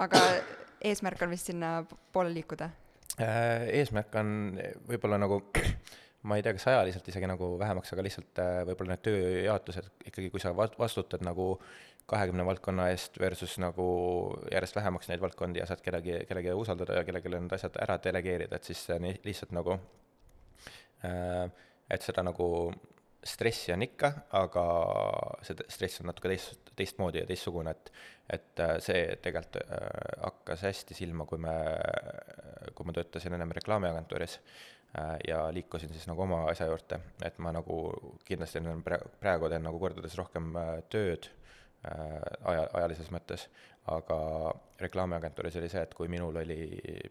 aga 0.00 0.22
eesmärk 0.80 1.26
on 1.26 1.34
vist 1.34 1.50
sinna 1.50 1.72
poole 2.12 2.32
liikuda? 2.32 2.70
Äh, 3.20 3.66
eesmärk 3.80 4.14
on 4.16 4.30
võib-olla 4.88 5.18
nagu 5.20 5.42
ma 6.22 6.36
ei 6.36 6.42
tea, 6.44 6.52
kas 6.56 6.66
ajaliselt 6.68 7.06
isegi 7.08 7.28
nagu 7.30 7.54
vähemaks, 7.60 7.94
aga 7.94 8.04
lihtsalt 8.04 8.40
äh, 8.42 8.58
võib-olla 8.68 8.94
need 8.94 9.04
tööjaotused 9.06 9.88
ikkagi, 10.10 10.28
kui 10.32 10.42
sa 10.42 10.52
vastutad 10.54 11.24
nagu 11.24 11.54
kahekümne 12.10 12.44
valdkonna 12.44 12.88
eest 12.92 13.16
versus 13.22 13.56
nagu 13.62 13.86
järjest 14.52 14.76
vähemaks 14.76 15.08
neid 15.08 15.22
valdkondi 15.22 15.62
ja 15.62 15.68
saad 15.70 15.80
kedagi, 15.84 16.18
kellegi 16.28 16.52
usaldada 16.58 16.98
ja 16.98 17.06
kellelegi 17.06 17.32
need 17.36 17.56
asjad 17.56 17.78
ära 17.80 17.96
delegeerida, 18.04 18.58
et 18.58 18.68
siis 18.68 18.82
on 18.92 19.06
lihtsalt 19.24 19.54
nagu, 19.56 19.78
äh, 21.08 21.44
et 21.90 22.04
seda 22.04 22.24
nagu 22.26 22.48
stressi 23.24 23.72
on 23.72 23.84
ikka, 23.84 24.10
aga 24.36 24.64
see 25.44 25.68
stress 25.72 26.02
on 26.02 26.08
natuke 26.10 26.32
teist, 26.32 26.72
teistmoodi 26.76 27.22
ja 27.22 27.28
teistsugune, 27.28 27.76
et 27.76 27.92
et 28.30 28.60
äh, 28.62 28.76
see 28.78 29.06
tegelikult 29.24 29.56
hakkas 30.22 30.60
hästi 30.68 30.94
silma, 30.94 31.24
kui 31.26 31.40
me, 31.42 31.54
kui 32.78 32.86
ma 32.86 32.92
töötasin 32.94 33.34
ennem 33.34 33.56
reklaamiagentuuris, 33.56 34.36
ja 35.28 35.42
liikusin 35.54 35.92
siis 35.94 36.06
nagu 36.10 36.22
oma 36.22 36.44
asja 36.50 36.66
juurde, 36.66 36.98
et 37.22 37.36
ma 37.38 37.52
nagu 37.54 37.76
kindlasti 38.26 38.58
teen 38.58 38.82
praegu, 38.82 39.12
praegu 39.20 39.50
teen 39.52 39.62
nagu 39.62 39.78
kordades 39.78 40.16
rohkem 40.18 40.50
äh, 40.58 40.72
tööd 40.90 41.30
aja, 41.80 42.66
ajalises 42.76 43.08
mõttes, 43.14 43.46
aga 43.90 44.18
reklaamiagentuuris 44.80 45.56
oli 45.60 45.70
see, 45.72 45.82
et 45.82 45.94
kui 45.96 46.08
minul 46.12 46.36
oli 46.36 46.58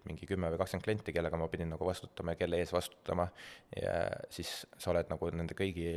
mingi 0.05 0.27
kümme 0.29 0.51
või 0.53 0.59
kakskümmend 0.61 0.85
klienti, 0.85 1.13
kellega 1.13 1.37
ma 1.37 1.49
pidin 1.51 1.73
nagu 1.73 1.85
vastutama 1.85 2.35
ja 2.35 2.39
kelle 2.39 2.59
ees 2.61 2.71
vastutama, 2.73 3.25
siis 4.29 4.53
sa 4.77 4.93
oled 4.93 5.09
nagu 5.11 5.31
nende 5.33 5.57
kõigi, 5.57 5.89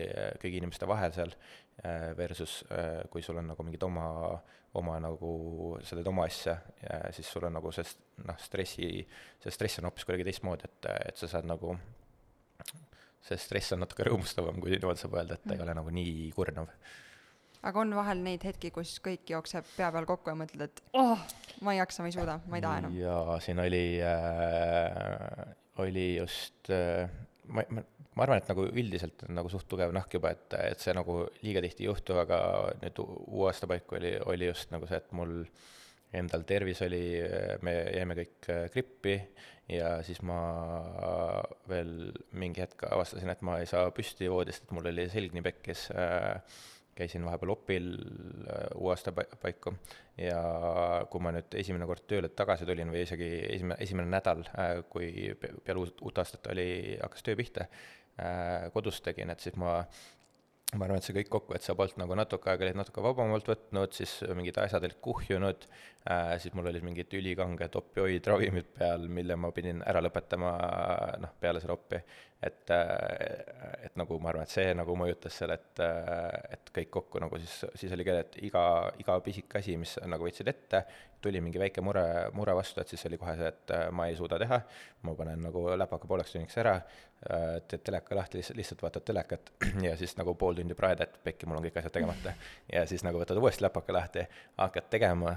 kõigi 0.43 0.59
inimeste 0.61 0.89
vahel 0.89 1.15
seal, 1.15 1.37
versus 2.19 2.63
kui 3.13 3.23
sul 3.25 3.39
on 3.41 3.53
nagu 3.53 3.65
mingid 3.69 3.85
oma 3.87 4.09
oma 4.79 4.97
nagu, 5.03 5.33
sa 5.85 5.97
teed 5.97 6.09
oma 6.09 6.25
asja 6.29 6.55
ja 6.81 7.01
siis 7.13 7.29
sul 7.29 7.45
on 7.45 7.53
nagu 7.59 7.73
see 7.75 7.85
noh, 8.25 8.39
stressi, 8.41 8.89
see 9.43 9.53
stress 9.53 9.81
on 9.81 9.89
hoopis 9.89 10.07
kuidagi 10.09 10.27
teistmoodi, 10.31 10.69
et, 10.69 10.89
et 11.11 11.21
sa 11.21 11.29
saad 11.29 11.49
nagu, 11.49 11.75
see 13.27 13.41
stress 13.41 13.75
on 13.77 13.83
natuke 13.85 14.07
rõõmustavam, 14.09 14.61
kui 14.63 14.73
niimoodi 14.73 15.03
saab 15.03 15.19
öelda, 15.19 15.37
et 15.37 15.45
ta 15.45 15.53
mm. 15.53 15.59
ei 15.59 15.65
ole 15.67 15.77
nagu 15.77 15.93
nii 15.99 16.31
kurnav. 16.37 16.73
Aga 17.63 17.83
on 17.85 17.95
vahel 17.97 18.23
neid 18.25 18.45
hetki, 18.47 18.73
kus 18.75 18.97
kõik 19.05 19.31
jookseb 19.35 19.67
pea 19.77 19.91
peal 19.95 20.07
kokku 20.09 20.33
ja 20.33 20.37
mõtled, 20.39 20.69
et 20.69 20.83
oh, 20.99 21.21
ma 21.63 21.75
ei 21.75 21.81
jaksa, 21.83 22.03
ma 22.03 22.11
ei 22.11 22.17
suuda, 22.17 22.39
ma 22.51 22.59
ei 22.59 22.65
taha 22.65 22.83
enam? 22.83 22.97
jaa, 22.99 23.37
siin 23.45 23.63
oli 23.63 23.85
äh,, 24.07 25.43
oli 25.83 26.07
just 26.17 26.73
äh, 26.75 27.11
ma, 27.49 27.65
ma, 27.69 27.85
ma 28.17 28.27
arvan, 28.27 28.43
et 28.43 28.51
nagu 28.51 28.67
üldiselt 28.69 29.27
on 29.29 29.37
nagu 29.39 29.53
suht 29.53 29.69
tugev 29.71 29.95
nahk 29.95 30.19
juba, 30.19 30.35
et, 30.35 30.59
et 30.73 30.83
see 30.83 30.95
nagu 30.97 31.23
liiga 31.45 31.63
tihti 31.65 31.87
ei 31.87 31.91
juhtu, 31.91 32.19
aga 32.23 32.41
nüüd 32.83 32.99
uue 33.05 33.47
aasta 33.51 33.71
paiku 33.71 34.01
oli, 34.01 34.17
oli 34.35 34.51
just 34.51 34.75
nagu 34.75 34.89
see, 34.91 35.01
et 35.01 35.15
mul 35.17 35.41
endal 36.13 36.45
tervis 36.49 36.83
oli, 36.85 37.05
me 37.65 37.79
jäime 37.95 38.19
kõik 38.19 38.53
äh, 38.53 38.67
grippi 38.75 39.17
ja 39.73 39.95
siis 40.05 40.19
ma 40.27 40.41
veel 41.71 42.11
mingi 42.37 42.61
hetk 42.65 42.85
avastasin, 42.91 43.31
et 43.33 43.43
ma 43.47 43.61
ei 43.63 43.71
saa 43.71 43.89
püsti 43.95 44.29
voodist, 44.29 44.67
et 44.67 44.75
mul 44.77 44.91
oli 44.91 45.07
selg 45.13 45.33
nii 45.33 45.47
pekkis 45.47 45.87
äh, 45.95 46.61
käisin 46.99 47.25
vahepeal 47.25 47.55
opil 47.55 47.89
äh, 47.95 48.69
uue 48.77 48.93
aasta 48.93 49.15
paiku. 49.15 49.75
Ja 50.21 50.43
kui 51.11 51.25
ma 51.25 51.33
nüüd 51.33 51.55
esimene 51.57 51.89
kord 51.89 52.05
tööle 52.11 52.29
tagasi 52.37 52.69
tulin 52.69 52.93
või 52.93 53.07
isegi 53.07 53.33
esimene, 53.49 53.81
esimene 53.81 54.13
nädal, 54.13 54.45
kui 54.93 55.33
peale 55.41 55.81
uut, 55.81 56.03
uut 56.05 56.21
aastat 56.21 56.53
oli, 56.53 56.99
hakkas 57.01 57.25
töö 57.25 57.39
pihta, 57.41 57.69
Äh, 58.21 58.69
kodus 58.75 59.01
tegin, 59.01 59.31
et 59.33 59.41
siis 59.41 59.55
ma 59.57 59.79
ma 60.77 60.87
arvan, 60.87 60.99
et 61.01 61.05
see 61.05 61.15
kõik 61.17 61.31
kokku, 61.33 61.55
et 61.57 61.65
sa 61.65 61.75
polnud 61.77 61.99
nagu 62.01 62.17
natuke 62.17 62.49
aega 62.49 62.65
olid 62.65 62.77
natuke 62.77 63.03
vabamalt 63.05 63.49
võtnud, 63.49 63.93
siis 63.97 64.13
mingid 64.37 64.57
asjad 64.61 64.85
olid 64.85 64.99
kuhjunud 65.05 65.65
äh,, 66.11 66.35
siis 66.43 66.55
mul 66.55 66.69
olid 66.71 66.85
mingid 66.87 67.15
ülikanged 67.19 67.79
opioidravimid 67.81 68.75
peal, 68.79 69.09
mille 69.09 69.37
ma 69.39 69.53
pidin 69.55 69.83
ära 69.87 70.03
lõpetama 70.05 70.53
noh, 71.23 71.35
peale 71.41 71.63
seda 71.63 71.77
opi. 71.77 72.03
et 72.43 72.71
äh,, 72.75 73.83
et 73.93 73.97
nagu 74.01 74.19
ma 74.23 74.33
arvan, 74.33 74.47
et 74.47 74.53
see 74.53 74.73
nagu 74.77 74.97
mõjutas 74.99 75.37
seal, 75.37 75.53
et, 75.55 75.81
äh, 75.85 76.57
et 76.57 76.73
kõik 76.75 76.91
kokku 76.99 77.23
nagu 77.23 77.39
siis, 77.43 77.63
siis 77.79 77.95
oli 77.95 78.07
ka, 78.09 78.19
et 78.25 78.39
iga, 78.49 78.65
iga 79.03 79.19
pisike 79.25 79.61
asi, 79.61 79.77
mis 79.81 79.95
nagu 80.09 80.27
võtsid 80.27 80.49
ette, 80.51 80.83
tuli 81.23 81.43
mingi 81.45 81.61
väike 81.61 81.85
mure, 81.85 82.05
mure 82.35 82.57
vastu, 82.59 82.81
et 82.83 82.91
siis 82.91 83.05
oli 83.07 83.21
kohe 83.21 83.37
see, 83.39 83.53
et 83.53 83.75
äh, 83.77 83.87
ma 83.95 84.09
ei 84.11 84.19
suuda 84.19 84.41
teha, 84.43 84.61
ma 85.07 85.17
panen 85.19 85.45
nagu 85.45 85.65
läpaka 85.77 86.11
pooleks 86.11 86.35
tunniks 86.35 86.59
ära, 86.63 86.79
teed 87.23 87.85
teleka 87.87 88.17
lahti, 88.19 88.41
lihtsalt, 88.41 88.57
lihtsalt 88.59 88.81
vaatad 88.83 89.05
telekat 89.07 89.53
ja 89.87 89.93
siis 89.97 90.17
nagu 90.19 90.35
pool 90.35 90.57
tundi 90.59 90.75
praed, 90.75 91.05
et 91.05 91.21
pekki, 91.23 91.47
mul 91.47 91.61
on 91.61 91.67
kõik 91.69 91.79
asjad 91.79 91.95
tegemata. 91.95 92.33
ja 92.73 92.83
siis 92.91 93.05
nagu 93.07 93.21
võtad 93.21 93.39
uuesti 93.39 93.63
läpaka 93.63 93.95
lahti, 93.95 94.25
hakkad 94.59 94.89
tegema, 94.91 95.37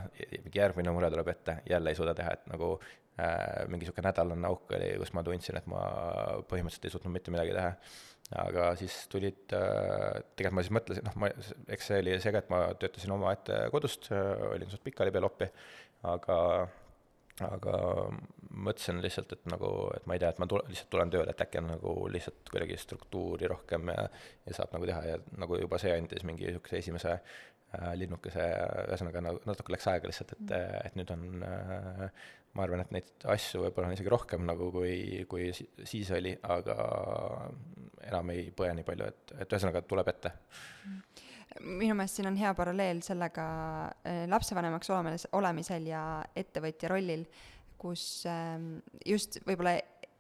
mingi 0.56 0.64
järgmine 0.64 0.94
mure 0.96 1.10
tuleb 1.12 1.28
ette, 1.28 1.62
jälle 1.70 1.92
ei 1.92 1.96
suuda 1.96 2.14
teha, 2.16 2.34
et 2.34 2.48
nagu 2.48 2.78
äh, 3.20 3.68
mingi 3.68 3.86
niisugune 3.86 4.08
nädalane 4.08 4.48
auk 4.48 4.72
oli, 4.72 4.94
kus 5.02 5.14
ma 5.14 5.24
tundsin, 5.24 5.58
et 5.60 5.68
ma 5.68 5.82
põhimõtteliselt 6.48 6.88
ei 6.88 6.94
suutnud 6.96 7.14
mitte 7.14 7.34
midagi 7.34 7.56
teha. 7.56 7.74
Aga 8.42 8.72
siis 8.80 9.04
tulid 9.12 9.54
äh,, 9.54 10.24
tegelikult 10.34 10.56
ma 10.58 10.64
siis 10.64 10.74
mõtlesin, 10.74 11.06
noh, 11.06 11.18
ma, 11.22 11.28
eks 11.70 11.92
see 11.92 12.00
oli 12.02 12.16
see 12.18 12.32
ka, 12.34 12.42
et 12.42 12.48
ma 12.50 12.62
töötasin 12.82 13.14
omaette 13.14 13.60
kodust, 13.74 14.10
äh, 14.16 14.48
olin 14.48 14.72
suht 14.72 14.82
pikali 14.82 15.14
peale 15.14 15.30
oppi, 15.30 15.46
aga, 16.10 16.38
aga 17.46 17.76
mõtlesin 18.50 19.04
lihtsalt, 19.04 19.36
et 19.36 19.46
nagu, 19.52 19.70
et 19.94 20.08
ma 20.10 20.18
ei 20.18 20.24
tea, 20.24 20.32
et 20.34 20.42
ma 20.42 20.48
tule, 20.50 20.66
lihtsalt 20.72 20.90
tulen 20.96 21.14
tööle, 21.14 21.36
et 21.36 21.46
äkki 21.46 21.62
on 21.62 21.70
nagu 21.76 21.94
lihtsalt 22.16 22.50
kuidagi 22.50 22.80
struktuuri 22.82 23.52
rohkem 23.52 23.94
ja, 23.94 24.08
ja 24.48 24.58
saab 24.58 24.74
nagu 24.74 24.90
teha. 24.90 25.04
Ja 25.12 25.22
nagu 25.44 25.62
juba 25.62 25.78
see 25.82 25.94
andis 25.94 26.26
mingi 26.26 26.48
niisuguse 26.48 26.82
esimese 26.82 27.20
linnukese, 28.00 28.48
ühesõnaga 28.88 29.22
natuke 29.26 29.74
läks 29.76 29.88
aega 29.92 30.10
lihtsalt, 30.10 30.36
et, 30.38 30.56
et 30.86 30.98
nüüd 31.00 31.12
on 31.16 31.46
äh, 31.46 32.10
ma 32.56 32.64
arvan, 32.64 32.84
et 32.86 32.94
neid 32.96 33.26
asju 33.32 33.66
võib-olla 33.66 33.90
on 33.90 33.98
isegi 33.98 34.12
rohkem 34.12 34.46
nagu, 34.48 34.70
kui, 34.74 35.24
kui 35.30 35.50
siis 35.56 36.12
oli, 36.16 36.34
aga 36.56 36.76
enam 38.08 38.32
ei 38.34 38.48
põe 38.56 38.72
nii 38.78 38.88
palju, 38.88 39.10
et, 39.12 39.34
et 39.44 39.56
ühesõnaga 39.56 39.84
tuleb 39.88 40.12
ette. 40.14 40.32
minu 41.66 41.96
meelest 41.96 42.20
siin 42.20 42.30
on 42.30 42.38
hea 42.40 42.54
paralleel 42.56 43.02
sellega 43.04 43.48
äh, 44.08 44.24
lapsevanemaks 44.32 44.90
olemis, 44.92 45.28
olemisel 45.36 45.92
ja 45.92 46.06
ettevõtja 46.36 46.92
rollil, 46.92 47.28
kus 47.80 48.24
äh, 48.32 48.56
just 49.06 49.42
võib-olla 49.48 49.76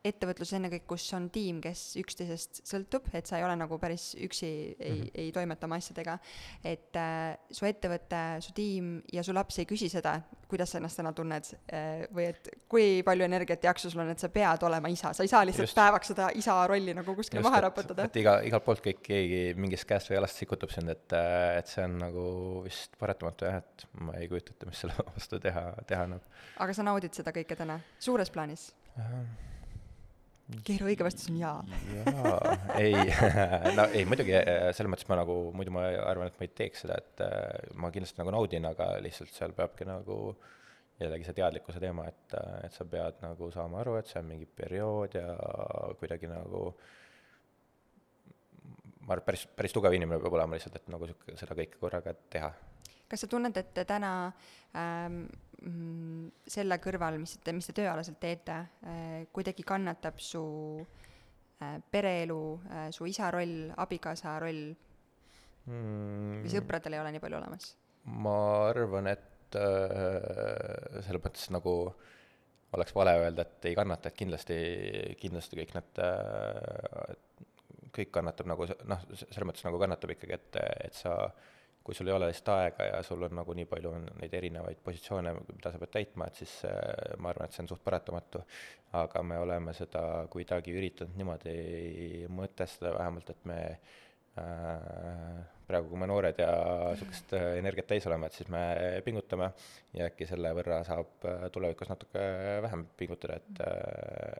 ettevõtlus 0.05 0.53
ennekõike, 0.57 0.85
kus 0.89 1.05
on 1.17 1.27
tiim, 1.33 1.59
kes 1.63 1.81
üksteisest 2.01 2.61
sõltub, 2.67 3.07
et 3.17 3.27
sa 3.29 3.39
ei 3.39 3.45
ole 3.45 3.55
nagu 3.57 3.77
päris 3.81 4.11
üksi, 4.21 4.47
ei 4.77 4.91
mm, 4.91 5.01
-hmm. 5.01 5.11
ei 5.23 5.31
toimeta 5.35 5.67
oma 5.67 5.79
asjadega. 5.81 6.17
et 6.63 6.95
äh, 6.95 7.37
su 7.51 7.65
ettevõte, 7.65 8.21
su 8.41 8.53
tiim 8.53 9.01
ja 9.13 9.23
su 9.23 9.33
laps 9.33 9.59
ei 9.59 9.65
küsi 9.65 9.89
seda, 9.89 10.19
kuidas 10.47 10.71
sa 10.71 10.77
ennast 10.77 10.99
täna 10.99 11.13
tunned 11.13 11.49
äh, 11.73 12.05
või 12.13 12.29
et 12.29 12.49
kui 12.69 13.01
palju 13.03 13.25
energiat 13.25 13.63
ja 13.63 13.69
jaksu 13.69 13.89
sul 13.89 14.03
on, 14.03 14.11
et 14.13 14.19
sa 14.19 14.29
pead 14.29 14.63
olema 14.63 14.91
isa, 14.93 15.13
sa 15.13 15.23
ei 15.23 15.31
saa 15.31 15.45
lihtsalt 15.45 15.69
Just. 15.69 15.79
päevaks 15.79 16.13
seda 16.13 16.29
isa 16.35 16.57
rolli 16.67 16.93
nagu 16.93 17.15
kuskile 17.15 17.43
maha 17.45 17.61
raputada. 17.67 18.05
et 18.05 18.21
iga, 18.21 18.39
igalt 18.45 18.65
poolt 18.65 18.83
kõik, 18.85 19.01
keegi 19.05 19.41
mingist 19.57 19.87
käest 19.89 20.11
või 20.11 20.19
jalast 20.19 20.41
sikutab 20.41 20.73
sind, 20.73 20.89
et, 20.93 21.17
äh, 21.17 21.57
et 21.59 21.71
see 21.71 21.83
on 21.85 21.97
nagu 22.03 22.27
vist 22.65 22.95
paratamatu 23.01 23.49
jah, 23.49 23.63
et 23.63 23.87
ma 23.99 24.17
ei 24.19 24.29
kujuta 24.29 24.53
ette, 24.53 24.69
mis 24.69 24.85
selle 24.85 24.97
vastu 25.09 25.41
teha, 25.41 25.67
teha 25.87 26.05
annab. 26.09 26.29
aga 26.59 26.77
sa 26.77 26.85
naudid 26.85 27.17
seda 27.17 27.33
kõike 27.35 27.57
täna, 27.57 27.81
suures 27.99 28.29
plaanis 28.29 28.69
keeru 30.65 30.89
õige 30.91 31.05
vastus 31.05 31.29
on 31.31 31.37
jaa. 31.39 31.55
jaa, 31.95 32.57
ei 32.77 32.93
no 33.77 33.87
ei 33.91 34.03
muidugi 34.09 34.35
äh, 34.37 34.67
selles 34.77 34.91
mõttes 34.93 35.07
ma 35.09 35.17
nagu, 35.21 35.37
muidu 35.57 35.73
ma 35.73 35.87
arvan, 36.05 36.29
et 36.29 36.37
ma 36.39 36.45
ei 36.45 36.53
teeks 36.59 36.85
seda, 36.85 36.99
et 37.01 37.23
äh, 37.25 37.71
ma 37.81 37.89
kindlasti 37.93 38.21
nagu 38.21 38.33
naudin, 38.35 38.67
aga 38.69 38.91
lihtsalt 39.03 39.33
seal 39.33 39.55
peabki 39.57 39.87
nagu 39.89 40.19
jällegi 41.01 41.27
see 41.27 41.37
teadlikkuse 41.39 41.81
teema, 41.81 42.05
et, 42.11 42.37
äh, 42.37 42.59
et 42.67 42.77
sa 42.77 42.85
pead 42.89 43.17
nagu 43.25 43.49
saama 43.53 43.81
aru, 43.81 43.97
et 43.99 44.11
see 44.11 44.21
on 44.21 44.29
mingi 44.29 44.45
periood 44.61 45.17
ja 45.17 45.33
kuidagi 45.99 46.29
nagu 46.31 46.67
ma 49.05 49.15
arvan, 49.15 49.25
päris, 49.25 49.47
päris 49.57 49.73
tugev 49.73 49.97
inimene 49.97 50.21
peab 50.21 50.37
olema 50.37 50.57
lihtsalt, 50.57 50.77
et 50.79 50.93
nagu 50.93 51.09
sihuke, 51.09 51.37
seda 51.41 51.57
kõike 51.57 51.81
korraga 51.81 52.13
teha. 52.33 52.53
Kas 53.09 53.25
sa 53.25 53.27
tunned, 53.29 53.57
et 53.57 53.81
täna 53.87 54.11
ähm, 54.75 55.25
Mm, 55.65 56.27
selle 56.51 56.77
kõrval, 56.83 57.15
mis 57.21 57.37
te, 57.41 57.53
mis 57.55 57.65
te 57.65 57.73
tööalaselt 57.73 58.19
teete, 58.21 58.57
äh, 58.85 59.23
kuidagi 59.33 59.63
kannatab 59.65 60.19
su 60.21 60.43
äh, 60.77 61.77
pereelu, 61.91 62.39
äh, 62.69 62.89
su 62.93 63.07
isa 63.09 63.31
roll, 63.33 63.71
abikaasa 63.81 64.35
roll 64.43 64.67
mm. 65.65 66.43
või 66.43 66.51
sõpradel 66.53 66.97
ei 66.97 67.01
ole 67.01 67.15
nii 67.15 67.23
palju 67.23 67.39
olemas? 67.39 67.71
ma 68.25 68.35
arvan, 68.67 69.09
et 69.09 69.57
äh, 69.57 71.01
selles 71.07 71.23
mõttes 71.23 71.49
nagu 71.55 71.75
oleks 72.75 72.93
vale 72.93 73.15
öelda, 73.23 73.47
et 73.47 73.71
ei 73.71 73.79
kannata, 73.79 74.11
et 74.11 74.19
kindlasti, 74.19 74.59
kindlasti 75.17 75.63
kõik 75.63 75.73
need 75.79 76.03
äh,, 76.05 77.17
kõik 77.95 78.13
kannatab 78.13 78.51
nagu 78.51 78.69
noh, 78.85 79.09
selles 79.15 79.47
mõttes 79.47 79.65
nagu 79.65 79.81
kannatab 79.81 80.13
ikkagi, 80.13 80.37
et, 80.37 80.61
et 80.91 80.99
sa 80.99 81.17
äh, 81.23 81.53
kui 81.85 81.93
sul 81.93 82.09
ei 82.09 82.15
ole 82.15 82.31
lihtsalt 82.31 82.49
aega 82.55 82.87
ja 82.87 83.01
sul 83.05 83.21
on 83.27 83.35
nagu 83.37 83.53
nii 83.53 83.67
palju 83.69 83.91
on 83.93 84.05
neid 84.17 84.33
erinevaid 84.33 84.79
positsioone, 84.83 85.35
mida 85.51 85.71
sa 85.71 85.81
pead 85.81 85.91
täitma, 85.93 86.25
et 86.25 86.39
siis 86.41 86.53
äh, 86.65 86.79
ma 87.21 87.29
arvan, 87.29 87.45
et 87.45 87.53
see 87.53 87.61
on 87.61 87.69
suht 87.69 87.83
paratamatu. 87.85 88.41
aga 88.95 89.21
me 89.27 89.37
oleme 89.37 89.73
seda 89.75 90.01
kuidagi 90.31 90.73
üritanud 90.73 91.17
niimoodi 91.19 91.55
mõtestada 92.31 92.93
vähemalt, 92.95 93.29
et 93.29 93.45
me 93.51 93.57
äh, 94.39 95.43
praegu, 95.67 95.91
kui 95.91 95.99
me 96.01 96.07
noored 96.09 96.39
ja 96.41 96.47
niisugust 96.95 97.35
äh, 97.37 97.45
energiat 97.59 97.89
täis 97.91 98.07
oleme, 98.09 98.31
et 98.31 98.39
siis 98.39 98.49
me 98.55 98.63
pingutame 99.05 99.51
ja 99.93 100.09
äkki 100.09 100.25
selle 100.31 100.55
võrra 100.57 100.79
saab 100.87 101.29
äh, 101.29 101.45
tulevikus 101.53 101.91
natuke 101.91 102.25
vähem 102.65 102.87
pingutada, 102.97 103.37
et, 103.43 103.61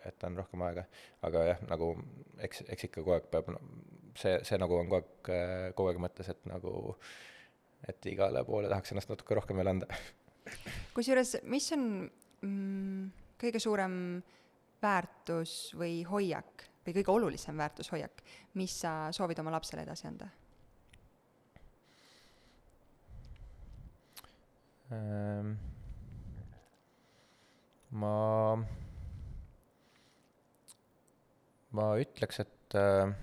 et 0.10 0.26
on 0.26 0.42
rohkem 0.42 0.66
aega. 0.66 0.88
aga 1.30 1.46
jah, 1.52 1.64
nagu 1.70 1.94
eks, 2.50 2.66
eks 2.74 2.90
ikka 2.90 3.04
kogu 3.04 3.20
aeg 3.20 3.30
peab 3.38 3.54
see, 4.18 4.40
see 4.48 4.58
nagu 4.58 4.82
on 4.82 4.90
kogu 4.90 5.04
aeg, 5.04 5.32
kogu 5.78 5.94
aeg 5.94 6.04
mõttes, 6.08 6.34
et 6.34 6.50
nagu 6.50 6.76
äh, 6.96 7.14
et 7.90 8.08
igale 8.12 8.44
poole 8.48 8.70
tahaks 8.72 8.94
ennast 8.94 9.12
natuke 9.12 9.38
rohkem 9.38 9.60
veel 9.62 9.72
anda. 9.74 9.90
kusjuures, 10.96 11.38
mis 11.50 11.68
on 11.76 11.84
mm, 12.46 13.12
kõige 13.42 13.62
suurem 13.64 13.98
väärtus 14.82 15.74
või 15.78 16.02
hoiak 16.08 16.66
või 16.86 16.98
kõige 17.00 17.14
olulisem 17.14 17.58
väärtushoiak, 17.58 18.22
mis 18.62 18.80
sa 18.86 18.96
soovid 19.16 19.40
oma 19.42 19.56
lapsele 19.56 19.86
edasi 19.86 20.10
anda 20.12 20.30
ähm,? 24.94 25.56
ma, 27.96 28.58
ma 31.72 31.88
ütleks, 32.02 32.44
et 32.44 32.78
äh, 32.78 33.16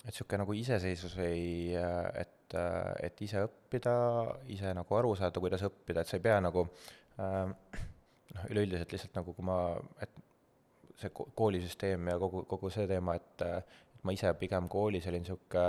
et 0.00 0.08
niisugune 0.08 0.42
nagu 0.42 0.54
iseseisvus 0.56 1.14
või 1.18 1.40
et, 1.76 2.36
et 2.54 3.22
ise 3.24 3.44
õppida, 3.46 3.94
ise 4.52 4.72
nagu 4.76 4.96
aru 4.98 5.14
saada, 5.18 5.42
kuidas 5.42 5.62
õppida, 5.66 6.02
et 6.02 6.10
sa 6.10 6.18
ei 6.18 6.24
pea 6.24 6.38
nagu 6.42 6.66
äh, 7.20 7.52
noh, 8.34 8.48
üleüldiselt 8.50 8.92
lihtsalt 8.94 9.20
nagu 9.20 9.34
kui 9.36 9.46
ma, 9.46 9.60
et 10.02 10.18
see 11.00 11.12
koolisüsteem 11.14 12.10
ja 12.12 12.18
kogu, 12.20 12.44
kogu 12.48 12.70
see 12.72 12.86
teema, 12.90 13.16
et, 13.16 13.44
et 13.94 14.04
ma 14.04 14.14
ise 14.16 14.32
pigem 14.40 14.68
koolis 14.70 15.06
olin 15.08 15.24
niisugune 15.24 15.66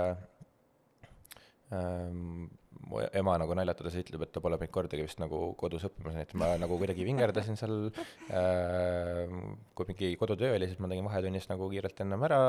ähm, 1.72 2.50
mu 2.88 3.02
ema 3.18 3.34
nagu 3.40 3.54
naljatades 3.56 3.96
ütleb, 4.00 4.24
et 4.26 4.32
ta 4.34 4.42
pole 4.44 4.58
mind 4.60 4.72
kordagi 4.74 5.04
vist 5.06 5.20
nagu 5.22 5.40
kodus 5.58 5.86
õppimas 5.88 6.16
näinud, 6.16 6.34
ma 6.40 6.50
nagu 6.60 6.78
kuidagi 6.80 7.06
vingerdasin 7.06 7.58
seal 7.60 7.76
äh,, 7.90 9.36
kui 9.76 9.90
mingi 9.90 10.12
kodutöö 10.20 10.56
oli, 10.56 10.68
siis 10.70 10.82
ma 10.82 10.90
tegin 10.90 11.06
vahetunnis 11.06 11.48
nagu 11.50 11.68
kiirelt 11.72 12.02
ennem 12.04 12.26
ära. 12.28 12.42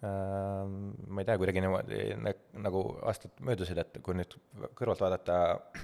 Äh,, 0.00 0.64
ma 1.08 1.22
ei 1.22 1.28
tea, 1.28 1.38
kuidagi 1.42 1.64
niimoodi 1.64 2.00
nagu 2.64 2.86
aastad 3.06 3.36
möödusid, 3.46 3.80
et 3.82 4.00
kui 4.04 4.16
nüüd 4.18 4.38
kõrvalt 4.78 5.04
vaadata 5.04 5.38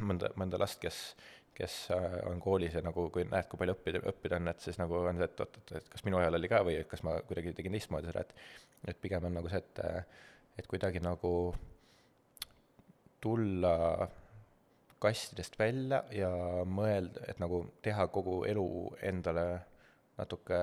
mõnda, 0.08 0.32
mõnda 0.40 0.60
last, 0.62 0.80
kes 0.82 1.04
kes 1.52 1.90
äh, 1.92 2.14
on 2.30 2.40
koolis 2.40 2.72
ja 2.72 2.80
nagu 2.84 3.10
kui 3.12 3.26
näed, 3.28 3.44
kui 3.50 3.60
palju 3.60 3.74
õppida, 3.76 4.00
õppida 4.08 4.38
on, 4.40 4.48
et 4.48 4.64
siis 4.64 4.78
nagu 4.80 5.02
on 5.02 5.18
see, 5.20 5.28
et 5.28 5.42
oot-oot, 5.44 5.74
et 5.76 5.90
kas 5.92 6.04
minu 6.06 6.16
ajal 6.16 6.38
oli 6.38 6.48
ka 6.48 6.62
või 6.64 6.78
kas 6.88 7.04
ma 7.04 7.18
kuidagi 7.28 7.52
tegin 7.58 7.76
teistmoodi 7.76 8.08
seda, 8.08 8.24
et 8.24 8.32
et 8.88 8.98
pigem 8.98 9.28
on 9.28 9.36
nagu 9.36 9.52
see, 9.52 9.60
et 9.60 9.82
et 10.58 10.66
kuidagi 10.68 11.02
nagu 11.04 11.52
tulla 13.22 14.08
kastidest 15.02 15.58
välja 15.58 16.02
ja 16.14 16.30
mõelda, 16.66 17.24
et 17.30 17.40
nagu 17.42 17.64
teha 17.82 18.06
kogu 18.14 18.42
elu 18.48 18.66
endale 19.02 19.46
natuke 20.18 20.60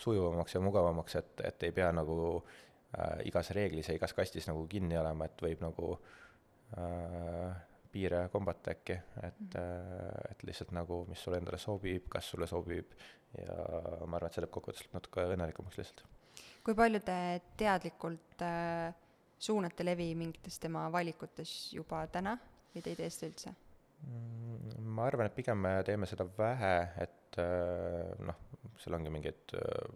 sujuvamaks 0.00 0.54
ja 0.54 0.62
mugavamaks, 0.64 1.16
et, 1.20 1.42
et 1.48 1.66
ei 1.66 1.74
pea 1.76 1.90
nagu 1.94 2.18
äh, 2.38 3.24
igas 3.30 3.50
reeglis 3.56 3.90
ja 3.90 3.96
igas 3.98 4.14
kastis 4.16 4.46
nagu 4.50 4.62
kinni 4.70 4.98
olema, 4.98 5.26
et 5.26 5.42
võib 5.42 5.64
nagu 5.64 5.90
äh, 6.78 7.58
piire 7.90 8.22
kombata 8.32 8.76
äkki, 8.76 8.96
et 9.26 9.58
äh,, 9.58 10.22
et 10.30 10.46
lihtsalt 10.46 10.70
nagu, 10.76 11.02
mis 11.10 11.22
sulle 11.24 11.40
endale 11.42 11.58
sobib, 11.58 12.06
kas 12.12 12.30
sulle 12.30 12.46
sobib 12.50 12.94
ja 13.38 13.58
ma 14.06 14.18
arvan, 14.18 14.30
et 14.30 14.38
see 14.38 14.44
teeb 14.44 14.54
kokkuvõttes 14.54 14.90
natuke 14.94 15.26
õnnelikumaks 15.34 15.82
lihtsalt. 15.82 16.06
kui 16.64 16.78
palju 16.78 17.02
te 17.06 17.20
teadlikult 17.58 18.46
äh 18.46 19.06
suunate 19.40 19.84
levi 19.86 20.12
mingites 20.18 20.58
tema 20.60 20.86
valikutes 20.92 21.72
juba 21.74 22.04
täna 22.12 22.36
või 22.74 22.84
te 22.84 22.92
ei 22.92 22.98
tee 22.98 23.10
seda 23.10 23.30
üldse? 23.30 23.54
Mm, 24.06 24.84
ma 24.94 25.08
arvan, 25.08 25.28
et 25.28 25.36
pigem 25.36 25.60
me 25.64 25.74
teeme 25.86 26.08
seda 26.08 26.26
vähe, 26.38 26.74
et 27.04 27.40
äh, 27.40 28.12
noh, 28.26 28.38
seal 28.80 28.96
ongi 28.96 29.12
mingid 29.12 29.54
äh, 29.56 29.88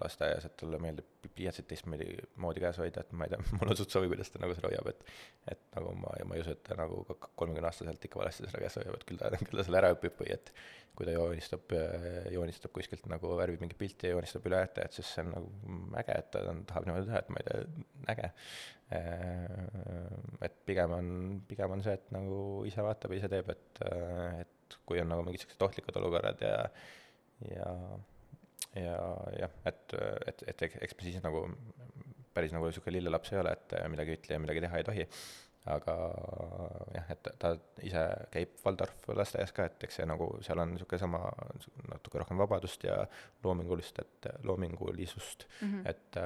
lasteaias, 0.00 0.46
et 0.48 0.56
talle 0.60 0.80
meeldib 0.82 1.28
pliiatsit 1.36 1.68
teistmoodi 1.68 2.08
moodi 2.42 2.62
käes 2.62 2.78
hoida, 2.80 3.02
et 3.04 3.12
ma 3.16 3.26
ei 3.26 3.34
tea, 3.34 3.42
mul 3.58 3.72
on 3.72 3.78
suht 3.78 3.92
sobi, 3.92 4.10
kuidas 4.12 4.32
ta 4.32 4.40
nagu 4.42 4.56
seda 4.56 4.70
hoiab, 4.70 4.90
et 4.92 5.06
et 5.52 5.62
nagu 5.76 5.92
ma, 6.00 6.14
ma 6.28 6.36
ei 6.36 6.42
usu, 6.44 6.56
et 6.56 6.64
ta 6.66 6.78
nagu 6.78 7.02
kolmekümneaastaselt 7.10 8.08
ikka 8.08 8.20
valesti 8.22 8.48
seda 8.48 8.62
käes 8.64 8.78
hoiab, 8.80 8.98
et 8.98 9.06
küll 9.08 9.20
ta, 9.20 9.30
küll 9.42 9.60
ta 9.60 9.66
selle 9.66 9.80
ära 9.82 9.92
õpib 9.94 10.18
või 10.20 10.32
et 10.34 10.52
kui 10.96 11.04
ta 11.04 11.12
joonistab, 11.12 11.72
joonistab 12.32 12.72
kuskilt 12.72 13.04
nagu 13.12 13.34
värvib 13.36 13.60
mingit 13.60 13.78
pilti 13.78 14.08
ja 14.08 14.14
joonistab 14.14 14.46
üle 14.48 14.62
ääte, 14.62 14.86
et 14.86 14.96
siis 14.96 15.10
see 15.12 15.24
on 15.26 15.34
nagu 15.34 15.80
äge, 16.00 16.16
et 16.16 16.30
ta 16.32 16.44
tahab 16.70 16.88
niimoodi 16.88 17.10
teha, 17.10 17.20
et 17.20 17.32
ma 17.34 17.42
ei 17.42 17.48
tea, 17.50 17.86
äge. 18.14 18.30
Et 20.46 20.56
pigem 20.68 20.94
on, 20.96 21.10
pigem 21.48 21.74
on 21.76 21.84
see, 21.84 21.96
et 22.00 22.08
nagu 22.16 22.38
ise 22.68 22.84
vaatab 22.86 23.12
ise 23.16 23.28
teeb, 23.28 23.50
et, 23.52 23.82
et 24.40 24.78
kui 24.88 25.02
on 25.02 25.12
nagu 25.12 25.26
mingid 25.26 25.44
siuksed 25.44 25.66
ohtlikud 25.68 26.00
olukorrad 26.00 26.40
ja, 26.46 26.56
ja 27.44 27.72
ja 28.76 28.96
jah, 29.40 29.56
et, 29.64 29.96
et, 30.26 30.44
et 30.52 30.62
eks 30.62 30.96
me 30.98 31.06
siis 31.06 31.22
nagu 31.24 31.46
päris 32.36 32.52
nagu 32.52 32.68
niisugune 32.68 32.98
lillelaps 32.98 33.32
ei 33.32 33.40
ole, 33.40 33.52
et 33.56 33.74
midagi 33.92 34.16
ütle 34.18 34.36
ja 34.36 34.40
midagi 34.42 34.62
teha 34.64 34.80
ei 34.80 34.86
tohi, 34.86 35.06
aga 35.72 35.94
jah, 36.94 37.08
et 37.14 37.30
ta 37.42 37.52
ise 37.86 38.02
käib 38.34 38.58
Waldorf 38.64 39.08
lasteaias 39.18 39.54
ka, 39.56 39.66
et 39.70 39.86
eks 39.88 40.00
see 40.00 40.08
nagu, 40.08 40.28
seal 40.46 40.60
on 40.62 40.74
niisugune 40.74 41.00
sama, 41.02 41.22
natuke 41.90 42.20
rohkem 42.22 42.42
vabadust 42.42 42.84
ja 42.86 42.98
loomingulist, 43.44 44.02
et 44.04 44.28
loomingulisust 44.46 45.46
mm, 45.48 45.72
-hmm. 45.72 45.88
et, 45.90 46.20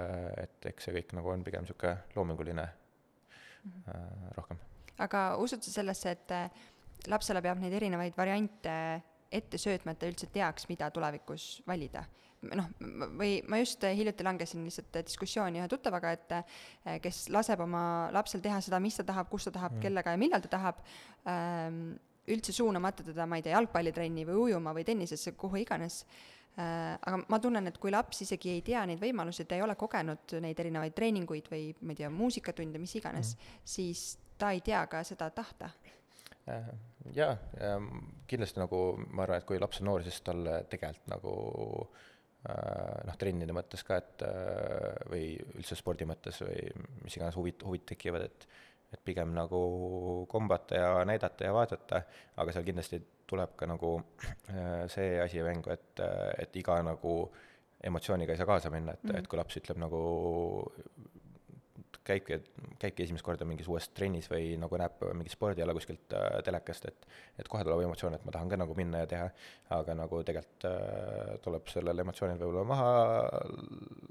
et 0.45 0.73
eks 0.73 0.89
see 0.89 0.97
kõik 0.99 1.15
nagu 1.17 1.33
on 1.33 1.47
pigem 1.47 1.65
niisugune 1.65 1.97
loominguline 2.17 2.67
mm 2.67 3.71
-hmm. 3.71 3.95
äh, 3.95 4.35
rohkem. 4.37 4.59
aga 4.99 5.37
usud 5.37 5.63
sa 5.63 5.71
sellesse, 5.71 6.11
et 6.11 7.09
lapsele 7.09 7.43
peab 7.43 7.59
neid 7.59 7.73
erinevaid 7.73 8.17
variante 8.17 9.03
ette 9.31 9.59
söötma, 9.61 9.95
et 9.95 10.01
ta 10.01 10.09
üldse 10.11 10.29
teaks, 10.33 10.67
mida 10.71 10.91
tulevikus 10.95 11.61
valida? 11.69 12.07
noh, 12.49 12.69
või 13.21 13.41
ma 13.53 13.59
just 13.61 13.85
hiljuti 13.85 14.25
langesin 14.25 14.65
lihtsalt 14.65 15.01
diskussiooni 15.05 15.61
ühe 15.61 15.69
tuttavaga, 15.69 16.13
et 16.17 16.35
eh, 16.39 17.01
kes 17.05 17.27
laseb 17.33 17.61
oma 17.67 17.83
lapsel 18.17 18.41
teha 18.45 18.61
seda, 18.65 18.81
mis 18.81 18.97
ta 18.97 19.05
tahab, 19.11 19.29
kus 19.33 19.49
ta 19.49 19.55
tahab 19.59 19.77
mm., 19.77 19.83
kellega 19.85 20.15
ja 20.15 20.21
millal 20.21 20.45
ta 20.45 20.53
tahab 20.57 20.81
ähm,, 21.29 21.83
üldse 22.31 22.55
suunamata 22.57 23.05
teda, 23.05 23.27
ma 23.29 23.39
ei 23.41 23.45
tea, 23.45 23.57
jalgpallitrenni 23.59 24.25
või 24.29 24.39
ujuma 24.47 24.73
või 24.77 24.87
tennisesse, 24.89 25.35
kuhu 25.37 25.61
iganes 25.61 26.01
äh,, 26.57 26.97
aga 26.97 27.21
ma 27.29 27.41
tunnen, 27.43 27.69
et 27.69 27.79
kui 27.83 27.93
laps 27.93 28.25
isegi 28.25 28.55
ei 28.57 28.65
tea 28.65 28.87
neid 28.89 29.03
võimalusi, 29.05 29.45
ta 29.45 29.59
ei 29.59 29.65
ole 29.67 29.77
kogenud 29.77 30.39
neid 30.41 30.65
erinevaid 30.65 30.97
treeninguid 30.97 31.53
või 31.53 31.71
ma 31.83 31.93
ei 31.93 32.03
tea, 32.03 32.13
muusikatunde, 32.15 32.81
mis 32.81 32.97
iganes 32.97 33.37
mm., 33.37 33.63
siis 33.77 34.09
ta 34.41 34.55
ei 34.57 34.65
tea 34.65 34.81
ka 34.89 35.05
seda 35.05 35.29
tahta 35.37 35.69
jaa, 37.15 37.35
kindlasti 38.27 38.61
nagu 38.61 38.81
ma 39.09 39.25
arvan, 39.25 39.41
et 39.41 39.49
kui 39.49 39.59
laps 39.59 39.81
on 39.81 39.91
noor, 39.91 40.05
siis 40.07 40.21
talle 40.27 40.63
tegelikult 40.71 41.13
nagu 41.15 41.35
äh, 41.83 42.09
Äh, 42.49 43.01
noh, 43.05 43.17
trennide 43.21 43.53
mõttes 43.53 43.83
ka, 43.85 43.99
et 44.01 44.23
äh, 44.25 44.95
või 45.13 45.25
üldse 45.59 45.77
spordi 45.77 46.07
mõttes 46.09 46.39
või 46.41 46.71
mis 47.05 47.17
iganes 47.19 47.37
huvid, 47.37 47.61
huvid 47.69 47.85
tekivad, 47.93 48.29
et 48.31 48.49
et 48.91 48.99
pigem 49.07 49.31
nagu 49.31 49.59
kombata 50.27 50.79
ja 50.81 50.87
näidata 51.07 51.45
ja 51.47 51.53
vaadata, 51.55 52.01
aga 52.43 52.55
seal 52.57 52.65
kindlasti 52.67 52.99
tuleb 53.31 53.53
ka 53.61 53.69
nagu 53.71 53.93
äh, 54.51 54.89
see 54.91 55.21
asi 55.23 55.45
mängu, 55.47 55.71
et, 55.71 56.01
et 56.43 56.57
iga 56.59 56.81
nagu 56.83 57.13
emotsiooniga 57.87 58.35
ei 58.35 58.41
saa 58.41 58.49
kaasa 58.49 58.73
minna, 58.73 58.97
et 58.97 59.05
mm, 59.05 59.13
-hmm. 59.13 59.19
et 59.21 59.29
kui 59.29 59.39
laps 59.39 59.61
ütleb 59.61 59.79
nagu 59.79 60.01
käibki, 62.07 62.39
käibki 62.81 63.05
esimest 63.05 63.25
korda 63.25 63.47
mingis 63.49 63.69
uues 63.71 63.89
trennis 63.95 64.29
või 64.31 64.55
nagu 64.61 64.79
näeb 64.81 65.03
mingit 65.17 65.35
spordiala 65.35 65.75
kuskilt 65.77 66.15
äh, 66.17 66.41
telekast, 66.47 66.89
et 66.89 67.07
et 67.41 67.49
kohe 67.49 67.65
tuleb 67.65 67.83
emotsioon, 67.85 68.17
et 68.17 68.25
ma 68.27 68.35
tahan 68.35 68.51
ka 68.53 68.59
nagu 68.61 68.75
minna 68.77 69.03
ja 69.03 69.09
teha, 69.11 69.29
aga 69.77 69.97
nagu 69.97 70.21
tegelikult 70.27 70.67
äh, 70.69 71.33
tuleb 71.45 71.71
sellel 71.73 72.05
emotsioonil 72.05 72.41
võib-olla 72.41 72.67
maha 72.69 72.91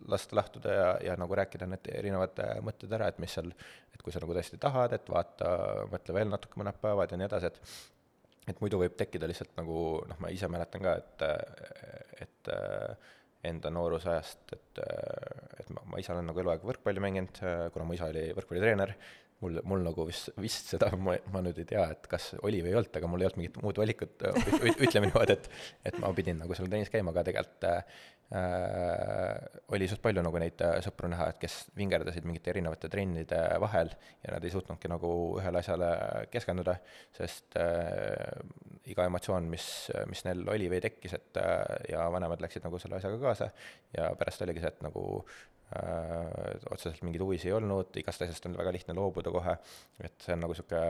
lasta 0.10 0.40
lahtuda 0.40 0.74
ja, 0.80 0.90
ja 1.10 1.20
nagu 1.20 1.38
rääkida 1.42 1.70
need 1.70 1.92
erinevad 1.94 2.42
äh, 2.46 2.58
mõtted 2.66 2.94
ära, 2.98 3.12
et 3.12 3.22
mis 3.22 3.38
seal, 3.38 3.54
et 3.94 4.04
kui 4.06 4.14
sa 4.16 4.24
nagu 4.24 4.38
tõesti 4.38 4.62
tahad, 4.62 4.96
et 4.98 5.14
vaata, 5.14 5.54
mõtle 5.94 6.18
veel 6.18 6.34
natuke 6.34 6.62
mõned 6.62 6.82
päevad 6.82 7.14
ja 7.14 7.22
nii 7.22 7.30
edasi, 7.30 7.54
et 7.54 7.88
et 8.50 8.62
muidu 8.64 8.80
võib 8.82 8.96
tekkida 8.98 9.28
lihtsalt 9.30 9.52
nagu 9.60 9.80
noh, 10.10 10.18
ma 10.24 10.32
ise 10.34 10.48
mäletan 10.50 10.82
ka, 10.82 10.96
et, 10.98 12.24
et 12.26 12.50
enda 13.48 13.72
noorusajast, 13.72 14.52
et, 14.56 14.82
et 15.62 15.70
ma, 15.76 15.86
ma 15.94 16.02
ise 16.02 16.12
olen 16.12 16.28
nagu 16.28 16.42
eluaeg 16.42 16.66
võrkpalli 16.68 17.04
mänginud, 17.04 17.42
kuna 17.74 17.88
mu 17.88 17.96
isa 17.96 18.10
oli 18.12 18.26
võrkpallitreener, 18.36 18.96
mul, 19.44 19.60
mul 19.68 19.84
nagu 19.86 20.06
vist, 20.10 20.32
vist 20.42 20.72
seda, 20.74 20.92
ma, 21.06 21.16
ma 21.34 21.44
nüüd 21.46 21.60
ei 21.62 21.68
tea, 21.70 21.86
et 21.96 22.08
kas 22.12 22.34
oli 22.42 22.62
või 22.64 22.74
ei 22.74 22.80
olnud, 22.80 22.94
aga 23.00 23.12
mul 23.12 23.24
ei 23.24 23.30
olnud 23.30 23.42
mingit 23.42 23.60
muud 23.64 23.82
valikut, 23.82 24.28
ütleme 24.76 25.10
niimoodi, 25.10 25.38
et 25.38 25.92
et 25.92 26.00
ma 26.04 26.12
pidin 26.16 26.42
nagu 26.44 26.58
seal 26.58 26.70
trennis 26.72 26.92
käima, 26.94 27.14
aga 27.16 27.26
tegelikult 27.30 27.70
äh, 27.70 28.02
oli 29.74 29.88
suht 29.90 30.02
palju 30.04 30.22
nagu 30.22 30.38
neid 30.42 30.62
äh, 30.62 30.76
sõpru 30.86 31.10
näha, 31.10 31.32
et 31.32 31.40
kes 31.42 31.56
vingerdasid 31.78 32.28
mingite 32.30 32.52
erinevate 32.54 32.90
trennide 32.92 33.40
vahel 33.62 33.90
ja 34.22 34.36
nad 34.36 34.46
ei 34.46 34.54
suutnudki 34.54 34.92
nagu 34.92 35.10
ühele 35.40 35.64
asjale 35.64 35.90
keskenduda, 36.34 36.76
sest 37.18 37.58
äh, 37.58 38.38
iga 38.90 39.08
emotsioon, 39.10 39.50
mis, 39.50 39.66
mis 40.12 40.22
neil 40.28 40.46
oli 40.54 40.70
või 40.70 40.82
tekkis, 40.86 41.18
et 41.18 41.42
äh, 41.42 41.90
ja 41.96 42.06
vanemad 42.14 42.46
läksid 42.46 42.66
nagu 42.68 42.82
selle 42.82 43.00
asjaga 43.00 43.18
kaasa 43.24 43.50
ja 43.98 44.12
pärast 44.20 44.46
oligi 44.46 44.62
see, 44.62 44.74
et 44.76 44.86
nagu 44.86 45.06
äh, 45.74 46.54
otseselt 46.70 47.02
mingeid 47.02 47.26
huvisid 47.26 47.50
ei 47.50 47.58
olnud, 47.58 47.98
igast 47.98 48.28
asjast 48.28 48.46
on 48.46 48.62
väga 48.62 48.78
lihtne 48.78 48.98
loobuda 48.98 49.34
kohe, 49.34 49.58
et 50.06 50.22
see 50.22 50.38
on 50.38 50.46
nagu 50.46 50.54
niisugune 50.54 50.86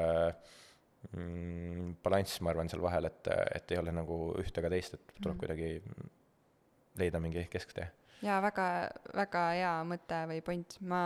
mm, 1.16 2.00
balanss, 2.04 2.44
ma 2.44 2.52
arvan, 2.52 2.68
seal 2.68 2.84
vahel, 2.84 3.08
et, 3.08 3.32
et 3.56 3.76
ei 3.76 3.80
ole 3.80 3.96
nagu 3.96 4.26
ühte 4.44 4.60
ega 4.60 4.76
teist, 4.76 5.00
et 5.00 5.20
tuleb 5.22 5.38
mm. 5.38 5.44
kuidagi 5.46 6.18
leida 6.98 7.20
mingi 7.20 7.46
kesktee. 7.52 7.90
jaa, 8.22 8.42
väga, 8.42 8.66
väga 9.16 9.46
hea 9.56 9.76
mõte 9.88 10.24
või 10.32 10.42
point, 10.46 10.80
ma, 10.82 11.04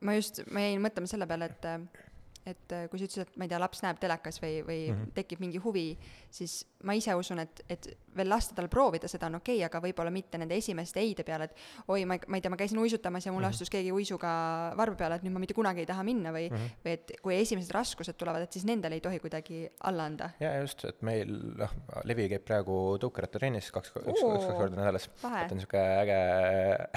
ma 0.00 0.16
just, 0.16 0.42
ma 0.50 0.64
jäin 0.64 0.82
mõtlema 0.82 1.10
selle 1.10 1.28
peale, 1.30 1.50
et 1.52 2.03
et 2.46 2.72
äh, 2.76 2.86
kui 2.92 3.00
sa 3.00 3.06
ütlesid, 3.08 3.24
et 3.24 3.36
ma 3.40 3.46
ei 3.46 3.50
tea, 3.52 3.58
laps 3.62 3.80
näeb 3.84 4.00
telekas 4.00 4.38
või, 4.42 4.58
või 4.66 4.80
mm 4.90 4.96
-hmm. 4.96 5.12
tekib 5.16 5.40
mingi 5.40 5.60
huvi, 5.64 5.86
siis 6.30 6.64
ma 6.84 6.92
ise 6.96 7.14
usun, 7.16 7.40
et, 7.40 7.62
et 7.68 7.88
veel 8.16 8.28
lasta 8.28 8.54
tal 8.54 8.68
proovida 8.68 9.08
seda 9.08 9.30
on 9.30 9.38
okei 9.40 9.56
okay,, 9.56 9.66
aga 9.66 9.80
võib-olla 9.80 10.12
mitte 10.12 10.38
nende 10.38 10.56
esimeste 10.56 11.00
ei-de 11.00 11.24
peale, 11.24 11.48
et 11.48 11.88
oi, 11.88 12.04
ma, 12.04 12.18
ma 12.28 12.36
ei 12.36 12.44
tea, 12.44 12.52
ma 12.52 12.58
käisin 12.60 12.78
uisutamas 12.78 13.26
ja 13.26 13.32
mulle 13.32 13.46
mm 13.46 13.50
-hmm. 13.50 13.54
astus 13.54 13.70
keegi 13.70 13.92
uisuga 13.92 14.32
varba 14.76 14.96
peale, 14.96 15.16
et 15.16 15.22
nüüd 15.22 15.32
ma 15.32 15.40
mitte 15.40 15.54
kunagi 15.54 15.80
ei 15.80 15.86
taha 15.86 16.02
minna 16.02 16.32
või 16.32 16.50
mm, 16.50 16.56
-hmm. 16.56 16.84
või 16.84 16.92
et 16.98 17.12
kui 17.22 17.38
esimesed 17.40 17.72
raskused 17.72 18.16
tulevad, 18.20 18.42
et 18.42 18.52
siis 18.52 18.64
nendele 18.64 18.94
ei 18.94 19.00
tohi 19.00 19.20
kuidagi 19.20 19.68
alla 19.80 20.04
anda. 20.04 20.30
jaa, 20.40 20.56
just, 20.60 20.84
et 20.84 21.02
meil 21.02 21.32
noh, 21.56 21.70
Levi 22.04 22.28
käib 22.28 22.44
praegu 22.44 22.98
tõukerattarennis 23.00 23.70
kaks, 23.72 23.92
üks, 23.96 24.20
üks, 24.20 24.46
kaks 24.46 24.58
korda 24.58 24.76
nädalas. 24.76 25.08
et 25.08 25.50
on 25.52 25.56
niisugune 25.56 25.86
äge, 26.02 26.20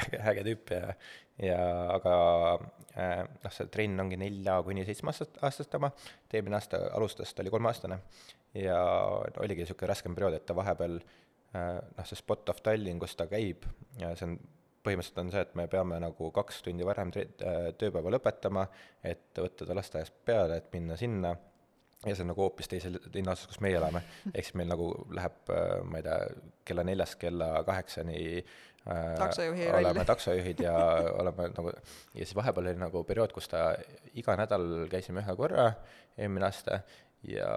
äge, 0.03 0.21
äge 0.31 0.43
tüüp 0.43 0.71
ja 0.71 0.93
ja 1.43 1.59
aga 1.93 2.15
äh, 2.97 3.21
noh, 3.43 3.53
see 3.53 3.69
trenn 3.73 4.01
ongi 4.03 4.17
nelja 4.19 4.57
kuni 4.65 4.85
seitsme 4.87 5.13
aastast, 5.13 5.37
aastast 5.45 5.77
oma, 5.77 5.91
eelmine 6.33 6.57
aasta 6.57 6.81
alustas, 6.97 7.33
ta 7.33 7.43
oli 7.45 7.53
kolmeaastane. 7.53 7.99
Ja 8.57 8.77
no, 8.79 9.41
oligi 9.43 9.65
niisugune 9.65 9.91
raskem 9.91 10.15
periood, 10.17 10.37
et 10.39 10.45
ta 10.47 10.55
vahepeal 10.57 10.99
äh, 10.99 11.73
noh, 11.81 12.05
see 12.07 12.19
Spot 12.19 12.53
of 12.53 12.63
Tallinn, 12.65 13.01
kus 13.01 13.17
ta 13.19 13.27
käib, 13.29 13.67
see 13.99 14.29
on 14.29 14.37
põhimõtteliselt 14.87 15.19
on 15.19 15.33
see, 15.33 15.43
et 15.43 15.59
me 15.59 15.67
peame 15.67 15.99
nagu 15.99 16.31
kaks 16.33 16.63
tundi 16.65 16.85
varem 16.87 17.11
äh, 17.19 17.69
tööpäeva 17.77 18.13
lõpetama, 18.15 18.65
et 19.05 19.43
võtta 19.43 19.67
ta 19.67 19.77
lasteaiast 19.77 20.17
peale, 20.25 20.61
et 20.61 20.73
minna 20.73 20.97
sinna. 20.99 21.35
Ja 22.05 22.13
see 22.13 22.21
on 22.21 22.29
nagu 22.29 22.43
hoopis 22.45 22.69
teisel 22.69 22.99
linnaosas, 23.09 23.49
kus 23.49 23.57
meie 23.65 23.79
elame, 23.79 24.03
ehk 24.29 24.45
siis 24.45 24.55
meil 24.59 24.69
nagu 24.69 24.91
läheb, 25.17 25.49
ma 25.89 25.97
ei 25.97 26.03
tea, 26.05 26.17
kella 26.69 26.83
neljast 26.85 27.17
kella 27.17 27.47
kaheksani 27.65 28.19
taksojuhi 29.19 29.67
roll. 29.67 29.79
oleme 29.81 30.05
taksojuhid 30.07 30.61
ja 30.63 30.75
oleme 31.21 31.49
nagu, 31.53 31.73
ja 32.13 32.23
siis 32.23 32.35
vahepeal 32.37 32.71
oli 32.71 32.79
nagu 32.81 33.03
periood, 33.07 33.33
kus 33.35 33.49
ta 33.51 33.69
iga 34.17 34.37
nädal 34.39 34.87
käisime 34.91 35.23
ühe 35.25 35.35
korra, 35.39 35.71
eelmine 36.17 36.47
aasta, 36.47 36.81
ja 37.25 37.49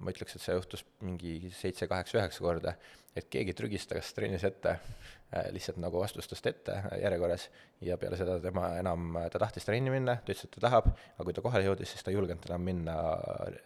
ma 0.00 0.12
ütleks, 0.12 0.36
et 0.36 0.44
see 0.44 0.56
juhtus 0.56 0.84
mingi 1.04 1.50
seitse, 1.54 1.88
kaheksa, 1.90 2.20
üheksa 2.20 2.44
korda, 2.44 2.74
et 3.16 3.26
keegi 3.32 3.54
trügistas 3.58 4.12
trennis 4.14 4.44
ette 4.46 4.76
äh, 4.76 5.48
lihtsalt 5.54 5.80
nagu 5.82 6.00
vastustest 6.02 6.46
ette 6.46 6.76
järjekorras 7.02 7.48
ja 7.84 7.98
peale 8.00 8.18
seda 8.20 8.38
tema 8.42 8.70
enam, 8.78 9.18
ta 9.32 9.42
tahtis 9.42 9.66
trenni 9.66 9.92
minna, 9.92 10.20
ta 10.20 10.30
ütles, 10.32 10.46
et 10.46 10.54
ta 10.56 10.64
tahab, 10.68 10.92
aga 11.16 11.26
kui 11.26 11.36
ta 11.36 11.44
kohale 11.44 11.66
jõudis, 11.66 11.94
siis 11.94 12.06
ta 12.06 12.12
ei 12.12 12.18
julgenud 12.18 12.46
enam 12.50 12.68
minna 12.70 12.96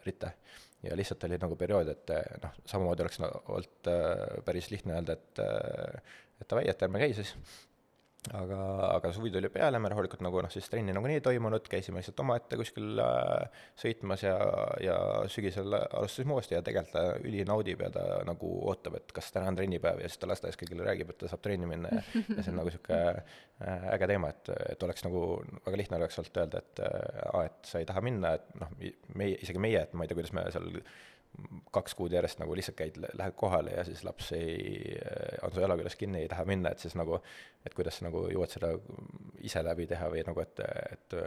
ritta. 0.06 0.32
ja 0.84 0.96
lihtsalt 0.96 1.24
oli 1.24 1.38
nagu 1.40 1.56
periood, 1.56 1.88
et 1.88 2.10
noh, 2.42 2.58
samamoodi 2.68 3.04
oleks 3.04 3.20
nagu 3.22 3.40
olnud 3.54 3.92
äh, 3.92 4.42
päris 4.44 4.70
lihtne 4.72 4.98
öelda, 4.98 5.18
et 5.20 5.44
et 6.40 6.50
davai, 6.50 6.66
et 6.70 6.82
ärme 6.86 7.00
käi 7.02 7.14
siis. 7.16 7.34
aga, 8.32 8.58
aga 8.88 9.10
suvi 9.12 9.28
tuli 9.28 9.50
peale, 9.52 9.76
me 9.82 9.90
rahulikult 9.92 10.22
nagu 10.24 10.40
noh, 10.40 10.48
siis 10.52 10.70
trenni 10.72 10.94
nagunii 10.96 11.18
ei 11.18 11.24
toimunud, 11.24 11.66
käisime 11.68 12.00
lihtsalt 12.00 12.22
omaette 12.24 12.56
kuskil 12.56 13.02
äh, 13.04 13.58
sõitmas 13.82 14.24
ja, 14.24 14.32
ja 14.80 14.94
sügisel 15.28 15.76
alustasime 15.76 16.32
uuesti 16.32 16.56
ja 16.56 16.62
tegelikult 16.64 16.96
ta 16.96 17.02
ülinaudib 17.20 17.84
ja 17.84 17.90
ta 17.92 18.06
nagu 18.24 18.54
ootab, 18.70 18.96
et 18.96 19.12
kas 19.12 19.28
täna 19.34 19.52
on 19.52 19.60
trennipäev 19.60 20.00
ja 20.00 20.08
siis 20.08 20.22
ta 20.22 20.30
lasteaias 20.30 20.56
kõigile 20.56 20.88
räägib, 20.88 21.12
et 21.12 21.20
ta 21.20 21.28
saab 21.28 21.44
trenni 21.44 21.68
minna 21.68 21.92
ja, 21.92 22.00
ja 22.22 22.40
see 22.40 22.54
on 22.54 22.62
nagu 22.62 22.72
niisugune 22.72 23.02
äh, 23.12 23.88
äge 23.98 24.08
teema, 24.14 24.32
et, 24.32 24.54
et 24.72 24.88
oleks 24.88 25.04
nagu, 25.04 25.24
väga 25.66 25.82
lihtne 25.82 26.00
oleks 26.00 26.22
olnud 26.24 26.44
öelda, 26.46 26.64
et 26.64 26.86
äh, 26.88 27.24
aa, 27.28 27.48
et 27.50 27.74
sa 27.74 27.84
ei 27.84 27.90
taha 27.92 28.08
minna, 28.08 28.38
et 28.40 28.62
noh, 28.62 28.72
meie, 29.20 29.36
isegi 29.44 29.60
meie, 29.60 29.84
et 29.84 29.92
ma 29.92 30.08
ei 30.08 30.08
tea, 30.08 30.22
kuidas 30.22 30.32
me 30.32 30.48
seal 30.54 30.80
kaks 31.74 31.94
kuud 31.98 32.12
järjest 32.14 32.38
nagu 32.42 32.54
lihtsalt 32.56 32.76
käid, 32.78 32.98
lähed 33.18 33.36
kohale 33.38 33.74
ja 33.76 33.84
siis 33.86 34.04
laps 34.06 34.32
ei, 34.36 34.94
on 35.42 35.54
su 35.54 35.62
jala 35.62 35.76
küljes 35.80 35.96
kinni, 35.98 36.22
ei 36.22 36.30
taha 36.30 36.44
minna, 36.48 36.70
et 36.70 36.82
siis 36.82 36.94
nagu, 36.98 37.18
et 37.66 37.74
kuidas 37.74 37.98
sa 37.98 38.06
nagu 38.08 38.26
jõuad 38.30 38.52
seda 38.52 38.70
ise 39.42 39.62
läbi 39.64 39.88
teha 39.90 40.10
või 40.12 40.22
nagu, 40.26 40.44
et, 40.44 40.62
et 40.92 41.18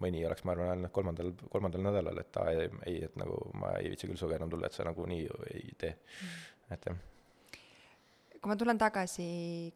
mõni 0.00 0.24
oleks, 0.26 0.44
ma 0.44 0.56
arvan, 0.56 0.72
öelnud 0.74 0.94
kolmandal, 0.96 1.32
kolmandal 1.52 1.86
nädalal, 1.86 2.22
et 2.22 2.40
aa, 2.42 2.56
ei, 2.88 2.98
et 3.06 3.16
nagu 3.20 3.38
ma 3.60 3.76
ei 3.78 3.92
viitsi 3.92 4.10
küll 4.10 4.18
sinuga 4.18 4.40
enam 4.40 4.52
tulla, 4.52 4.70
et 4.70 4.76
sa 4.76 4.88
nagunii 4.88 5.22
ju 5.26 5.40
ei 5.52 5.78
tee 5.78 5.94
mm., 5.94 6.74
et 6.74 6.90
jah 6.90 7.06
kui 8.40 8.48
ma 8.48 8.56
tulen 8.56 8.78
tagasi 8.80 9.24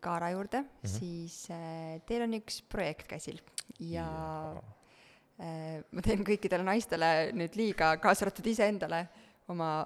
Kaara 0.01 0.31
juurde 0.33 0.63
mm, 0.63 0.69
-hmm. 0.69 0.93
siis 0.99 1.51
äh, 1.53 2.01
teil 2.09 2.23
on 2.25 2.35
üks 2.41 2.63
projekt 2.63 3.07
käsil 3.09 3.41
ja, 3.79 4.07
ja 4.07 4.63
ma 5.39 6.03
teen 6.05 6.23
kõikidele 6.23 6.63
naistele 6.63 7.33
nüüd 7.35 7.57
liiga, 7.59 7.97
kaasa 7.99 8.23
arvatud 8.23 8.47
iseendale, 8.47 9.01
oma 9.51 9.83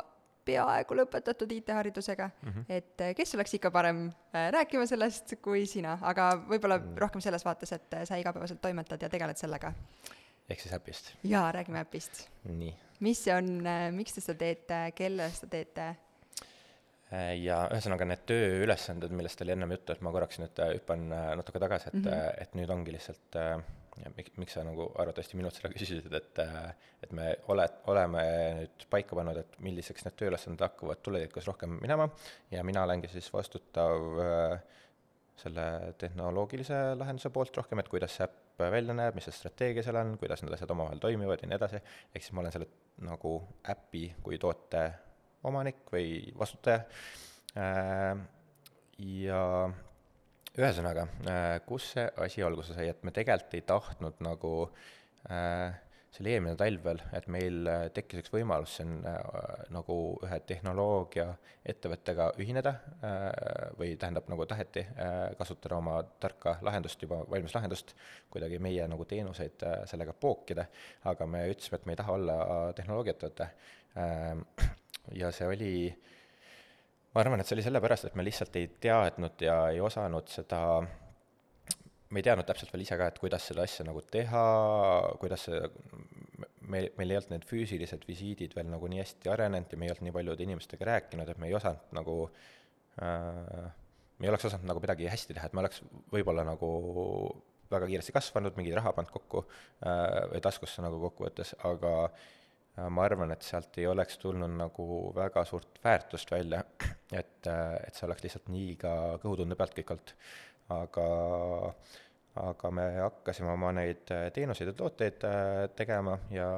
peaaegu 0.49 0.97
lõpetatud 1.03 1.53
IT-haridusega 1.59 2.29
mm, 2.31 2.51
-hmm. 2.51 2.67
et 2.79 3.05
äh, 3.05 3.15
kes 3.17 3.35
oleks 3.37 3.55
ikka 3.59 3.71
parem 3.75 4.07
äh, 4.09 4.49
rääkima 4.55 4.87
sellest 4.89 5.37
kui 5.45 5.67
sina, 5.67 5.99
aga 6.03 6.31
võib-olla 6.49 6.79
mm. 6.81 6.97
rohkem 7.05 7.25
selles 7.25 7.45
vaates, 7.45 7.73
et 7.77 7.97
sa 8.09 8.19
igapäevaselt 8.21 8.61
toimetad 8.65 9.03
ja 9.03 9.09
tegeled 9.13 9.37
sellega. 9.41 9.73
ehk 10.49 10.61
siis 10.61 10.75
äpist? 10.75 11.15
jaa, 11.25 11.53
räägime 11.53 11.85
äpist. 11.85 12.29
mis 13.01 13.25
see 13.25 13.35
on, 13.35 13.65
miks 13.97 14.17
te 14.17 14.25
seda 14.25 14.39
teete, 14.45 14.83
kellele 14.95 15.31
seda 15.31 15.51
teete? 15.57 15.89
ja 17.41 17.63
ühesõnaga 17.73 18.05
need 18.05 18.25
tööülesanded, 18.29 19.13
millest 19.17 19.41
oli 19.41 19.55
ennem 19.55 19.71
juttu, 19.73 19.95
et 19.95 20.01
ma 20.05 20.13
korraks 20.13 20.41
nüüd 20.43 20.59
hüppan 20.75 21.07
natuke 21.41 21.61
tagasi, 21.61 21.89
et 21.89 21.95
mm, 21.95 22.09
-hmm. 22.09 22.43
et 22.43 22.57
nüüd 22.59 22.73
ongi 22.73 22.93
lihtsalt 22.93 23.37
äh, 23.41 23.63
ja 24.03 24.11
miks, 24.17 24.35
miks 24.41 24.57
sa 24.57 24.65
nagu 24.67 24.89
arvatavasti 24.99 25.39
minult 25.39 25.57
seda 25.57 25.71
küsisid, 25.73 26.09
et 26.15 26.41
et 27.03 27.13
me 27.15 27.29
ole, 27.53 27.67
oleme 27.91 28.25
nüüd 28.61 28.87
paika 28.91 29.19
pannud, 29.19 29.39
et 29.43 29.59
milliseks 29.65 30.07
need 30.07 30.17
tööülesanded 30.19 30.65
hakkavad 30.67 31.03
tulevikus 31.05 31.47
rohkem 31.51 31.79
minema. 31.83 32.09
Ja 32.51 32.65
mina 32.67 32.83
olengi 32.87 33.11
siis 33.13 33.31
vastutav 33.33 34.21
äh, 34.25 34.59
selle 35.39 35.95
tehnoloogilise 35.99 36.79
lahenduse 36.99 37.31
poolt 37.35 37.57
rohkem, 37.61 37.83
et 37.83 37.91
kuidas 37.91 38.17
see 38.19 38.27
äpp 38.27 38.59
välja 38.59 38.95
näeb, 38.97 39.15
mis 39.15 39.29
see 39.29 39.37
strateegia 39.37 39.85
seal 39.87 40.01
on, 40.01 40.17
kuidas 40.19 40.43
need 40.43 40.55
asjad 40.57 40.73
omavahel 40.75 41.03
toimivad 41.03 41.43
ja 41.43 41.51
nii 41.51 41.59
edasi, 41.61 41.83
ehk 42.11 42.25
siis 42.25 42.35
ma 42.35 42.43
olen 42.43 42.55
selle 42.55 42.67
nagu 43.07 43.35
äpi 43.71 44.09
kui 44.25 44.41
toote 44.43 44.89
omanik 45.47 45.85
või 45.95 46.09
vastutaja. 46.39 46.83
Äh, 47.59 48.19
ja 48.99 49.43
ühesõnaga, 50.59 51.07
äh, 51.31 51.59
kus 51.67 51.93
see 51.95 52.07
asi 52.25 52.43
alguse 52.43 52.75
sai, 52.75 52.89
et 52.93 53.05
me 53.07 53.15
tegelikult 53.15 53.55
ei 53.55 53.67
tahtnud 53.67 54.25
nagu 54.27 54.55
äh, 55.31 55.77
see 56.11 56.25
oli 56.25 56.33
eelmine 56.35 56.57
talv 56.59 56.83
veel, 56.83 57.03
et 57.15 57.29
meil 57.31 57.69
äh, 57.69 57.85
tekkis 57.95 58.25
üks 58.25 58.33
võimalus 58.33 58.79
siin 58.79 58.97
äh, 59.07 59.19
nagu 59.75 59.97
ühe 60.25 60.39
tehnoloogiaettevõttega 60.51 62.31
ühineda 62.43 62.73
äh, 62.75 63.23
või 63.79 63.93
tähendab, 64.01 64.27
nagu 64.33 64.47
taheti 64.51 64.83
äh, 64.89 65.17
kasutada 65.39 65.79
oma 65.79 66.01
tarka 66.23 66.57
lahendust, 66.67 67.03
juba 67.07 67.21
valmis 67.31 67.55
lahendust, 67.55 67.95
kuidagi 68.33 68.59
meie 68.63 68.89
nagu 68.91 69.07
teenuseid 69.09 69.63
äh, 69.69 69.81
sellega 69.91 70.17
pookida, 70.17 70.67
aga 71.13 71.31
me 71.31 71.47
ütlesime, 71.53 71.79
et 71.79 71.87
me 71.87 71.95
ei 71.95 72.03
taha 72.03 72.19
olla 72.19 72.39
tehnoloogiaettevõte 72.81 73.51
äh,. 74.03 74.69
ja 75.21 75.31
see 75.33 75.47
oli 75.49 75.73
äh, 75.89 76.18
ma 77.19 77.25
arvan, 77.25 77.41
et 77.43 77.49
see 77.51 77.57
oli 77.57 77.65
sellepärast, 77.67 78.07
et 78.07 78.17
me 78.19 78.23
lihtsalt 78.23 78.57
ei 78.61 78.69
teadnud 78.79 79.43
ja 79.43 79.57
ei 79.73 79.81
osanud 79.83 80.29
seda, 80.31 80.61
me 82.15 82.21
ei 82.21 82.27
teadnud 82.29 82.47
täpselt 82.47 82.71
veel 82.71 82.85
ise 82.85 82.99
ka, 83.01 83.09
et 83.11 83.19
kuidas 83.19 83.49
seda 83.51 83.65
asja 83.67 83.87
nagu 83.89 84.05
teha, 84.07 84.43
kuidas 85.19 85.49
see, 85.49 85.59
meil, 86.71 86.87
meil 87.01 87.11
ei 87.11 87.19
olnud 87.19 87.35
need 87.35 87.49
füüsilised 87.49 88.07
visiidid 88.07 88.55
veel 88.55 88.71
nagu 88.71 88.91
nii 88.93 89.03
hästi 89.03 89.33
arenenud 89.35 89.75
ja 89.75 89.81
me 89.81 89.89
ei 89.89 89.95
olnud 89.97 90.07
nii 90.07 90.15
paljude 90.15 90.47
inimestega 90.47 90.91
rääkinud, 90.93 91.35
et 91.35 91.43
me 91.43 91.51
ei 91.51 91.59
osanud 91.59 91.91
nagu 91.99 92.17
äh, 93.03 93.67
me 93.67 94.29
ei 94.29 94.31
oleks 94.31 94.47
osanud 94.53 94.71
nagu 94.71 94.87
midagi 94.87 95.11
hästi 95.11 95.35
teha, 95.35 95.51
et 95.51 95.59
me 95.59 95.67
oleks 95.67 95.83
võib-olla 96.15 96.47
nagu 96.47 96.71
väga 97.69 97.91
kiiresti 97.91 98.15
kasvanud, 98.15 98.55
mingit 98.57 98.79
raha 98.79 98.95
pannud 98.95 99.11
kokku 99.19 99.43
äh, 99.43 100.23
või 100.37 100.47
taskusse 100.47 100.87
nagu 100.87 101.03
kokkuvõttes, 101.03 101.57
aga 101.67 101.97
äh, 102.07 102.27
ma 102.91 103.05
arvan, 103.07 103.33
et 103.35 103.47
sealt 103.47 103.79
ei 103.81 103.87
oleks 103.91 104.19
tulnud 104.23 104.53
nagu 104.59 104.89
väga 105.17 105.45
suurt 105.49 105.81
väärtust 105.85 106.31
välja, 106.31 106.63
et, 107.13 107.47
et 107.49 107.95
see 107.95 108.07
oleks 108.07 108.25
lihtsalt 108.25 108.51
nii 108.53 108.75
ka 108.81 108.93
kõhutunde 109.23 109.57
pealt 109.59 109.75
kõik 109.79 109.95
olnud. 109.95 110.13
aga, 110.75 111.05
aga 112.43 112.71
me 112.77 112.83
hakkasime 112.99 113.49
oma 113.55 113.71
neid 113.73 114.11
teenuseid 114.37 114.69
ja 114.69 114.75
tooteid 114.77 115.25
äh, 115.25 115.63
tegema 115.77 116.19
ja 116.31 116.49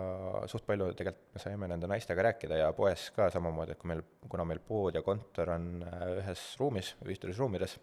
suht 0.51 0.67
palju 0.67 0.91
tegelikult 0.99 1.37
me 1.37 1.45
saime 1.45 1.69
nende 1.71 1.87
naistega 1.91 2.25
rääkida 2.27 2.59
ja 2.59 2.73
poes 2.77 3.07
ka 3.15 3.29
samamoodi, 3.31 3.77
et 3.77 3.81
kui 3.81 3.93
meil, 3.93 4.03
kuna 4.29 4.49
meil 4.51 4.61
pood 4.67 4.99
ja 4.99 5.05
kontor 5.07 5.55
on 5.55 5.71
äh, 5.87 6.03
ühes 6.19 6.43
ruumis, 6.61 6.97
ühistes 7.07 7.39
ruumides, 7.39 7.79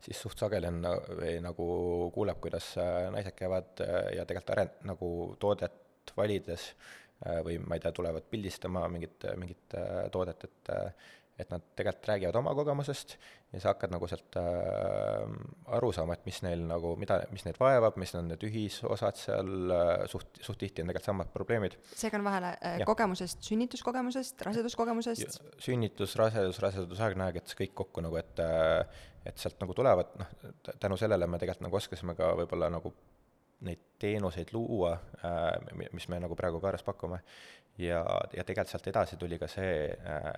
siis 0.00 0.24
suht 0.24 0.40
sageli 0.40 0.72
on 0.72 0.80
või 1.20 1.36
nagu 1.44 1.68
kuuleb, 2.16 2.40
kuidas 2.40 2.72
äh, 2.80 3.10
naised 3.12 3.36
käivad 3.36 3.84
ja 4.16 4.24
tegelikult 4.24 4.56
aren-, 4.56 4.74
nagu 4.88 5.12
toodet 5.42 6.16
valides 6.16 6.72
Äh, 6.72 7.09
või 7.44 7.58
ma 7.60 7.76
ei 7.76 7.82
tea, 7.84 7.92
tulevad 7.96 8.28
pildistama 8.30 8.86
mingit, 8.92 9.26
mingit 9.40 9.78
äh, 9.78 10.04
toodet, 10.12 10.48
et 10.48 10.76
et 11.40 11.48
nad 11.48 11.62
tegelikult 11.76 12.08
räägivad 12.10 12.36
oma 12.36 12.52
kogemusest 12.52 13.14
ja 13.54 13.60
sa 13.62 13.70
hakkad 13.72 13.92
nagu 13.94 14.04
sealt 14.10 14.36
äh, 14.36 15.30
aru 15.76 15.88
saama, 15.96 16.16
et 16.18 16.26
mis 16.28 16.40
neil 16.44 16.66
nagu, 16.68 16.92
mida, 17.00 17.20
mis 17.32 17.46
neid 17.46 17.56
vaevab, 17.60 17.96
mis 18.00 18.12
on 18.18 18.28
need 18.28 18.44
ühisosad 18.44 19.16
seal 19.16 19.72
äh,, 19.72 19.92
suht, 20.10 20.40
suht 20.44 20.60
tihti 20.60 20.84
on 20.84 20.90
tegelikult 20.90 21.08
samad 21.08 21.30
probleemid. 21.32 21.78
segan 21.96 22.26
vahele 22.26 22.52
äh,, 22.58 22.82
kogemusest, 22.88 23.40
sünnituskogemusest, 23.48 24.44
raseduskogemusest? 24.50 25.40
sünnitus, 25.64 26.18
rasedus, 26.20 26.60
rasedusaegne 26.64 27.28
aeg, 27.28 27.40
et 27.40 27.48
see 27.48 27.62
kõik 27.64 27.76
kokku 27.84 28.04
nagu, 28.04 28.20
et 28.20 28.44
et 29.28 29.40
sealt 29.40 29.58
nagu 29.60 29.74
tulevad, 29.76 30.14
noh, 30.16 30.36
tänu 30.80 30.96
sellele 31.00 31.26
me 31.28 31.40
tegelikult 31.40 31.66
nagu 31.66 31.76
oskasime 31.76 32.14
ka 32.16 32.32
võib-olla 32.38 32.70
nagu 32.72 32.92
neid 33.60 33.80
teenuseid 34.00 34.52
luua, 34.52 34.94
mis 35.92 36.08
me 36.08 36.20
nagu 36.22 36.36
praegu 36.36 36.60
Kaaras 36.60 36.84
pakume, 36.86 37.20
ja, 37.78 38.00
ja 38.36 38.44
tegelikult 38.44 38.72
sealt 38.72 38.88
edasi 38.90 39.18
tuli 39.20 39.38
ka 39.40 39.48
see, 39.50 39.90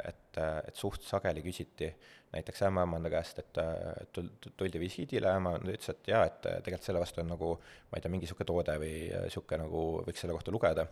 et, 0.08 0.40
et 0.40 0.76
suht 0.78 1.04
sageli 1.06 1.42
küsiti 1.44 1.90
näiteks 2.32 2.62
ämmaemanda 2.64 3.10
käest, 3.12 3.38
et, 3.42 3.58
et 4.00 4.20
tuldi 4.56 4.80
visiidile, 4.80 5.28
ämmaemand 5.36 5.68
ütles, 5.68 5.90
et 5.92 6.08
jaa, 6.08 6.22
et 6.28 6.38
tegelikult 6.64 6.86
selle 6.86 7.02
vastu 7.02 7.20
on 7.20 7.28
nagu 7.34 7.50
ma 7.58 7.98
ei 7.98 8.04
tea, 8.04 8.12
mingi 8.12 8.24
niisugune 8.24 8.48
toode 8.48 8.76
või 8.80 8.94
niisugune 9.10 9.66
nagu, 9.66 9.82
võiks 10.06 10.24
selle 10.24 10.36
kohta 10.36 10.54
lugeda, 10.54 10.86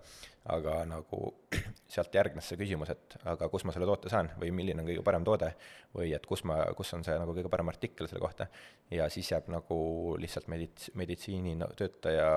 aga 0.53 0.77
nagu 0.91 1.23
sealt 1.95 2.21
järgnes 2.21 2.51
see 2.53 2.61
küsimus, 2.61 2.93
et 2.93 3.17
aga 3.33 3.49
kus 3.53 3.65
ma 3.65 3.73
selle 3.77 3.89
toote 3.89 4.13
saan 4.13 4.29
või 4.43 4.53
milline 4.57 4.85
on 4.85 4.91
kõige 4.91 5.05
parem 5.07 5.25
toode 5.25 5.53
või 5.97 6.13
et 6.17 6.29
kus 6.29 6.45
ma, 6.49 6.61
kus 6.77 6.93
on 6.99 7.07
see 7.07 7.17
nagu 7.21 7.37
kõige 7.37 7.53
parem 7.53 7.73
artikkel 7.73 8.11
selle 8.11 8.25
kohta, 8.25 8.51
ja 8.93 9.09
siis 9.13 9.33
jääb 9.33 9.49
nagu 9.53 9.81
lihtsalt 10.21 10.51
medits-, 10.53 10.93
meditsiinitöötaja 11.01 12.33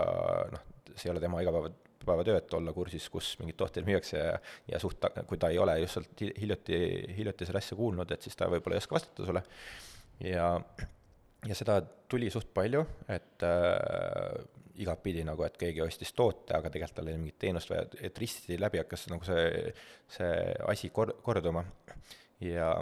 noh, 0.54 0.70
see 0.94 1.10
ei 1.10 1.16
ole 1.16 1.24
tema 1.24 1.44
igapäeva 1.44 1.74
päevatöö, 2.06 2.38
et 2.40 2.54
olla 2.54 2.74
kursis, 2.74 3.10
kus 3.14 3.34
mingeid 3.40 3.58
tooteid 3.60 3.88
müüakse 3.88 4.18
ja, 4.20 4.40
ja 4.72 4.80
suht, 4.82 5.06
kui 5.30 5.40
ta 5.42 5.52
ei 5.54 5.60
ole 5.62 5.78
just 5.82 6.00
sealt 6.00 6.26
hiljuti, 6.42 6.80
hiljuti 7.18 7.48
seda 7.50 7.62
asja 7.62 7.78
kuulnud, 7.80 8.12
et 8.12 8.26
siis 8.26 8.38
ta 8.40 8.50
võib-olla 8.52 8.78
ei 8.78 8.84
oska 8.84 8.98
vastata 8.98 9.28
sulle. 9.30 9.44
ja, 10.24 10.50
ja 11.48 11.58
seda 11.58 11.80
tuli 12.12 12.30
suht 12.34 12.52
palju, 12.54 12.84
et 13.12 13.46
äh, 13.48 14.44
igatpidi 14.84 15.24
nagu, 15.28 15.46
et 15.46 15.58
keegi 15.60 15.84
ostis 15.86 16.14
toote, 16.18 16.56
aga 16.58 16.72
tegelikult 16.74 16.98
tal 16.98 17.10
ole 17.12 17.20
mingit 17.22 17.40
teenust 17.42 17.70
vaja, 17.70 17.86
et 18.02 18.18
risti 18.22 18.58
läbi 18.60 18.82
hakkas 18.82 19.06
nagu 19.12 19.26
see, 19.28 19.72
see 20.16 20.34
asi 20.70 20.90
kor-, 20.94 21.16
korduma. 21.26 21.64
ja, 22.42 22.74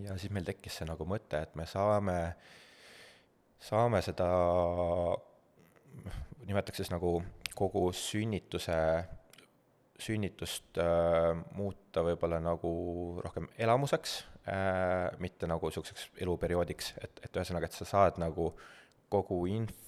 ja 0.00 0.18
siis 0.18 0.32
meil 0.32 0.46
tekkis 0.48 0.80
see 0.80 0.88
nagu 0.88 1.06
mõte, 1.08 1.42
et 1.44 1.54
me 1.60 1.66
saame, 1.68 2.18
saame 3.60 4.00
seda 4.04 4.28
nimetaks 6.48 6.82
siis 6.82 6.92
nagu 6.92 7.18
kogu 7.54 7.86
sünnituse, 7.96 8.76
sünnitust 10.00 10.78
äh, 10.82 11.32
muuta 11.54 12.02
võib-olla 12.06 12.40
nagu 12.42 12.70
rohkem 13.24 13.48
elamuseks 13.58 14.16
äh,, 14.50 15.14
mitte 15.22 15.48
nagu 15.50 15.70
niisuguseks 15.70 16.10
eluperioodiks, 16.24 16.94
et, 17.04 17.22
et 17.24 17.40
ühesõnaga, 17.40 17.70
et 17.70 17.78
sa 17.78 17.86
saad 17.88 18.18
nagu 18.22 18.50
kogu 19.12 19.44
inf-, 19.50 19.84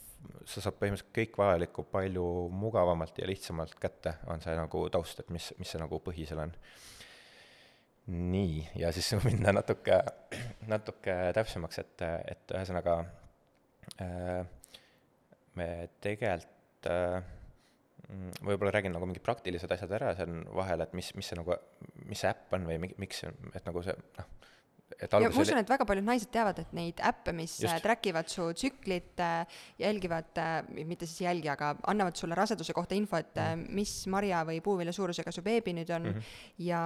sa 0.47 0.63
saad 0.63 0.79
põhimõtteliselt 0.81 1.15
kõik 1.17 1.39
vajalikku 1.41 1.87
palju 1.91 2.27
mugavamalt 2.55 3.19
ja 3.19 3.29
lihtsamalt 3.29 3.75
kätte, 3.83 4.17
on 4.31 4.43
see 4.45 4.55
nagu 4.59 4.87
taust, 4.93 5.23
et 5.23 5.33
mis, 5.35 5.51
mis 5.61 5.75
see 5.75 5.83
nagu 5.83 6.01
põhi 6.05 6.27
seal 6.29 6.45
on. 6.47 6.55
nii, 8.07 8.61
ja 8.79 8.93
siis 8.95 9.11
minna 9.27 9.55
natuke, 9.57 9.99
natuke 10.71 11.17
täpsemaks, 11.35 11.83
et, 11.83 12.07
et 12.31 12.55
ühesõnaga 12.55 13.01
äh, 14.03 14.47
me 15.59 15.69
tegelikult 16.05 16.87
äh, 18.07 18.17
Mm, 18.17 18.31
võib-olla 18.47 18.71
räägin 18.71 18.93
nagu 18.95 19.07
mingid 19.09 19.25
praktilised 19.27 19.73
asjad 19.75 19.91
ära 19.97 20.13
siin 20.15 20.45
vahel, 20.55 20.85
et 20.85 20.93
mis, 20.95 21.09
mis 21.19 21.27
see 21.27 21.39
nagu, 21.41 21.57
mis 22.07 22.21
see 22.23 22.31
äpp 22.31 22.55
on 22.55 22.69
või 22.69 22.77
mi-, 22.85 22.95
miks, 23.03 23.25
et 23.27 23.65
nagu 23.67 23.83
see 23.83 23.97
noh, 23.99 24.29
et 24.95 25.11
ja 25.11 25.31
ma 25.33 25.43
usun, 25.43 25.59
et 25.59 25.73
väga 25.73 25.89
paljud 25.89 26.07
naised 26.07 26.31
teavad, 26.31 26.61
et 26.63 26.71
neid 26.79 27.03
äppe, 27.03 27.35
mis 27.35 27.57
Just. 27.65 27.83
track 27.83 28.07
ivad 28.07 28.31
su 28.31 28.47
tsüklit, 28.55 29.19
jälgivad, 29.83 30.39
mitte 30.87 31.09
siis 31.09 31.25
ei 31.25 31.27
jälgi, 31.33 31.51
aga 31.51 31.73
annavad 31.91 32.15
sulle 32.21 32.39
raseduse 32.39 32.77
kohta 32.77 32.95
infot 32.95 33.35
mm., 33.35 33.67
mis 33.75 33.97
marja 34.13 34.45
või 34.47 34.63
puuvilja 34.63 34.95
suurusega 34.95 35.35
su 35.35 35.43
beebi 35.43 35.75
nüüd 35.75 35.91
on 35.99 36.07
mm 36.07 36.15
-hmm. 36.15 36.37
ja 36.69 36.83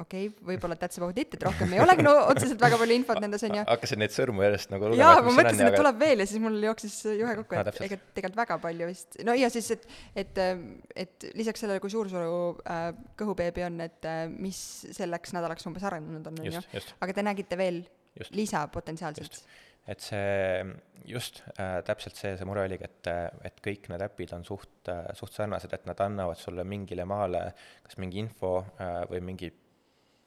okei 0.00 0.28
okay,, 0.28 0.44
võib-olla 0.48 0.76
that's 0.80 0.98
about 1.00 1.18
it, 1.20 1.34
et 1.36 1.44
rohkem 1.46 1.72
ei 1.76 1.82
olegi 1.82 2.04
no 2.06 2.14
otseselt 2.30 2.60
väga 2.62 2.78
palju 2.80 2.96
infot 2.98 3.20
nendes, 3.22 3.44
on 3.46 3.58
ju. 3.58 3.64
hakkasin 3.68 4.00
neid 4.02 4.14
sõrmu 4.14 4.44
järjest 4.44 4.72
nagu 4.72 4.90
lugema. 4.90 5.10
jaa, 5.10 5.24
ma 5.26 5.34
mõtlesin, 5.38 5.68
et 5.68 5.76
tuleb 5.78 5.98
veel 6.00 6.24
ja 6.24 6.28
siis 6.30 6.42
mul 6.42 6.56
jooksis 6.68 6.96
juhe 7.10 7.34
kokku, 7.40 7.58
et 7.60 7.82
ega 7.88 7.98
tegelikult 8.16 8.40
väga 8.40 8.58
palju 8.64 8.88
vist. 8.90 9.18
no 9.28 9.36
ja 9.38 9.50
siis, 9.52 9.70
et, 9.76 9.84
et, 10.24 10.40
et 11.04 11.28
lisaks 11.36 11.64
sellele, 11.64 11.82
kui 11.84 11.92
suur 11.92 12.10
su 12.12 12.22
äh, 12.22 12.86
kõhubeebi 13.20 13.66
on, 13.68 13.78
et 13.84 14.08
äh, 14.08 14.24
mis 14.32 14.58
selleks 14.96 15.36
nädalaks 15.36 15.68
umbes 15.70 15.84
arenenud 15.90 16.32
on, 16.32 16.40
on 16.40 16.50
ju. 16.50 16.64
aga 17.04 17.16
te 17.16 17.26
nägite 17.26 17.60
veel 17.60 17.84
just. 18.18 18.34
lisa 18.34 18.66
potentsiaalselt? 18.72 19.44
et 19.84 20.00
see 20.00 20.64
just 21.04 21.42
äh, 21.60 21.82
täpselt 21.84 22.16
see, 22.16 22.32
see 22.38 22.46
mure 22.48 22.62
oligi, 22.64 22.86
et, 22.88 23.10
et 23.44 23.58
kõik 23.64 23.90
need 23.92 24.04
äpid 24.06 24.32
on 24.32 24.46
suht 24.46 24.88
äh,, 24.88 25.10
suht 25.18 25.36
sarnased, 25.36 25.74
et 25.76 25.84
nad 25.84 26.00
annavad 26.00 26.40
sulle 26.40 26.64
mingile 26.64 27.04
maale 27.08 27.50
kas 27.84 27.98
mingi 28.00 28.22
info 28.22 28.56
äh, 28.80 29.02
või 29.10 29.20
mingi 29.28 29.50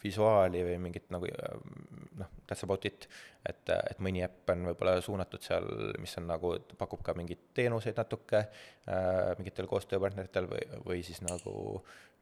visuaali 0.04 0.64
või 0.68 0.78
mingit 0.88 1.10
nagu 1.14 1.30
noh, 2.18 2.34
that's 2.48 2.64
about 2.64 2.86
it. 2.86 3.08
et, 3.48 3.70
et 3.70 4.02
mõni 4.04 4.24
äpp 4.26 4.52
on 4.54 4.66
võib-olla 4.70 4.98
suunatud 5.02 5.44
seal, 5.44 5.68
mis 6.02 6.14
on 6.20 6.28
nagu, 6.30 6.54
pakub 6.78 7.02
ka 7.06 7.16
mingeid 7.18 7.50
teenuseid 7.58 7.98
natuke 7.98 8.44
äh, 8.44 9.34
mingitel 9.40 9.70
koostööpartneritel 9.70 10.50
või, 10.52 10.64
või 10.86 11.02
siis 11.06 11.22
nagu 11.26 11.56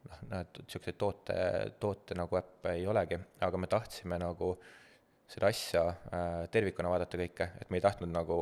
noh, 0.09 0.23
näed, 0.31 0.63
niisuguseid 0.63 0.99
toote, 1.01 1.37
toote 1.79 2.17
nagu 2.17 2.39
äppe 2.39 2.75
ei 2.79 2.87
olegi, 2.87 3.19
aga 3.45 3.61
me 3.61 3.71
tahtsime 3.71 4.19
nagu 4.21 4.55
seda 5.31 5.49
asja 5.49 5.85
äh, 5.89 6.41
tervikuna 6.53 6.91
vaadata 6.93 7.19
kõike, 7.19 7.49
et 7.61 7.71
me 7.71 7.79
ei 7.79 7.85
tahtnud 7.85 8.13
nagu 8.13 8.39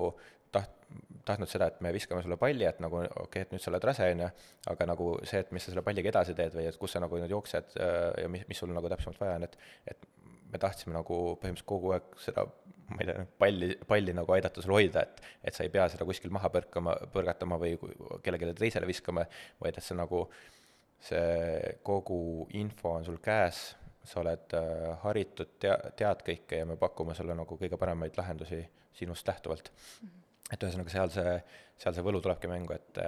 tahtnud 1.25 1.49
seda, 1.49 1.69
et 1.71 1.79
me 1.83 1.93
viskame 1.95 2.23
sulle 2.23 2.37
palli, 2.39 2.65
et 2.67 2.81
nagu 2.83 2.99
okei 2.99 3.23
okay,, 3.23 3.45
et 3.45 3.53
nüüd 3.53 3.63
sa 3.63 3.71
oled 3.71 3.85
rase, 3.87 4.09
on 4.15 4.23
ju, 4.25 4.29
aga 4.73 4.87
nagu 4.89 5.09
see, 5.23 5.43
et 5.43 5.53
mis 5.55 5.63
sa 5.63 5.71
selle 5.71 5.83
palliga 5.85 6.11
edasi 6.11 6.35
teed 6.37 6.55
või 6.57 6.65
et 6.69 6.79
kus 6.79 6.95
sa 6.95 7.01
nagu 7.03 7.19
nüüd 7.19 7.31
jooksed 7.31 7.77
äh, 7.79 8.09
ja 8.25 8.31
mis, 8.31 8.43
mis 8.49 8.59
sul 8.59 8.73
nagu 8.75 8.91
täpsemalt 8.91 9.21
vaja 9.21 9.37
on, 9.39 9.47
et 9.47 9.57
et 9.93 10.09
me 10.53 10.59
tahtsime 10.61 10.93
nagu 10.93 11.19
põhimõtteliselt 11.41 11.69
kogu 11.69 11.93
aeg 11.95 12.17
seda, 12.21 12.43
ma 12.91 12.99
ei 13.01 13.07
tea, 13.09 13.27
palli, 13.41 13.69
palli 13.89 14.15
nagu 14.15 14.35
aidata 14.35 14.61
sul 14.61 14.75
hoida, 14.75 15.05
et 15.05 15.23
et 15.49 15.57
sa 15.57 15.65
ei 15.65 15.71
pea 15.73 15.87
seda 15.91 16.05
kuskil 16.09 16.33
maha 16.33 16.51
põrkama, 16.53 16.97
põrgatama 17.13 17.59
või 17.61 17.77
kellelegi 18.25 18.53
teisele 18.59 18.89
viskama, 18.89 19.25
vaid 19.63 19.79
et 19.79 19.85
sa 19.85 19.97
nagu, 19.97 20.25
see 21.03 21.77
kogu 21.83 22.49
info 22.59 22.97
on 22.99 23.07
sul 23.07 23.17
käes, 23.23 23.63
sa 24.03 24.19
oled 24.19 24.57
äh, 24.59 24.89
haritud, 25.05 25.55
tea-, 25.63 25.93
tead 25.99 26.25
kõike 26.27 26.59
ja 26.59 26.67
me 26.67 26.75
pakume 26.79 27.15
sulle 27.15 27.35
nagu 27.39 27.57
kõige 27.59 27.79
paremaid 27.79 28.19
lahendusi 28.19 28.59
sinust 28.93 29.27
lähtuvalt 29.27 29.71
mm. 29.71 30.09
-hmm 30.09 30.22
et 30.53 30.63
ühesõnaga, 30.63 30.93
seal 30.93 31.11
see, 31.13 31.35
seal 31.81 31.97
see 31.97 32.05
võlu 32.05 32.21
tulebki 32.23 32.49
mängu, 32.51 32.75
et, 32.77 33.01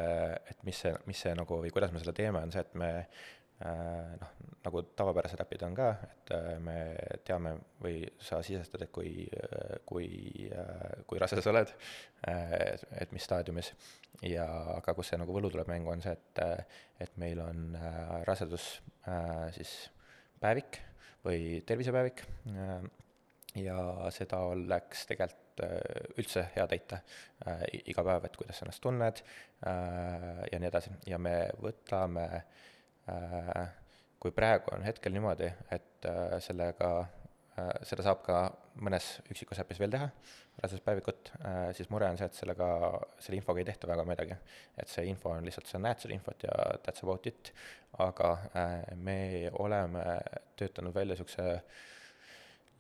et 0.52 0.68
mis 0.68 0.84
see, 0.86 0.94
mis 1.10 1.22
see 1.26 1.34
nagu 1.38 1.62
või 1.62 1.74
kuidas 1.74 1.94
me 1.94 2.02
seda 2.02 2.16
teeme, 2.18 2.42
on 2.42 2.54
see, 2.54 2.66
et 2.66 2.78
me 2.80 2.92
noh, 4.20 4.32
nagu 4.66 4.82
tavapärased 4.98 5.40
äpid 5.40 5.64
on 5.68 5.76
ka, 5.78 5.92
et 6.04 6.34
me 6.64 6.76
teame 7.28 7.56
või 7.82 8.02
sa 8.20 8.42
sisestad, 8.44 8.84
et 8.84 8.92
kui, 8.92 9.28
kui, 9.88 10.10
kui 11.08 11.22
rase 11.22 11.40
sa 11.40 11.54
oled, 11.54 11.72
et 12.28 13.16
mis 13.16 13.24
staadiumis, 13.24 13.72
ja 14.28 14.48
aga 14.76 14.96
kus 14.98 15.14
see 15.14 15.22
nagu 15.22 15.36
võlu 15.36 15.52
tuleb 15.54 15.72
mängu, 15.72 15.94
on 15.94 16.04
see, 16.04 16.16
et, 16.18 16.68
et 17.06 17.16
meil 17.22 17.40
on 17.46 17.78
rasedus 18.28 18.68
siis 19.56 19.78
päevik 20.42 20.82
või 21.26 21.62
tervisepäevik 21.66 22.26
ja 23.56 24.12
seda 24.12 24.44
oleks 24.52 25.06
tegelikult 25.08 25.46
Äh, 25.64 26.12
üldse 26.20 26.42
hea 26.52 26.66
täita 26.68 26.98
äh, 27.48 27.62
iga 27.88 28.04
päev, 28.04 28.26
et 28.28 28.36
kuidas 28.36 28.58
sa 28.60 28.66
ennast 28.66 28.82
tunned 28.84 29.22
äh, 29.22 30.42
ja 30.52 30.60
nii 30.60 30.68
edasi 30.68 30.92
ja 31.08 31.20
me 31.22 31.36
võtame, 31.64 32.26
kui 34.20 34.34
praegu 34.36 34.74
on 34.74 34.84
hetkel 34.84 35.14
niimoodi, 35.14 35.46
et 35.72 36.08
sellega, 36.42 36.90
seda 37.86 38.02
saab 38.08 38.24
ka 38.26 38.40
mõnes 38.82 39.12
üksikus 39.30 39.62
äpis 39.62 39.78
veel 39.78 39.94
teha, 39.94 40.08
raseduspäevikut, 40.64 41.30
siis 41.78 41.92
mure 41.94 42.10
on 42.10 42.18
see, 42.18 42.26
et 42.26 42.40
sellega, 42.40 42.70
selle 43.22 43.38
infoga 43.38 43.62
ei 43.62 43.68
tehta 43.70 43.92
väga 43.92 44.08
midagi. 44.10 44.40
et 44.82 44.90
see 44.90 45.06
info 45.12 45.36
on 45.36 45.46
lihtsalt, 45.46 45.70
sa 45.70 45.84
näed 45.86 46.02
seda 46.02 46.18
infot 46.18 46.48
ja 46.48 46.56
that's 46.82 47.06
about 47.06 47.30
it, 47.30 47.54
aga 48.02 48.32
me 48.98 49.20
oleme 49.62 50.18
töötanud 50.58 50.98
välja 50.98 51.14
niisuguse 51.14 51.62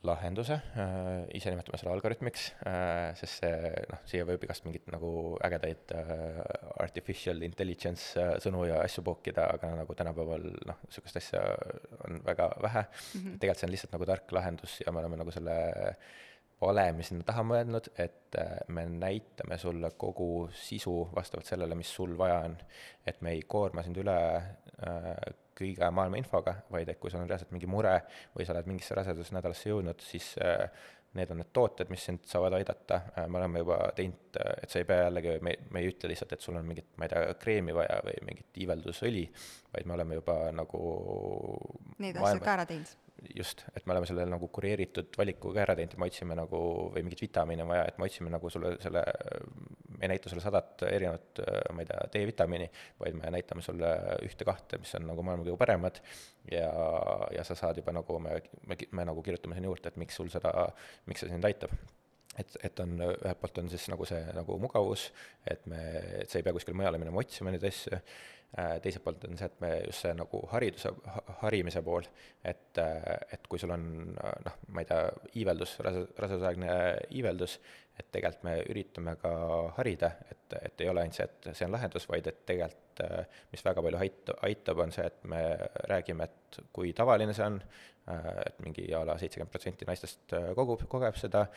lahenduse, 0.06 0.58
äh, 0.80 1.26
ise 1.38 1.51
nimetame 1.51 1.80
selle 1.80 1.93
algoritmiks, 1.95 2.47
äh, 2.68 3.12
sest 3.20 3.41
see 3.43 3.72
noh, 3.91 4.01
siia 4.08 4.28
võib 4.28 4.43
igast 4.45 4.66
mingit 4.68 4.88
nagu 4.93 5.10
ägedaid 5.45 5.93
äh, 5.95 6.41
artificial 6.84 7.41
intelligence 7.47 8.26
sõnu 8.43 8.66
ja 8.70 8.82
asju 8.84 9.06
pookida, 9.06 9.47
aga 9.58 9.74
nagu 9.82 9.97
tänapäeval 9.97 10.47
noh, 10.70 10.84
niisugust 10.88 11.22
asja 11.22 11.43
on 12.08 12.22
väga 12.26 12.49
vähe 12.64 12.86
mm. 12.86 13.22
-hmm. 13.22 13.39
tegelikult 13.39 13.62
see 13.62 13.70
on 13.70 13.76
lihtsalt 13.76 13.95
nagu 13.97 14.10
tark 14.12 14.36
lahendus 14.38 14.80
ja 14.86 14.91
me 14.91 15.03
oleme 15.03 15.22
nagu 15.22 15.32
selle 15.36 15.56
valemi 16.62 17.03
sinna 17.03 17.26
taha 17.28 17.43
mõelnud, 17.43 17.89
et 17.99 18.38
me 18.72 18.86
näitame 18.89 19.58
sulle 19.60 19.91
kogu 19.97 20.49
sisu 20.56 21.10
vastavalt 21.16 21.45
sellele, 21.45 21.76
mis 21.76 21.91
sul 21.93 22.18
vaja 22.18 22.39
on. 22.47 22.58
et 23.06 23.22
me 23.22 23.32
ei 23.36 23.41
koorma 23.41 23.84
sind 23.84 23.97
üle 23.97 24.16
kõige 25.56 25.89
maailma 25.91 26.20
infoga, 26.20 26.58
vaid 26.72 26.89
et 26.91 26.99
kui 26.99 27.12
sul 27.12 27.22
on 27.22 27.30
reaalselt 27.30 27.53
mingi 27.56 27.70
mure 27.70 27.95
või 28.36 28.45
sa 28.45 28.53
oled 28.56 28.68
mingisse 28.70 28.97
rasedusnädalasse 28.97 29.72
jõudnud, 29.72 30.03
siis 30.03 30.34
äh, 30.43 30.68
need 31.16 31.32
on 31.32 31.39
need 31.39 31.51
tooted, 31.56 31.89
mis 31.93 32.03
sind 32.10 32.26
saavad 32.28 32.58
aidata, 32.58 32.99
äh, 33.16 33.28
me 33.32 33.39
oleme 33.39 33.64
juba 33.64 33.80
teinud, 33.95 34.39
äh, 34.41 34.51
et 34.64 34.74
sa 34.74 34.82
ei 34.82 34.88
pea 34.89 35.06
jällegi, 35.06 35.38
me, 35.47 35.56
me 35.72 35.84
ei 35.84 35.93
ütle 35.93 36.12
lihtsalt, 36.12 36.36
et 36.36 36.43
sul 36.43 36.60
on 36.60 36.68
mingit, 36.68 36.91
ma 36.99 37.08
ei 37.08 37.14
tea, 37.14 37.38
kreemi 37.41 37.76
vaja 37.76 38.01
või 38.06 38.20
mingit 38.28 38.62
iiveldusõli, 38.66 39.26
vaid 39.76 39.88
me 39.88 39.97
oleme 39.97 40.20
juba 40.20 40.38
nagu 40.56 40.84
Need 42.03 42.20
asjad 42.20 42.43
ka 42.43 42.56
ära 42.58 42.68
teinud? 42.70 43.05
Just, 43.36 43.66
et 43.76 43.86
me 43.86 43.96
oleme 43.96 44.08
selle 44.10 44.26
nagu 44.30 44.50
kureeritud 44.54 45.16
valikuga 45.18 45.64
ära 45.66 45.76
teinud 45.78 45.96
ja 45.96 46.02
me 46.02 46.10
otsime 46.12 46.38
nagu, 46.38 46.62
või 46.94 47.06
mingit 47.06 47.26
vitamiine 47.26 47.66
on 47.66 47.72
vaja, 47.74 47.88
et 47.90 48.00
me 48.02 48.10
otsime 48.10 48.34
nagu 48.34 48.52
sulle 48.54 48.76
selle 48.84 49.04
me 49.98 50.06
ei 50.06 50.08
näita 50.08 50.30
sulle 50.30 50.44
sadat 50.44 50.84
erinevat, 50.90 51.42
ma 51.74 51.84
ei 51.84 51.90
tea, 51.90 52.08
D-vitamiini, 52.14 52.70
vaid 53.00 53.18
me 53.20 53.32
näitame 53.34 53.64
sulle 53.66 53.92
ühte-kahte, 54.26 54.80
mis 54.82 54.94
on 55.00 55.08
nagu 55.10 55.24
maailma 55.26 55.46
kõige 55.48 55.60
paremad. 55.62 56.00
Ja, 56.52 56.70
ja 57.34 57.46
sa 57.48 57.58
saad 57.58 57.80
juba 57.82 57.96
nagu, 57.96 58.20
me, 58.22 58.40
me, 58.70 58.78
me 58.92 59.06
nagu 59.08 59.24
kirjutame 59.26 59.58
sinna 59.58 59.72
juurde, 59.72 59.92
et 59.92 60.02
miks 60.02 60.20
sul 60.20 60.32
seda, 60.34 60.52
miks 61.10 61.24
see 61.24 61.32
sind 61.32 61.48
aitab. 61.48 61.74
Et, 62.36 62.58
et 62.68 62.80
on, 62.84 62.98
ühelt 63.00 63.40
poolt 63.40 63.62
on 63.62 63.70
siis 63.72 63.86
nagu 63.88 64.06
see 64.08 64.20
nagu 64.36 64.58
mugavus, 64.60 65.08
et 65.48 65.64
me, 65.72 65.80
et 66.20 66.32
sa 66.32 66.42
ei 66.42 66.44
pea 66.44 66.54
kuskile 66.56 66.76
mujale 66.76 67.00
minema 67.00 67.22
otsima 67.24 67.54
neid 67.54 67.64
asju, 67.64 67.96
teiselt 68.84 69.03
poolt 69.03 69.26
on 69.28 69.36
see, 69.38 69.49
et 69.49 69.62
me 69.64 69.72
just 69.84 70.06
see 70.06 70.14
nagu 70.16 70.39
hariduse, 70.51 70.91
harimise 71.41 71.82
pool, 71.84 72.08
et, 72.43 72.78
äh, 72.80 73.16
et 73.36 73.49
kui 73.51 73.60
sul 73.60 73.74
on 73.76 73.88
noh, 74.16 74.60
ma 74.72 74.84
ei 74.84 74.89
tea, 74.89 75.10
iiveldus, 75.41 75.76
rase, 75.84 76.06
rasedusaegne 76.22 76.78
iiveldus, 77.18 77.58
et 78.00 78.12
tegelikult 78.12 78.43
me 78.43 78.56
üritame 78.74 79.16
ka 79.22 79.32
harida, 79.78 80.12
et, 80.32 80.58
et 80.62 80.84
ei 80.84 80.91
ole 80.91 81.06
ainult 81.06 81.18
see, 81.18 81.28
et 81.28 81.50
see 81.54 81.68
on 81.68 81.76
lahendus, 81.76 82.08
vaid 82.12 82.28
et 82.32 82.41
tegelikult 82.48 83.04
äh, 83.06 83.41
mis 83.52 83.66
väga 83.66 83.84
palju 83.86 84.02
ait-, 84.04 84.34
aitab, 84.50 84.84
on 84.84 84.96
see, 84.96 85.06
et 85.08 85.28
me 85.32 85.41
räägime, 85.91 86.28
et 86.30 86.60
kui 86.76 86.93
tavaline 86.98 87.36
see 87.36 87.48
on, 87.48 87.62
Äh, 88.06 88.41
et 88.46 88.60
mingi 88.62 88.84
a 88.93 89.00
la 89.02 89.16
seitsekümmend 89.18 89.50
protsenti 89.50 89.86
naistest 89.89 90.34
äh, 90.38 90.52
kogub, 90.58 90.84
kogeb 90.89 91.16
seda, 91.18 91.48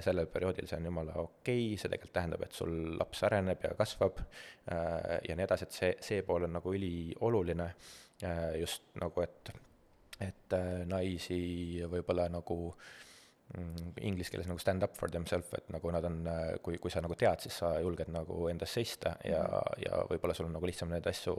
sellel 0.00 0.28
perioodil 0.32 0.64
see 0.68 0.78
on 0.80 0.86
jumala 0.88 1.18
okei 1.20 1.66
okay,, 1.66 1.80
see 1.80 1.90
tegelikult 1.92 2.14
tähendab, 2.16 2.44
et 2.46 2.56
sul 2.56 2.72
laps 2.96 3.20
areneb 3.28 3.66
ja 3.66 3.74
kasvab 3.76 4.22
ja 4.72 5.36
nii 5.36 5.44
edasi, 5.44 5.68
et 5.68 5.76
see, 5.76 5.90
see 6.06 6.24
pool 6.24 6.46
on 6.46 6.56
nagu 6.56 6.72
ülioluline, 6.72 7.68
just 8.60 8.88
nagu, 9.02 9.24
et, 9.24 9.52
et 10.24 10.56
naisi 10.88 11.42
võib-olla 11.92 12.28
nagu 12.32 12.58
äh, 12.70 12.90
inglise 14.00 14.30
keeles 14.32 14.48
nagu 14.48 14.58
stand 14.58 14.82
up 14.82 14.96
for 14.96 15.10
themselves, 15.12 15.52
et 15.58 15.68
nagu 15.74 15.90
nad 15.92 16.04
on, 16.08 16.18
kui, 16.64 16.78
kui 16.82 16.90
sa 16.90 17.02
nagu 17.04 17.16
tead, 17.18 17.44
siis 17.44 17.58
sa 17.62 17.74
julged 17.80 18.08
nagu 18.12 18.48
endas 18.48 18.72
seista 18.72 19.16
ja 19.24 19.42
mm, 19.42 19.54
-hmm. 19.54 19.82
ja 19.86 20.02
võib-olla 20.10 20.34
sul 20.34 20.46
on 20.46 20.52
nagu 20.56 20.66
lihtsam 20.66 20.88
neid 20.88 21.06
asju, 21.06 21.34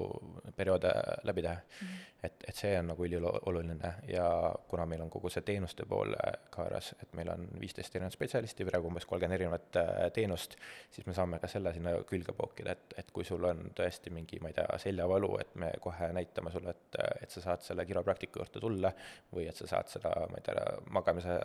perioode 0.55 0.91
läbi 1.23 1.41
teha 1.41 1.55
mm. 1.55 1.87
-hmm. 1.87 2.12
Et, 2.23 2.43
et 2.47 2.55
see 2.55 2.71
on 2.79 2.87
nagu 2.93 3.05
ülioluline 3.05 3.89
ja 4.07 4.25
kuna 4.69 4.85
meil 4.89 5.01
on 5.03 5.09
kogu 5.11 5.29
see 5.33 5.43
teenuste 5.45 5.85
pool 5.89 6.13
Kaaras, 6.53 6.93
et 7.03 7.11
meil 7.17 7.29
on 7.33 7.45
viisteist 7.59 7.95
erinevat 7.95 8.15
spetsialisti, 8.15 8.65
praegu 8.67 8.87
umbes 8.87 9.07
kolmkümmend 9.09 9.37
erinevat 9.39 9.79
äh, 9.81 9.91
teenust, 10.15 10.55
siis 10.93 11.07
me 11.07 11.15
saame 11.17 11.39
ka 11.43 11.49
selle 11.51 11.73
sinna 11.75 11.95
külge 12.09 12.35
pookida, 12.37 12.75
et, 12.77 12.95
et 13.01 13.11
kui 13.15 13.27
sul 13.27 13.43
on 13.49 13.65
tõesti 13.75 14.13
mingi, 14.15 14.39
ma 14.43 14.51
ei 14.51 14.57
tea, 14.57 14.77
seljavalu, 14.85 15.31
et 15.43 15.55
me 15.63 15.71
kohe 15.83 16.11
näitame 16.15 16.53
sulle, 16.53 16.75
et, 16.75 16.99
et 17.25 17.35
sa 17.35 17.43
saad 17.47 17.65
selle 17.65 17.85
kiropraktika 17.89 18.39
juurde 18.39 18.63
tulla 18.63 18.93
või 19.33 19.49
et 19.51 19.59
sa 19.59 19.67
saad 19.75 19.91
seda, 19.91 20.13
ma 20.31 20.39
ei 20.39 20.47
tea, 20.47 20.63
magamise 20.95 21.39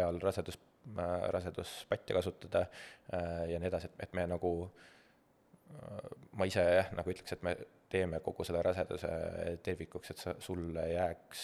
ajal 0.00 0.18
rasedus, 0.24 0.58
äh, 0.96 1.14
raseduspatja 1.36 2.18
kasutada 2.18 2.66
äh, 2.66 3.44
ja 3.52 3.62
nii 3.62 3.70
edasi, 3.70 3.92
et, 3.92 4.08
et 4.08 4.18
me 4.18 4.26
nagu, 4.34 4.54
ma 6.38 6.46
ise 6.46 6.62
jah, 6.62 6.90
nagu 6.94 7.10
ütleks, 7.10 7.34
et 7.34 7.42
me 7.42 7.54
teeme 7.92 8.20
kogu 8.24 8.44
selle 8.46 8.62
raseduse 8.64 9.10
tervikuks, 9.62 10.10
et 10.14 10.22
sa, 10.22 10.34
sulle 10.42 10.86
jääks 10.90 11.42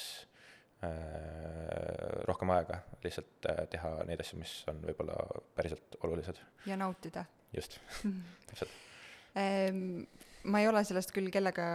äh, 0.85 2.23
rohkem 2.29 2.55
aega 2.57 2.81
lihtsalt 3.05 3.51
äh, 3.51 3.65
teha 3.73 3.93
neid 4.09 4.23
asju, 4.25 4.41
mis 4.41 4.55
on 4.71 4.81
võib-olla 4.85 5.19
päriselt 5.57 6.01
olulised. 6.03 6.41
ja 6.67 6.79
nautida. 6.81 7.25
just 7.57 7.79
täpselt 8.51 8.75
ehm, 9.35 10.03
ma 10.49 10.63
ei 10.63 10.69
ole 10.71 10.83
sellest 10.87 11.13
küll 11.15 11.31
kellega 11.33 11.67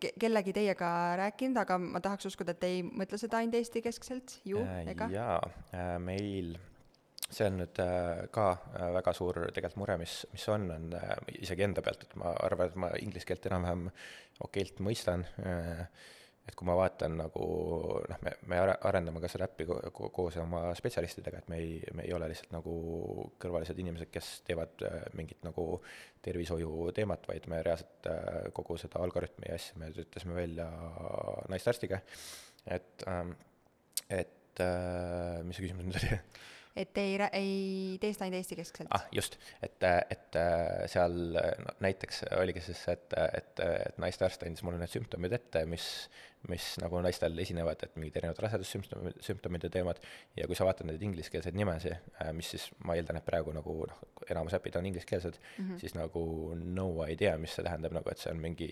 ke,, 0.00 0.12
kellegi 0.20 0.54
teiega 0.56 0.90
rääkinud, 1.20 1.60
aga 1.62 1.78
ma 1.82 2.02
tahaks 2.02 2.30
uskuda, 2.30 2.54
et 2.54 2.62
te 2.62 2.72
ei 2.74 2.82
mõtle 2.84 3.20
seda 3.20 3.40
ainult 3.40 3.58
Eesti-keskselt 3.60 4.40
ju 4.48 4.62
äh,, 4.64 4.82
ega? 4.94 5.10
jaa 5.14 5.38
äh,, 5.46 5.94
meil, 6.02 6.56
see 7.34 7.46
on 7.46 7.58
nüüd 7.60 7.80
äh, 7.82 8.26
ka 8.34 8.46
äh, 8.74 8.86
väga 8.98 9.14
suur 9.16 9.40
tegelikult 9.54 9.80
mure, 9.82 9.98
mis, 10.00 10.20
mis 10.34 10.46
on, 10.52 10.68
on 10.74 10.94
äh, 10.98 11.10
isegi 11.40 11.66
enda 11.66 11.82
pealt, 11.84 12.06
et 12.06 12.16
ma 12.20 12.32
arvan, 12.46 12.70
et 12.70 12.80
ma 12.80 12.90
inglise 13.00 13.28
keelt 13.28 13.46
enam-vähem 13.50 13.90
okeilt 14.46 14.80
mõistan 14.82 15.26
et 16.48 16.56
kui 16.56 16.66
ma 16.66 16.74
vaatan 16.78 17.18
nagu 17.20 17.46
noh, 18.10 18.20
me, 18.24 18.32
me 18.50 18.58
arendame 18.88 19.20
ka 19.22 19.28
seda 19.30 19.46
äppi 19.46 19.66
ko 19.68 20.08
koos 20.14 20.38
oma 20.42 20.62
spetsialistidega, 20.74 21.42
et 21.42 21.50
me 21.52 21.58
ei, 21.60 21.74
me 21.94 22.06
ei 22.08 22.14
ole 22.16 22.30
lihtsalt 22.32 22.54
nagu 22.56 22.74
kõrvalised 23.42 23.78
inimesed, 23.78 24.10
kes 24.10 24.30
teevad 24.48 24.82
mingit 25.18 25.44
nagu 25.46 25.66
tervishoiuteemat, 26.24 27.28
vaid 27.30 27.46
me 27.52 27.60
reaalselt 27.66 28.08
kogu 28.56 28.80
seda 28.80 29.04
algoritmi 29.04 29.52
ja 29.52 29.60
asja 29.60 29.78
me 29.78 29.92
töötasime 29.94 30.38
välja 30.40 30.66
naistearstiga, 31.52 32.00
et, 32.66 33.04
ähm, 33.06 33.36
et 34.08 34.64
mis 35.44 35.60
see 35.60 35.68
küsimus 35.68 35.86
nüüd 35.86 36.00
oli? 36.00 36.24
Et 36.80 37.00
ei, 37.02 37.16
ei 37.36 37.98
tee 38.02 38.14
seda 38.14 38.26
ainult 38.26 38.40
Eesti-keskselt? 38.40 38.90
ah, 38.96 39.06
just, 39.14 39.38
et, 39.62 39.78
et 39.84 40.40
seal 40.92 41.16
no, 41.36 41.76
näiteks 41.84 42.24
oligi 42.38 42.64
siis, 42.70 42.82
et, 42.92 43.14
et, 43.40 43.62
et 43.66 44.00
naistearst 44.02 44.44
andis 44.46 44.64
mulle 44.66 44.80
need 44.80 44.92
sümptomid 44.92 45.36
ette, 45.40 45.64
mis 45.70 45.86
mis 46.48 46.66
nagu 46.80 47.00
naistel 47.04 47.36
esinevad, 47.42 47.82
et 47.84 47.96
mingid 48.00 48.16
erinevad 48.16 48.38
rasedussümptomid, 48.46 49.18
sümptomid 49.24 49.66
ja 49.66 49.70
teemad, 49.74 49.98
ja 50.38 50.46
kui 50.48 50.56
sa 50.56 50.64
vaatad 50.64 50.88
neid 50.88 51.02
ingliskeelseid 51.04 51.56
nimesid, 51.58 51.92
äh, 52.22 52.30
mis 52.36 52.48
siis, 52.54 52.70
ma 52.86 52.96
eeldan, 52.96 53.18
et 53.20 53.26
praegu 53.26 53.52
nagu 53.52 53.74
noh, 53.90 54.00
enamus 54.30 54.56
äpid 54.56 54.78
on 54.80 54.88
ingliskeelsed 54.88 55.36
mm, 55.36 55.66
-hmm. 55.66 55.78
siis 55.82 55.94
nagu 55.98 56.22
no 56.56 56.88
idea, 57.04 57.36
mis 57.38 57.52
see 57.56 57.66
tähendab, 57.66 57.92
nagu 57.92 58.10
et 58.10 58.22
see 58.22 58.32
on 58.32 58.40
mingi, 58.40 58.70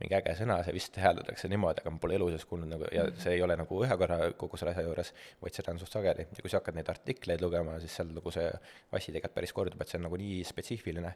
mingi 0.00 0.16
äge 0.16 0.36
sõna, 0.40 0.60
see 0.64 0.74
vist 0.76 0.96
hääldatakse 0.96 1.52
niimoodi, 1.52 1.84
aga 1.84 1.92
ma 1.92 2.00
pole 2.00 2.16
elu 2.16 2.30
sees 2.32 2.48
kuulnud 2.48 2.72
nagu 2.72 2.88
ja 2.88 3.04
mm 3.04 3.10
-hmm. 3.10 3.22
see 3.22 3.36
ei 3.36 3.42
ole 3.42 3.56
nagu 3.56 3.84
ühe 3.84 3.96
korra 4.02 4.32
kogu 4.32 4.56
selle 4.56 4.72
asja 4.72 4.88
juures, 4.88 5.14
vaid 5.42 5.54
seda 5.54 5.72
on 5.72 5.78
suht 5.78 5.92
sageli, 5.92 6.28
ja 6.36 6.42
kui 6.42 6.50
sa 6.50 6.62
hakkad 6.62 6.74
neid 6.74 6.88
artikleid 6.88 7.40
lugema, 7.40 7.80
siis 7.80 7.96
seal 7.96 8.14
nagu 8.16 8.30
see 8.30 8.50
asi 8.92 9.12
tegelikult 9.12 9.34
päris 9.34 9.52
kordub, 9.52 9.80
et 9.80 9.88
see 9.88 9.98
on 9.98 10.08
nagu 10.08 10.16
nii 10.16 10.44
spetsiifiline, 10.44 11.14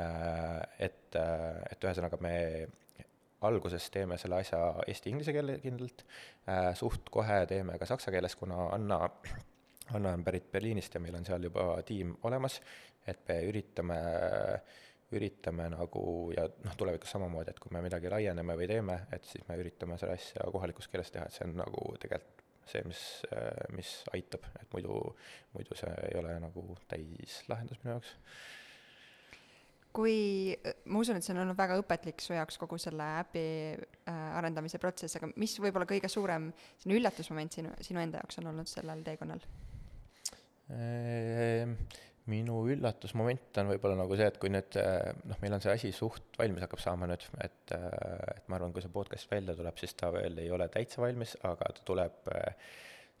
äh, 0.00 0.60
et, 0.78 1.16
äh, 1.16 1.62
et 1.70 1.84
ühesõnaga 1.84 2.20
me 2.20 2.34
alguses 3.46 3.90
teeme 3.94 4.18
selle 4.20 4.40
asja 4.42 4.60
eesti-inglise 4.86 5.34
keele 5.36 5.58
kindlalt 5.62 6.04
äh,, 6.48 6.72
suht 6.78 7.10
kohe 7.12 7.42
teeme 7.50 7.78
ka 7.80 7.88
saksa 7.88 8.14
keeles, 8.14 8.36
kuna 8.38 8.70
Anna, 8.74 9.00
Anna 9.94 10.16
on 10.16 10.24
pärit 10.26 10.50
Berliinist 10.52 10.94
ja 10.94 11.02
meil 11.02 11.18
on 11.18 11.26
seal 11.28 11.48
juba 11.48 11.68
tiim 11.86 12.16
olemas, 12.26 12.60
et 13.06 13.22
me 13.28 13.38
üritame, 13.48 13.98
üritame 15.14 15.68
nagu 15.72 16.06
ja 16.34 16.46
noh, 16.48 16.78
tulevikus 16.78 17.14
samamoodi, 17.14 17.54
et 17.54 17.62
kui 17.62 17.74
me 17.74 17.84
midagi 17.84 18.10
laieneme 18.10 18.58
või 18.58 18.66
teeme, 18.70 18.98
et 19.14 19.28
siis 19.28 19.46
me 19.48 19.58
üritame 19.62 19.98
selle 20.00 20.18
asja 20.18 20.48
kohalikus 20.52 20.90
keeles 20.90 21.14
teha, 21.14 21.28
et 21.28 21.38
see 21.38 21.46
on 21.46 21.54
nagu 21.62 21.86
tegelikult 22.02 22.44
see, 22.66 22.82
mis, 22.82 23.02
mis 23.78 23.90
aitab, 24.14 24.46
et 24.58 24.72
muidu, 24.74 24.98
muidu 25.54 25.76
see 25.78 25.92
ei 26.08 26.18
ole 26.18 26.34
nagu 26.42 26.64
täislahendus 26.90 27.78
minu 27.84 27.94
jaoks 27.94 28.16
kui, 29.96 30.16
ma 30.92 31.00
usun, 31.00 31.18
et 31.18 31.24
see 31.24 31.32
on 31.34 31.42
olnud 31.42 31.56
väga 31.58 31.78
õpetlik 31.80 32.22
su 32.22 32.34
jaoks, 32.36 32.58
kogu 32.60 32.78
selle 32.80 33.06
äpi 33.22 33.44
äh, 33.72 34.16
arendamise 34.36 34.80
protsess, 34.82 35.16
aga 35.18 35.30
mis 35.40 35.56
võib-olla 35.62 35.88
kõige 35.88 36.10
suurem 36.12 36.50
selline 36.76 36.98
üllatusmoment 37.00 37.56
sinu, 37.56 37.72
sinu 37.84 38.02
enda 38.02 38.20
jaoks 38.20 38.42
on 38.42 38.50
olnud 38.52 38.70
sellel 38.70 39.04
teekonnal? 39.06 39.44
Ehm, 40.74 41.76
minu 42.32 42.58
üllatusmoment 42.74 43.60
on 43.62 43.70
võib-olla 43.72 44.00
nagu 44.02 44.18
see, 44.18 44.28
et 44.28 44.40
kui 44.42 44.52
nüüd 44.52 44.76
äh, 44.82 45.14
noh, 45.30 45.40
meil 45.44 45.56
on 45.56 45.64
see 45.64 45.72
asi 45.72 45.94
suht 45.96 46.36
valmis 46.40 46.66
hakkab 46.66 46.82
saama 46.82 47.08
nüüd, 47.08 47.24
et, 47.44 47.62
äh, 47.76 48.34
et 48.36 48.50
ma 48.50 48.60
arvan, 48.60 48.74
kui 48.76 48.84
see 48.84 48.92
podcast 48.92 49.32
välja 49.32 49.56
tuleb, 49.56 49.80
siis 49.80 49.96
ta 49.96 50.12
veel 50.14 50.44
ei 50.44 50.52
ole 50.52 50.68
täitsa 50.72 51.00
valmis, 51.04 51.38
aga 51.46 51.72
ta 51.72 51.88
tuleb 51.88 52.30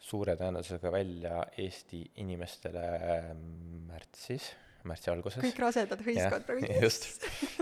suure 0.06 0.36
tõenäosusega 0.36 0.92
välja 0.92 1.40
Eesti 1.56 2.02
inimestele 2.20 2.86
märtsis 3.88 4.52
märtsi 4.88 5.12
alguses. 5.12 5.42
kõik 5.44 5.62
rasedad 5.62 6.02
hõiskavad 6.06 6.44
praegu. 6.48 6.72
just, 6.82 7.08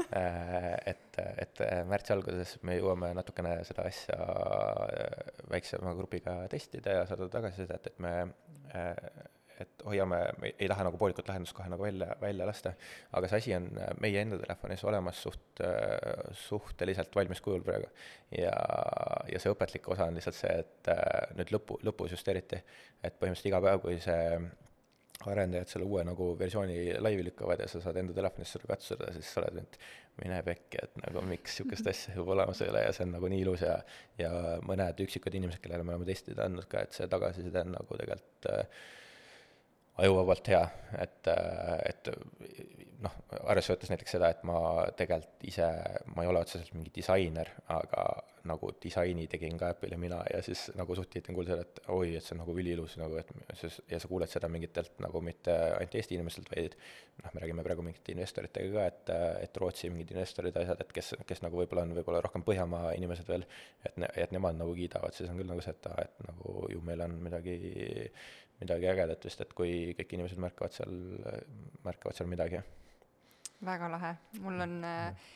äh, 0.04 0.72
et, 0.94 1.20
et 1.20 1.62
äh, 1.64 1.82
märtsi 1.88 2.14
alguses 2.14 2.56
me 2.66 2.78
jõuame 2.78 3.12
natukene 3.16 3.56
seda 3.68 3.86
asja 3.90 4.18
äh, 4.18 5.30
väiksema 5.52 5.94
grupiga 5.98 6.42
testida 6.52 7.00
ja 7.00 7.06
saada 7.10 7.30
tagasisidet, 7.32 7.92
et 7.92 8.02
me 8.02 8.18
et 9.62 9.84
hoiame, 9.86 10.16
me 10.42 10.48
ei 10.58 10.66
taha 10.66 10.82
nagu 10.88 10.98
poolikut 10.98 11.28
lahendust 11.30 11.54
kohe 11.54 11.68
nagu 11.70 11.84
välja, 11.86 12.08
välja 12.18 12.46
lasta, 12.48 12.72
aga 13.14 13.28
see 13.30 13.38
asi 13.38 13.52
on 13.54 13.68
meie 14.02 14.18
enda 14.18 14.40
telefonis 14.40 14.82
olemas 14.82 15.20
suht, 15.22 15.62
suhteliselt 16.40 17.14
valmis 17.14 17.42
kujul 17.44 17.62
praegu. 17.62 17.86
ja, 18.34 18.56
ja 19.30 19.38
see 19.38 19.54
õpetlik 19.54 19.86
osa 19.94 20.08
on 20.10 20.18
lihtsalt 20.18 20.40
see, 20.40 20.56
et 20.64 20.90
nüüd 21.38 21.54
lõpu, 21.54 21.78
lõpus 21.86 22.16
just 22.16 22.32
eriti, 22.34 22.58
et 22.98 23.14
põhimõtteliselt 23.14 23.52
iga 23.52 23.62
päev, 23.68 23.84
kui 23.86 24.02
see 24.02 24.26
arendajad 25.32 25.70
selle 25.70 25.86
uue 25.88 26.04
nagu 26.06 26.30
versiooni 26.38 26.96
laivi 27.02 27.26
lükkavad 27.28 27.62
ja 27.64 27.68
sa 27.70 27.80
saad 27.82 28.00
enda 28.00 28.16
telefonist 28.16 28.56
seda 28.56 28.70
katsuda, 28.70 29.12
siis 29.16 29.30
sa 29.32 29.42
oled, 29.42 29.62
et 29.62 29.78
mine 30.22 30.40
pekki, 30.46 30.80
et 30.82 30.98
nagu 31.02 31.22
miks 31.28 31.56
niisugust 31.58 31.88
asja 31.90 32.14
juba 32.16 32.36
olemas 32.36 32.60
ei 32.62 32.70
ole 32.72 32.84
ja 32.84 32.92
see 32.94 33.06
on 33.06 33.14
nagu 33.16 33.30
nii 33.32 33.40
ilus 33.46 33.64
ja 33.66 33.78
ja 34.20 34.32
mõned 34.66 35.00
üksikud 35.06 35.34
inimesed, 35.40 35.62
kellele 35.62 35.86
me 35.86 35.94
oleme 35.94 36.08
testid 36.10 36.38
andnud 36.42 36.68
ka, 36.70 36.84
et 36.84 36.96
see 36.96 37.08
tagasiside 37.10 37.64
on 37.64 37.74
nagu 37.78 37.98
tegelikult 38.00 38.50
äh, 38.52 38.84
ajuvabalt 40.04 40.50
hea, 40.50 40.62
et, 40.98 41.30
äh, 41.30 41.78
et 41.90 42.12
noh, 43.04 43.16
arvesse 43.44 43.74
võttes 43.74 43.92
näiteks 43.92 44.16
seda, 44.16 44.30
et 44.34 44.46
ma 44.46 44.58
tegelikult 44.98 45.48
ise, 45.50 45.68
ma 46.14 46.24
ei 46.24 46.30
ole 46.30 46.42
otseselt 46.42 46.74
mingi 46.74 46.94
disainer, 46.94 47.50
aga 47.74 48.06
nagu 48.48 48.70
disaini 48.82 49.24
tegin 49.30 49.56
ka 49.58 49.70
Apple'ile 49.72 49.96
mina 50.00 50.18
ja 50.28 50.40
siis 50.44 50.66
nagu 50.76 50.94
suht 50.96 51.08
tihti 51.12 51.32
on 51.32 51.38
kuulda 51.38 51.54
seda, 51.54 51.64
et 51.64 51.80
oi, 51.94 52.10
et 52.18 52.24
see 52.24 52.34
on 52.36 52.42
nagu 52.42 52.54
üliilus 52.60 52.96
nagu, 53.00 53.16
et 53.20 53.30
siis, 53.60 53.78
ja 53.90 54.00
sa 54.02 54.10
kuuled 54.10 54.30
seda 54.30 54.50
mingitelt 54.52 55.00
nagu 55.04 55.22
mitte 55.24 55.54
ainult 55.78 55.96
Eesti 56.00 56.18
inimestelt, 56.18 56.50
vaid 56.52 56.76
noh, 57.22 57.32
me 57.32 57.42
räägime 57.44 57.64
praegu 57.66 57.84
mingite 57.86 58.12
investoritega 58.12 58.72
ka, 58.74 58.86
et, 58.92 59.12
et 59.46 59.60
Rootsi 59.62 59.90
mingid 59.92 60.12
investorid, 60.12 60.56
asjad, 60.60 60.84
et 60.84 60.92
kes, 60.98 61.12
kes 61.28 61.44
nagu 61.44 61.60
võib-olla 61.62 61.86
on 61.88 61.94
võib-olla 61.96 62.20
rohkem 62.24 62.44
Põhjamaa 62.44 62.92
inimesed 62.98 63.30
veel, 63.32 63.46
et 63.88 64.00
ne-, 64.00 64.10
et 64.26 64.34
nemad 64.36 64.58
nagu 64.60 64.74
kiidavad, 64.76 65.16
siis 65.16 65.30
on 65.32 65.40
küll 65.40 65.48
nagu 65.48 65.64
see, 65.64 65.72
et 65.76 65.88
aa, 65.90 66.04
et 66.04 66.26
nagu 66.28 66.56
ju 66.72 66.82
meil 66.84 67.04
on 67.06 67.16
midagi, 67.24 67.56
midagi 68.60 68.90
ägedat 68.92 69.24
vist, 69.24 69.40
et 69.40 69.56
kui 69.56 69.94
kõik 69.96 70.18
inimesed 70.18 70.42
märkavad 70.44 70.76
seal, 70.76 70.98
märkavad 71.86 72.20
seal 72.20 72.28
midagi. 72.28 72.60
väga 73.64 73.88
lahe, 73.88 74.12
mul 74.44 74.60
on 74.60 74.76
äh, 74.84 75.32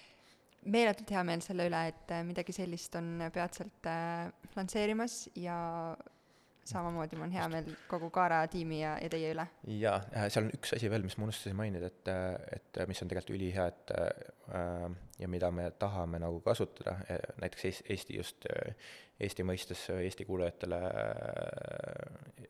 meeletult 0.66 1.10
hea 1.14 1.24
meel 1.26 1.42
selle 1.44 1.68
üle, 1.70 1.82
et 1.92 2.14
äh, 2.14 2.24
midagi 2.26 2.54
sellist 2.56 2.96
on 2.98 3.28
peatselt 3.34 3.88
äh, 3.88 4.28
lansseerimas 4.56 5.28
ja 5.38 5.58
samamoodi 6.68 7.16
mul 7.16 7.26
on 7.28 7.32
hea 7.32 7.46
meel 7.48 7.68
kogu 7.88 8.10
Kaara 8.12 8.42
tiimi 8.52 8.82
ja, 8.82 8.96
ja 9.00 9.08
teie 9.12 9.30
üle. 9.32 9.46
jaa, 9.80 9.98
seal 10.28 10.44
on 10.46 10.52
üks 10.58 10.74
asi 10.76 10.90
veel, 10.92 11.04
mis 11.06 11.16
ma 11.18 11.28
unustasin 11.28 11.56
mainida, 11.56 11.88
et, 11.88 12.10
et 12.58 12.80
mis 12.90 13.00
on 13.02 13.08
tegelikult 13.10 13.36
ülihea, 13.38 13.66
et 13.72 13.92
äh, 13.96 14.88
ja 15.22 15.28
mida 15.30 15.50
me 15.54 15.70
tahame 15.80 16.20
nagu 16.22 16.40
kasutada, 16.44 16.98
näiteks 17.40 17.82
Eesti 17.94 18.18
just, 18.18 18.46
Eesti 19.20 19.46
mõistes 19.46 19.88
Eesti 19.96 20.24
kuulajatele 20.28 20.78
äh, 20.92 22.48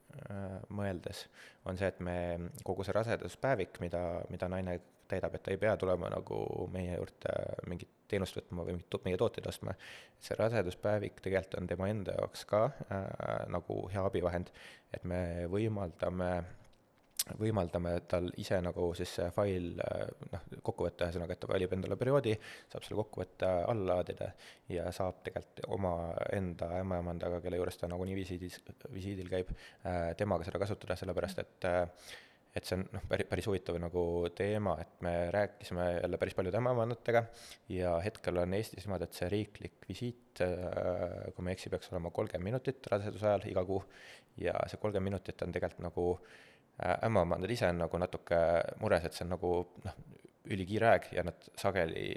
mõeldes, 0.74 1.26
on 1.68 1.78
see, 1.78 1.88
et 1.88 2.00
me, 2.04 2.18
kogu 2.66 2.84
see 2.86 2.96
raseduspäevik, 2.96 3.80
mida, 3.84 4.02
mida 4.32 4.50
naine 4.50 4.78
täidab, 5.08 5.34
et 5.34 5.44
ta 5.44 5.54
ei 5.54 5.60
pea 5.60 5.76
tulema 5.80 6.10
nagu 6.12 6.42
meie 6.72 6.96
juurde 6.96 7.34
mingit 7.70 7.94
teenust 8.08 8.36
võtma 8.38 8.64
või 8.66 8.76
mingit 8.78 9.04
meie 9.04 9.20
tooteid 9.20 9.48
ostma. 9.50 9.74
see 10.20 10.36
raseduspäevik 10.38 11.20
tegelikult 11.24 11.60
on 11.60 11.66
tema 11.70 11.88
enda 11.88 12.14
jaoks 12.20 12.44
ka 12.48 12.64
äh, 12.68 13.04
nagu 13.52 13.80
hea 13.92 14.04
abivahend, 14.04 14.52
et 14.92 15.04
me 15.04 15.20
võimaldame 15.52 16.32
võimaldame 17.36 17.92
tal 18.08 18.28
ise 18.40 18.58
nagu 18.64 18.88
siis 18.96 19.10
see 19.18 19.26
fail 19.34 19.72
noh, 20.32 20.44
kokku 20.64 20.86
võtta, 20.86 21.08
ühesõnaga, 21.08 21.34
et 21.34 21.42
ta 21.42 21.50
valib 21.50 21.74
endale 21.76 21.98
perioodi, 22.00 22.34
saab 22.72 22.86
selle 22.86 23.00
kokkuvõtte 23.02 23.50
alla 23.72 23.98
laadida 23.98 24.30
ja 24.72 24.86
saab 24.94 25.20
tegelikult 25.26 25.66
omaenda 25.76 26.70
ämmaemandaga, 26.78 27.42
kelle 27.44 27.60
juures 27.60 27.76
ta 27.80 27.90
nagunii 27.90 28.16
visiidis, 28.18 28.60
visiidil 28.94 29.28
käib, 29.32 29.52
äh, 29.84 30.14
temaga 30.20 30.46
seda 30.48 30.62
kasutada, 30.62 30.96
sellepärast 31.00 31.44
et 31.44 31.68
äh, 31.68 32.08
et 32.56 32.66
see 32.66 32.78
on 32.78 32.84
noh, 32.94 33.04
päris, 33.10 33.28
päris 33.30 33.46
huvitav 33.48 33.78
nagu 33.80 34.02
teema, 34.36 34.74
et 34.82 35.02
me 35.04 35.14
rääkisime 35.34 35.86
jälle 35.98 36.20
päris 36.20 36.36
paljude 36.38 36.58
ämmaemandatega 36.60 37.24
ja 37.74 37.94
hetkel 38.04 38.40
on 38.42 38.54
Eestis 38.56 38.86
niimoodi, 38.86 39.08
et 39.08 39.18
see 39.20 39.30
riiklik 39.32 39.88
visiit, 39.88 40.42
äh, 40.44 41.28
kui 41.34 41.44
ma 41.44 41.52
ei 41.52 41.58
eksi, 41.58 41.72
peaks 41.72 41.92
olema 41.92 42.12
kolmkümmend 42.14 42.50
minutit 42.50 42.90
raseduse 42.92 43.28
ajal 43.30 43.48
iga 43.52 43.64
kuu 43.68 43.82
ja 44.40 44.56
see 44.70 44.80
kolmkümmend 44.80 45.12
minutit 45.12 45.44
on 45.46 45.54
tegelikult 45.54 45.84
nagu 45.86 46.06
äh, 46.16 46.96
ämmaemandad 47.08 47.52
ise 47.54 47.70
on 47.72 47.84
nagu 47.84 48.00
natuke 48.00 48.40
mures, 48.82 49.04
et 49.04 49.18
see 49.18 49.26
on 49.26 49.36
nagu 49.36 49.52
noh, 49.84 50.00
ülikiire 50.54 50.88
aeg 50.92 51.08
ja 51.12 51.24
nad 51.26 51.48
sageli 51.60 52.08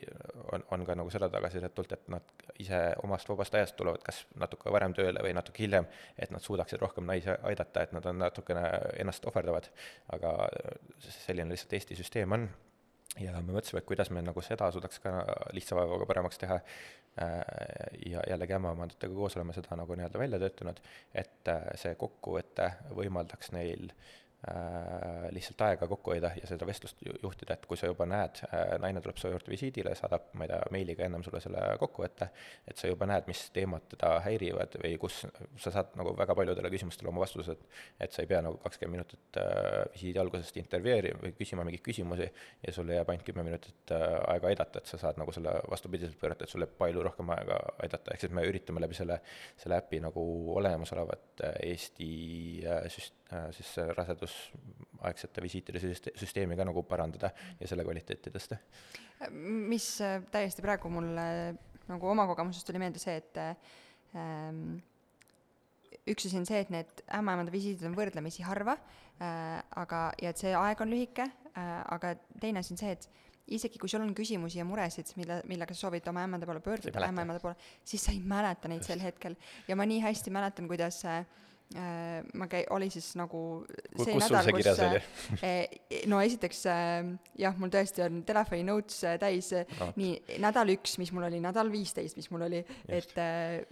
on, 0.53 0.63
on 0.71 0.86
ka 0.88 0.95
nagu 0.97 1.11
seda 1.13 1.29
tagasisidet 1.32 1.75
tulnud, 1.75 1.93
et 1.97 2.09
nad 2.13 2.34
ise 2.61 2.79
omast 3.03 3.29
vabast 3.29 3.55
ajast 3.57 3.77
tulevad 3.79 4.03
kas 4.05 4.23
natuke 4.39 4.71
varem 4.73 4.95
tööle 4.97 5.23
või 5.23 5.36
natuke 5.38 5.65
hiljem, 5.65 5.88
et 6.17 6.32
nad 6.34 6.43
suudaksid 6.43 6.82
rohkem 6.82 7.07
naisi 7.09 7.34
aidata, 7.34 7.86
et 7.86 7.95
nad 7.95 8.07
on 8.09 8.19
natukene 8.21 8.65
ennast 9.03 9.25
ohverdavad. 9.29 9.69
aga 10.15 10.36
selline 11.01 11.51
lihtsalt 11.51 11.73
Eesti 11.73 11.97
süsteem 11.99 12.32
on 12.38 12.47
ja 13.19 13.36
me 13.41 13.53
mõtlesime, 13.53 13.82
et 13.82 13.89
kuidas 13.89 14.09
me 14.09 14.23
nagu 14.23 14.41
seda 14.45 14.71
suudaks 14.71 15.01
ka 15.03 15.13
lihtsa 15.55 15.75
vaevaga 15.75 16.07
paremaks 16.07 16.39
teha 16.39 16.61
ja 18.07 18.23
jällegi 18.29 18.55
ämmaemandatega 18.55 19.13
koos 19.13 19.36
oleme 19.36 19.53
seda 19.53 19.75
nagu 19.75 19.95
nii-öelda 19.99 20.19
välja 20.19 20.39
töötanud, 20.39 20.79
et 21.13 21.51
see 21.75 21.97
kokkuvõte 21.99 22.69
võimaldaks 22.95 23.51
neil 23.51 23.89
äh, 23.91 24.21
Äh, 24.21 24.30
lihtsalt 25.32 25.62
aega 25.62 25.88
kokku 25.88 26.16
hoida 26.16 26.32
ja 26.34 26.48
seda 26.50 26.66
vestlust 26.66 26.98
juhtida, 27.06 27.54
et 27.54 27.66
kui 27.70 27.78
sa 27.78 27.89
juba 27.92 28.08
näed, 28.10 28.39
äh, 28.48 28.72
naine 28.82 29.02
tuleb 29.04 29.20
su 29.22 29.30
juurde 29.30 29.52
visiidile, 29.54 29.94
saadab, 29.98 30.32
ma 30.34 30.48
ei 30.48 30.50
tea, 30.50 30.60
meiliga 30.74 31.06
ennem 31.06 31.22
sulle 31.26 31.42
selle 31.44 31.62
kokkuvõtte, 31.82 32.28
et 32.72 32.82
sa 32.82 32.89
juba 32.89 33.06
näed, 33.10 33.30
mis 33.30 33.44
teemad 33.54 33.86
teda 33.92 34.16
häirivad 34.26 34.80
või 34.82 34.96
kus 35.04 35.20
sa 35.62 35.74
saad 35.76 35.94
nagu 36.00 36.16
väga 36.18 36.36
paljudele 36.38 36.74
küsimustele 36.74 37.12
oma 37.14 37.22
vastused, 37.22 37.62
et 38.02 38.18
sa 38.18 38.26
ei 38.26 38.32
pea 38.32 38.42
nagu 38.42 38.58
kakskümmend 38.66 38.98
minutit 38.98 39.42
äh, 39.44 39.86
visiidi 39.94 40.24
algusest 40.24 40.58
intervjueerima 40.64 41.22
või 41.28 41.38
küsima 41.38 41.68
mingeid 41.68 41.86
küsimusi 41.86 42.32
ja 42.66 42.74
sul 42.74 42.89
jääb 42.89 43.14
ainult 43.14 43.28
kümme 43.30 43.46
minutit 43.46 43.94
aega 43.94 44.50
aidata, 44.50 44.82
et 44.82 44.89
sa 44.89 44.98
saad 45.06 45.22
nagu 45.22 45.38
selle 45.38 45.54
vastupidiselt 45.70 46.18
pöörata, 46.20 46.50
et 46.50 46.56
sul 46.56 46.66
jääb 46.66 46.74
palju 46.82 47.06
rohkem 47.06 47.30
aega 47.38 47.62
aidata, 47.86 48.16
ehk 48.16 48.26
siis 48.26 48.34
me 48.34 48.50
üritame 48.50 48.82
läbi 48.82 48.98
selle, 48.98 49.22
selle 49.62 49.78
äpi 49.78 50.02
nagu 50.02 50.26
olemasolevat 50.58 51.46
Eesti 51.62 52.12
süst-, 52.89 53.20
siis 53.55 53.71
rasedusaegsete 53.95 55.43
visiitide 55.43 55.79
süsteemi 55.79 56.57
ka 56.59 56.65
nagu 56.67 56.84
parandada 56.88 57.32
ja 57.59 57.69
selle 57.69 57.86
kvaliteeti 57.88 58.34
tõsta. 58.34 58.59
mis 59.32 59.88
äh, 60.03 60.19
täiesti 60.32 60.63
praegu 60.65 60.91
mulle 60.91 61.25
nagu 61.88 62.11
oma 62.11 62.25
kogemusest 62.29 62.67
tuli 62.67 62.82
meelde 62.82 62.99
see, 63.01 63.15
et 63.21 63.39
ähm, 64.15 64.82
üks 66.07 66.27
asi 66.27 66.39
on 66.39 66.47
see, 66.49 66.59
et 66.63 66.71
need 66.73 67.03
ämmaemanda 67.19 67.53
visiidid 67.53 67.88
on 67.88 67.97
võrdlemisi 67.97 68.43
harva 68.47 68.75
äh,, 68.75 69.59
aga, 69.79 70.09
ja 70.21 70.32
et 70.34 70.41
see 70.41 70.53
aeg 70.57 70.84
on 70.84 70.91
lühike 70.91 71.27
äh,, 71.27 71.75
aga 71.95 72.15
teine 72.41 72.63
asi 72.63 72.75
on 72.75 72.82
see, 72.82 72.95
et 72.97 73.09
isegi 73.51 73.79
kui 73.82 73.91
sul 73.91 74.03
on 74.03 74.13
küsimusi 74.15 74.59
ja 74.59 74.65
muresid, 74.67 75.11
mille, 75.19 75.41
millega 75.49 75.75
sa 75.75 75.88
soovid 75.88 76.07
oma 76.07 76.23
ämmanda 76.27 76.47
poole 76.47 76.61
pöörduda, 76.63 77.03
ämmaemanda 77.07 77.41
poole, 77.43 77.55
siis 77.88 78.03
sa 78.05 78.13
ei 78.13 78.19
mäleta 78.23 78.71
neid 78.71 78.84
sel 78.88 79.01
hetkel. 79.03 79.36
ja 79.67 79.75
ma 79.75 79.88
nii 79.88 80.03
hästi 80.03 80.32
mäletan, 80.32 80.69
kuidas 80.71 81.01
äh, 81.09 81.23
Äh, 81.23 81.51
ma 81.74 82.47
käi-, 82.51 82.65
oli 82.76 82.89
siis 82.91 83.13
nagu 83.19 83.41
see 83.69 84.15
kus 84.15 84.26
nädal, 84.26 84.49
kus 84.55 84.69
äh, 84.72 84.95
äh, 85.39 85.61
no 86.11 86.19
esiteks 86.24 86.63
jah, 86.67 87.55
mul 87.59 87.72
tõesti 87.74 88.03
on 88.05 88.22
telefoni 88.28 88.65
notes 88.67 88.99
täis 89.22 89.51
no. 89.80 89.91
nii 89.99 90.39
nädal 90.43 90.74
üks, 90.76 90.97
mis 91.01 91.13
mul 91.15 91.30
oli, 91.30 91.39
nädal 91.43 91.72
viisteist, 91.72 92.19
mis 92.19 92.30
mul 92.34 92.47
oli, 92.49 92.61
et 92.91 93.15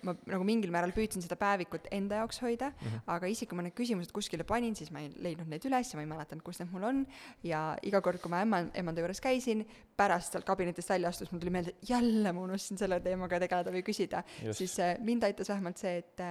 ma 0.08 0.16
nagu 0.32 0.48
mingil 0.48 0.72
määral 0.74 0.94
püüdsin 0.96 1.24
seda 1.26 1.38
päevikut 1.40 1.90
enda 1.96 2.22
jaoks 2.22 2.42
hoida 2.44 2.72
mm, 2.72 2.86
-hmm. 2.88 3.04
aga 3.16 3.32
isegi 3.32 3.50
kui 3.50 3.60
ma 3.60 3.66
need 3.66 3.76
küsimused 3.78 4.14
kuskile 4.16 4.46
panin, 4.48 4.76
siis 4.78 4.94
ma 4.94 5.04
ei 5.04 5.12
leidnud 5.26 5.50
neid 5.52 5.66
üles 5.68 5.92
ja 5.92 6.00
ma 6.00 6.06
ei 6.06 6.12
mäletanud, 6.12 6.44
kus 6.46 6.62
need 6.62 6.72
mul 6.74 6.88
on. 6.88 7.04
Ja 7.44 7.62
iga 7.84 8.02
kord, 8.06 8.22
kui 8.24 8.32
ma 8.32 8.44
ämma, 8.46 8.62
emmanda 8.78 9.04
juures 9.04 9.22
käisin, 9.24 9.66
pärast 9.98 10.36
sealt 10.36 10.48
kabinetist 10.48 10.90
välja 10.90 11.12
astus, 11.12 11.32
mul 11.32 11.42
tuli 11.42 11.54
meelde, 11.54 11.76
jälle 11.90 12.34
ma 12.34 12.46
unustasin 12.46 12.80
selle 12.82 13.00
teemaga 13.04 13.42
tegeleda 13.42 13.74
või 13.74 13.84
küsida, 13.86 14.24
siis 14.52 14.78
mind 15.04 15.26
aitas 15.28 15.50
vähemalt 15.50 15.82
see, 15.82 15.98
et 16.04 16.28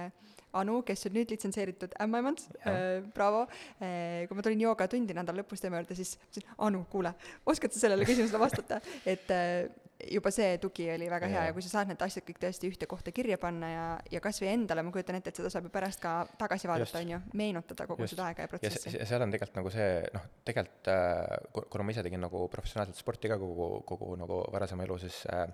Anu, 0.57 0.79
kes 0.85 1.05
on 1.09 1.17
nüüd 1.17 1.33
litsenseeritud 1.33 1.93
ämmaemand 2.01 2.45
äh,, 2.63 3.03
bravo 3.15 3.43
äh,, 3.45 4.25
kui 4.29 4.37
ma 4.37 4.45
tulin 4.45 4.63
joogatundi 4.65 5.17
nädala 5.17 5.43
lõpus 5.43 5.61
tema 5.61 5.81
juurde, 5.81 5.97
siis 5.99 6.15
ütlesin, 6.17 6.49
Anu, 6.65 6.85
kuule, 6.89 7.13
oskad 7.45 7.75
sa 7.75 7.85
sellele 7.85 8.07
küsimusele 8.09 8.41
vastata, 8.41 8.81
et 9.13 9.29
äh, 9.35 9.69
juba 10.07 10.31
see 10.31 10.57
tugi 10.63 10.87
oli 10.93 11.09
väga 11.11 11.27
hea 11.31 11.43
ja. 11.49 11.53
kui 11.55 11.63
sa 11.65 11.71
saad 11.73 11.89
need 11.91 12.01
asjad 12.03 12.23
kõik 12.27 12.39
tõesti 12.41 12.69
ühte 12.71 12.87
kohta 12.89 13.11
kirja 13.15 13.37
panna 13.41 13.69
ja, 13.71 13.85
ja 14.13 14.21
kas 14.23 14.39
või 14.41 14.51
endale, 14.53 14.83
ma 14.85 14.93
kujutan 14.95 15.17
ette, 15.19 15.33
et 15.33 15.41
seda 15.41 15.51
saab 15.51 15.67
ju 15.67 15.73
pärast 15.73 16.01
ka 16.03 16.13
tagasi 16.39 16.69
vaadata, 16.71 17.01
on 17.03 17.13
ju, 17.15 17.19
meenutada 17.39 17.87
kogu 17.89 18.05
Just. 18.05 18.15
seda 18.15 18.29
aega 18.29 18.45
ja 18.45 18.51
protsessi. 18.51 18.93
seal 18.95 19.25
on 19.25 19.33
tegelikult 19.35 19.59
nagu 19.59 19.73
see, 19.73 19.89
noh, 20.15 20.27
tegelikult 20.47 20.91
äh, 20.93 21.63
kuna 21.73 21.87
ma 21.87 21.95
ise 21.95 22.05
tegin 22.07 22.23
nagu 22.23 22.45
professionaalselt 22.53 23.01
sporti 23.01 23.31
ka 23.31 23.39
kogu, 23.41 23.71
kogu 23.89 24.13
nagu 24.19 24.41
varasema 24.53 24.87
elu, 24.87 24.99
siis 25.03 25.21
äh, 25.33 25.47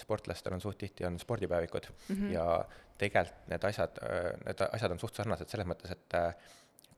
sportlastel 0.00 0.56
on 0.56 0.64
suht 0.64 0.80
tihti 0.80 1.04
on 1.08 1.18
spordipäevikud 1.20 1.90
mm 1.90 2.16
-hmm. 2.16 2.32
ja 2.38 2.46
tegelikult 3.00 3.50
need 3.50 3.68
asjad, 3.70 4.00
need 4.46 4.64
asjad 4.70 4.94
on 4.94 5.02
suht 5.02 5.18
sarnased 5.18 5.52
selles 5.52 5.68
mõttes, 5.68 5.92
et 5.94 6.18
äh, 6.18 6.50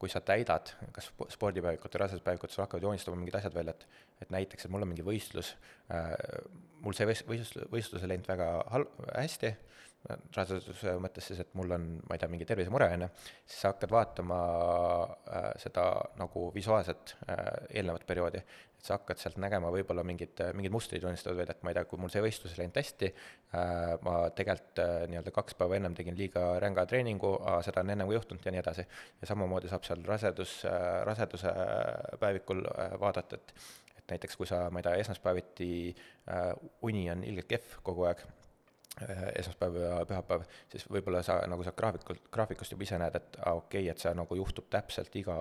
kui 0.03 0.11
sa 0.11 0.19
täidad 0.25 0.73
kas 0.95 1.09
spordipäevikut 1.31 1.93
või 1.95 2.03
raseduspäevikut, 2.03 2.51
sul 2.51 2.65
hakkavad 2.65 2.83
joonistama 2.83 3.19
mingid 3.19 3.37
asjad 3.39 3.55
välja, 3.55 3.75
et 3.77 3.87
et 4.23 4.31
näiteks, 4.31 4.65
et 4.65 4.71
mul 4.71 4.85
on 4.85 4.91
mingi 4.91 5.03
võistlus 5.03 5.53
äh,, 5.91 6.13
mul 6.83 6.95
see 6.95 7.07
võistlus, 7.09 7.53
võistlus 7.71 8.03
ei 8.03 8.13
läinud 8.13 8.27
väga 8.29 8.49
hal-, 8.71 8.89
hästi, 9.09 9.51
raseduse 10.35 10.93
mõttes 10.99 11.27
siis, 11.29 11.39
et 11.43 11.53
mul 11.57 11.71
on, 11.75 11.87
ma 12.07 12.15
ei 12.15 12.21
tea, 12.21 12.29
mingi 12.31 12.47
tervisemure, 12.47 12.89
on 12.95 13.05
ju, 13.05 13.09
siis 13.47 13.61
sa 13.63 13.71
hakkad 13.73 13.93
vaatama 13.95 14.39
äh, 15.07 15.49
seda 15.63 15.87
nagu 16.19 16.49
visuaalset 16.55 17.15
eelnevat 17.71 18.05
perioodi, 18.07 18.43
sa 18.83 18.97
hakkad 18.97 19.19
sealt 19.21 19.37
nägema 19.39 19.69
võib-olla 19.71 20.03
mingid, 20.03 20.39
mingid 20.57 20.73
mustrid 20.73 21.03
joonistavad 21.05 21.39
välja, 21.39 21.55
et 21.55 21.63
ma 21.63 21.71
ei 21.71 21.77
tea, 21.77 21.85
kui 21.87 22.01
mul 22.01 22.11
see 22.11 22.23
võistlus 22.25 22.57
läinud 22.59 22.79
hästi 22.81 23.09
äh,, 23.09 23.93
ma 24.03 24.15
tegelikult 24.35 24.81
äh, 24.83 24.95
nii-öelda 25.11 25.31
kaks 25.35 25.55
päeva 25.59 25.77
ennem 25.79 25.95
tegin 25.95 26.17
liiga 26.19 26.43
ränga 26.63 26.83
treeningu 26.89 27.35
äh,, 27.39 27.61
seda 27.63 27.83
on 27.85 27.93
ennem 27.95 28.11
ka 28.11 28.17
juhtunud 28.17 28.49
ja 28.49 28.55
nii 28.55 28.63
edasi. 28.63 28.87
ja 29.21 29.31
samamoodi 29.31 29.71
saab 29.71 29.87
seal 29.87 30.03
rasedus 30.07 30.59
äh,, 30.67 30.99
raseduse 31.07 31.55
päevikul 32.19 32.65
äh, 32.73 32.99
vaadata, 32.99 33.39
et 33.39 33.55
et 34.03 34.17
näiteks 34.17 34.35
kui 34.35 34.47
sa, 34.49 34.65
ma 34.71 34.81
ei 34.81 34.87
tea, 34.87 34.99
esmaspäeviti 34.99 35.67
äh, 36.27 36.51
uni 36.83 37.05
on 37.11 37.23
ilgelt 37.23 37.47
kehv 37.47 37.77
kogu 37.87 38.07
aeg, 38.09 38.23
äh, 38.27 38.42
esmaspäev 39.01 39.77
ja 39.81 39.93
pühapäev, 40.05 40.43
siis 40.69 40.83
võib-olla 40.91 41.23
sa 41.25 41.39
nagu 41.49 41.63
sealt 41.65 41.77
graafikult, 41.79 42.27
graafikust 42.33 42.75
juba 42.75 42.85
ise 42.85 42.99
näed, 43.01 43.15
et 43.17 43.37
aa 43.39 43.49
ah, 43.49 43.61
okei 43.63 43.81
okay,, 43.81 43.91
et 43.91 44.03
see 44.03 44.11
nagu 44.13 44.37
juhtub 44.37 44.67
täpselt 44.73 45.15
iga, 45.17 45.37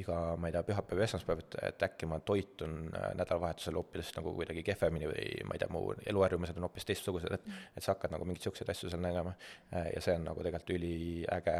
iga, 0.00 0.20
ma 0.40 0.48
ei 0.48 0.54
tea, 0.54 0.62
pühapäev 0.70 1.02
ja 1.02 1.08
esmaspäev, 1.10 1.42
et, 1.44 1.58
et 1.68 1.84
äkki 1.88 2.08
ma 2.08 2.18
toitun 2.24 2.78
äh, 2.88 3.10
nädalavahetusel 3.20 3.76
hoopis 3.76 4.14
nagu 4.16 4.32
kuidagi 4.38 4.64
kehvemini 4.64 5.10
või 5.10 5.26
ma 5.48 5.58
ei 5.58 5.62
tea, 5.62 5.68
mu 5.72 5.82
eluharjumused 6.06 6.56
on 6.56 6.68
hoopis 6.68 6.88
teistsugused, 6.88 7.36
et 7.36 7.50
et 7.76 7.84
sa 7.84 7.92
hakkad 7.92 8.14
nagu 8.14 8.24
mingeid 8.24 8.40
niisuguseid 8.40 8.70
asju 8.72 8.90
seal 8.92 9.02
nägema. 9.02 9.34
Ja 9.72 10.00
see 10.00 10.14
on 10.16 10.24
nagu 10.26 10.40
tegelikult 10.44 10.72
üliäge, 10.76 11.56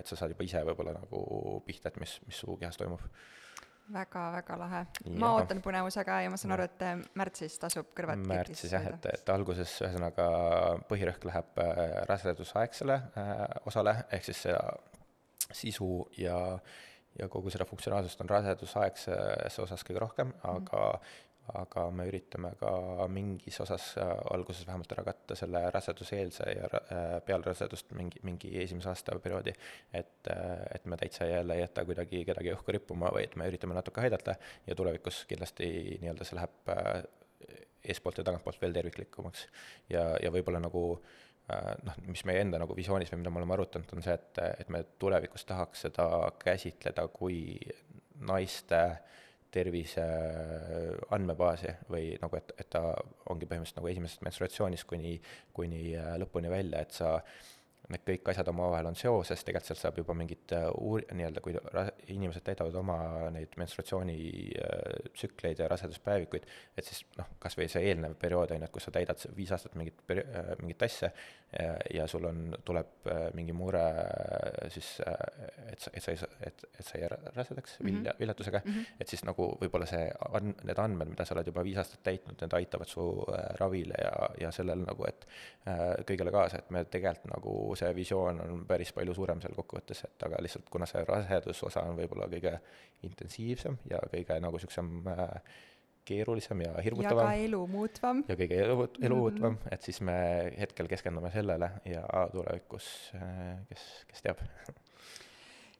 et 0.00 0.10
sa 0.10 0.18
saad 0.18 0.34
juba 0.34 0.44
ise 0.44 0.60
võib-olla 0.68 0.92
nagu 0.96 1.62
pihta, 1.66 1.88
et 1.88 2.00
mis, 2.02 2.18
mis 2.28 2.44
su 2.44 2.58
kehas 2.60 2.76
toimub 2.80 3.08
väga-väga 3.92 4.56
lahe. 4.58 4.80
ma 5.20 5.32
ootan 5.38 5.60
põnevusega 5.64 6.20
ja 6.24 6.30
ma 6.32 6.38
saan 6.40 6.54
aru, 6.56 6.68
et 6.70 6.84
äh, 6.86 7.02
märtsis 7.20 7.58
tasub 7.60 7.90
kõrvad 7.96 8.22
märtsis 8.28 8.72
jah, 8.72 8.86
et, 8.94 9.10
et 9.12 9.34
alguses 9.34 9.76
ühesõnaga 9.82 10.28
põhirõhk 10.88 11.28
läheb 11.28 11.60
äh, 11.62 11.84
rasedusaegsele 12.08 12.96
äh, 13.20 13.44
osale, 13.68 13.98
ehk 14.14 14.30
siis 14.30 14.44
see 14.46 14.58
sisu 15.52 15.90
ja 16.18 16.38
ja 17.14 17.28
kogu 17.30 17.50
seda 17.52 17.66
funktsionaalsust 17.68 18.24
on 18.24 18.30
rasedusaegses 18.32 19.58
osas 19.62 19.84
kõige 19.86 20.00
rohkem, 20.02 20.32
aga 20.42 20.80
mm 20.96 21.22
aga 21.52 21.84
me 21.92 22.06
üritame 22.08 22.54
ka 22.60 22.70
mingis 23.12 23.58
osas 23.60 23.90
äh, 24.00 24.12
alguses 24.32 24.64
vähemalt 24.66 24.92
ära 24.96 25.04
katta 25.04 25.36
selle 25.36 25.60
raseduseelse 25.74 26.46
ja 26.48 26.68
äh, 26.78 27.02
peale 27.26 27.44
rasedust 27.50 27.92
mingi, 27.98 28.22
mingi 28.24 28.54
esimese 28.62 28.88
aasta 28.92 29.18
perioodi, 29.20 29.52
et, 29.92 30.30
äh, 30.32 30.62
et 30.74 30.86
me 30.88 30.96
täitsa 31.00 31.28
jälle 31.28 31.58
ei 31.58 31.64
jäta 31.64 31.84
kuidagi 31.84 32.24
kedagi 32.24 32.54
õhku 32.54 32.76
rippuma, 32.78 33.12
vaid 33.12 33.36
me 33.36 33.48
üritame 33.50 33.76
natuke 33.76 34.06
aidata 34.06 34.38
ja 34.66 34.76
tulevikus 34.78 35.24
kindlasti 35.28 35.68
nii-öelda 36.00 36.24
see 36.24 36.40
läheb 36.40 36.72
eespoolt 37.84 38.18
ja 38.18 38.24
tagantpoolt 38.24 38.62
veel 38.62 38.72
terviklikumaks. 38.72 39.46
ja, 39.92 40.06
ja 40.22 40.32
võib-olla 40.32 40.62
nagu 40.64 40.84
noh, 41.84 41.96
mis 42.08 42.22
meie 42.24 42.40
enda 42.40 42.56
nagu 42.56 42.72
visioonis 42.72 43.10
või 43.12 43.20
mida 43.20 43.30
me 43.34 43.42
oleme 43.42 43.52
arutanud, 43.58 43.90
on 43.92 44.04
see, 44.06 44.14
et, 44.16 44.40
et 44.64 44.70
me 44.72 44.80
tulevikus 44.98 45.44
tahaks 45.44 45.84
seda 45.84 46.06
käsitleda 46.40 47.04
kui 47.12 47.58
naiste 48.24 48.80
äh, 48.80 49.20
tervise 49.54 50.04
andmebaasi 51.14 51.74
või 51.90 52.14
nagu, 52.20 52.38
et, 52.40 52.54
et 52.58 52.70
ta 52.74 52.84
ongi 53.32 53.48
põhimõtteliselt 53.48 53.80
nagu 53.80 53.90
esimesest 53.92 54.24
menstruatsioonist 54.26 54.88
kuni, 54.90 55.16
kuni 55.56 55.84
äh, 55.98 56.14
lõpuni 56.20 56.52
välja, 56.52 56.82
et 56.84 56.96
sa 56.96 57.18
need 57.92 58.04
kõik 58.06 58.28
asjad 58.32 58.48
omavahel 58.48 58.88
on 58.88 58.96
seoses, 58.96 59.42
tegelikult 59.44 59.68
sealt 59.68 59.80
saab 59.80 59.98
juba 60.00 60.16
mingit 60.16 60.52
äh, 60.56 60.66
uur-, 60.80 61.04
nii-öelda, 61.12 61.42
kui 61.44 61.56
inimesed 62.14 62.44
täidavad 62.46 62.76
oma 62.80 62.96
neid 63.34 63.52
menstruatsioonitsükleid 63.60 65.58
äh, 65.58 65.64
ja 65.64 65.68
raseduspäevikuid, 65.72 66.48
et 66.78 66.88
siis 66.88 67.04
noh, 67.18 67.28
kas 67.42 67.58
või 67.60 67.68
see 67.72 67.84
eelnev 67.90 68.16
periood, 68.20 68.54
on 68.54 68.64
ju, 68.64 68.68
et 68.68 68.74
kus 68.74 68.88
sa 68.88 68.94
täidad 68.94 69.20
viis 69.36 69.52
aastat 69.52 69.76
mingit 69.80 70.00
peri-, 70.08 70.24
äh, 70.24 70.54
mingit 70.62 70.86
asja 70.88 71.12
ja, 71.94 72.06
sul 72.10 72.24
on, 72.28 72.40
tuleb 72.64 73.08
mingi 73.36 73.52
mure 73.56 73.82
siis, 74.72 74.88
et 75.70 75.80
sa, 75.80 75.90
et 75.94 76.02
sa 76.02 76.14
ei 76.14 76.20
saa, 76.20 76.38
et, 76.46 76.64
et 76.78 76.86
sa 76.86 76.98
ei 76.98 77.08
rasedaks 77.08 77.76
vilja 77.80 78.00
mm 78.00 78.06
-hmm., 78.06 78.20
viljatusega 78.20 78.60
mm, 78.64 78.72
-hmm. 78.72 79.00
et 79.00 79.08
siis 79.08 79.24
nagu 79.24 79.48
võib-olla 79.60 79.86
see 79.86 80.10
an-, 80.30 80.54
need 80.64 80.78
andmed, 80.78 81.08
mida 81.08 81.24
sa 81.24 81.34
oled 81.34 81.46
juba 81.46 81.64
viis 81.64 81.78
aastat 81.78 82.02
täitnud, 82.02 82.40
need 82.40 82.56
aitavad 82.60 82.88
su 82.88 83.06
ravile 83.60 83.94
ja, 83.98 84.14
ja 84.40 84.50
sellele 84.50 84.84
nagu, 84.84 85.06
et 85.08 85.26
kõigele 86.08 86.30
kaasa, 86.30 86.58
et 86.58 86.70
me 86.70 86.84
tegelikult 86.84 87.30
nagu 87.34 87.76
see 87.76 87.94
visioon 87.94 88.40
on 88.40 88.66
päris 88.66 88.92
palju 88.92 89.14
suurem 89.14 89.40
seal 89.40 89.54
kokkuvõttes, 89.54 90.04
et 90.04 90.26
aga 90.26 90.42
lihtsalt 90.42 90.68
kuna 90.70 90.86
see 90.86 91.04
rasedusosa 91.08 91.84
on 91.88 91.96
võib-olla 91.96 92.28
kõige 92.32 92.58
intensiivsem 93.02 93.78
ja 93.90 94.00
kõige 94.12 94.40
nagu 94.40 94.58
niisugusem 94.58 95.08
äh, 95.08 95.28
keerulisem 96.04 96.64
ja 96.66 96.74
hirmutavam. 96.84 97.24
ja 97.24 97.32
ka 97.32 97.48
elumuutvam. 97.48 98.22
ja 98.28 98.38
kõige 98.40 98.62
elu, 98.66 98.88
elumuutvam 99.00 99.52
mm, 99.52 99.58
-hmm. 99.58 99.74
et 99.74 99.90
siis 99.90 100.00
me 100.00 100.16
hetkel 100.58 100.88
keskendume 100.88 101.30
sellele 101.34 101.70
ja 101.90 102.06
tulevikus, 102.32 103.12
äh, 103.20 103.60
kes, 103.68 103.86
kes 104.08 104.26
teab 104.28 104.42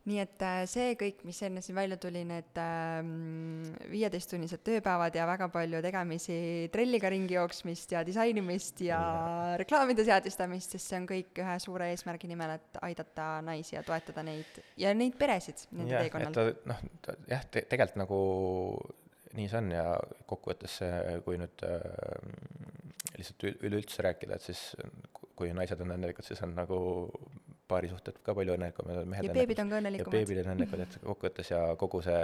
nii 0.04 0.20
et 0.20 0.42
äh, 0.44 0.62
see 0.68 0.92
kõik, 1.00 1.22
mis 1.24 1.38
enne 1.46 1.62
siin 1.64 1.76
välja 1.78 1.96
tuli, 2.00 2.20
need 2.28 2.58
ähm, 2.60 3.62
viieteisttunnised 3.88 4.60
tööpäevad 4.66 5.16
ja 5.16 5.24
väga 5.28 5.48
palju 5.52 5.80
tegemisi 5.84 6.36
trelliga 6.72 7.08
ringi 7.12 7.38
jooksmist 7.38 7.94
ja 7.96 8.02
disainimist 8.04 8.82
ja, 8.84 8.98
ja. 9.00 9.54
reklaamide 9.60 10.04
seadistamist, 10.04 10.76
sest 10.76 10.92
see 10.92 11.00
on 11.00 11.08
kõik 11.08 11.40
ühe 11.40 11.54
suure 11.64 11.88
eesmärgi 11.94 12.28
nimel, 12.28 12.58
et 12.58 12.82
aidata 12.84 13.28
naisi 13.46 13.78
ja 13.78 13.84
toetada 13.86 14.26
neid 14.26 14.60
ja 14.80 14.92
neid 14.96 15.16
peresid 15.20 15.64
nende 15.72 15.96
ja, 15.96 16.04
teekonnal. 16.04 16.52
noh, 16.68 16.84
jah 17.30 17.48
te,, 17.48 17.64
tegelikult 17.64 18.02
nagu 18.04 18.20
nii 19.34 19.48
see 19.50 19.60
on 19.60 19.70
ja 19.74 19.84
kokkuvõttes 20.30 20.78
see, 20.80 21.18
kui 21.26 21.38
nüüd 21.40 21.64
äh, 21.66 21.80
lihtsalt 23.18 23.46
üleüldse 23.54 24.04
rääkida, 24.06 24.38
et 24.38 24.46
siis 24.46 24.62
kui 25.34 25.50
naised 25.54 25.80
on 25.82 25.94
õnnelikud, 25.96 26.26
siis 26.26 26.42
on 26.46 26.54
nagu 26.56 26.78
paarisuhted 27.70 28.18
ka 28.24 28.34
palju 28.36 28.54
õnnelikumad, 28.58 29.06
mehed 29.08 29.28
ja 29.28 29.34
beebid 29.34 29.60
on 29.62 29.70
ka 29.72 29.78
õnnelikumad. 29.80 30.12
ja 30.12 30.20
beebid 30.20 30.40
on 30.42 30.50
õnnelikud, 30.52 30.82
et 30.84 30.96
kokkuvõttes 31.04 31.50
ja 31.50 31.60
kogu 31.80 32.00
see, 32.04 32.18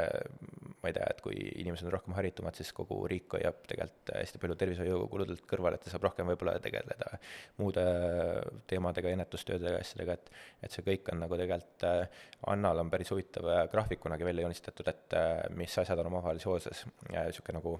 ma 0.83 0.91
ei 0.91 0.97
tea, 0.97 1.07
et 1.15 1.23
kui 1.25 1.39
inimesed 1.63 1.89
on 1.89 1.95
rohkem 1.95 2.17
haritumad, 2.19 2.59
siis 2.59 2.73
kogu 2.77 2.99
riik 3.11 3.37
hoiab 3.39 3.63
tegelikult 3.71 4.13
hästi 4.19 4.43
palju 4.43 4.59
tervishoiukuludelt 4.61 5.47
kõrvale, 5.49 5.81
et 5.81 5.87
ta 5.87 5.95
saab 5.95 6.05
rohkem 6.09 6.29
võib-olla 6.33 6.59
tegeleda 6.63 7.17
muude 7.63 7.87
teemadega, 8.71 9.15
ennetustöödega, 9.17 9.81
asjadega, 9.81 10.19
et 10.19 10.69
et 10.69 10.77
see 10.77 10.85
kõik 10.87 11.09
on 11.15 11.25
nagu 11.25 11.41
tegelikult, 11.41 11.89
Annal 12.51 12.81
on 12.83 12.91
päris 12.93 13.11
huvitav 13.13 13.47
graafik 13.73 14.01
kunagi 14.01 14.25
välja 14.25 14.45
joonistatud, 14.45 14.89
et 14.93 15.17
mis 15.57 15.77
asjad 15.81 16.01
on 16.01 16.13
omavahel 16.13 16.41
seoses, 16.43 16.85
niisugune 17.09 17.61
nagu 17.61 17.77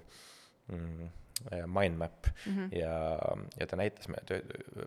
mm, 0.73 1.09
Äh, 1.49 1.67
mind 1.67 1.97
map 1.97 2.27
mm 2.45 2.53
-hmm. 2.53 2.77
ja, 2.77 3.19
ja 3.59 3.67
ta 3.67 3.75
näitas, 3.75 4.07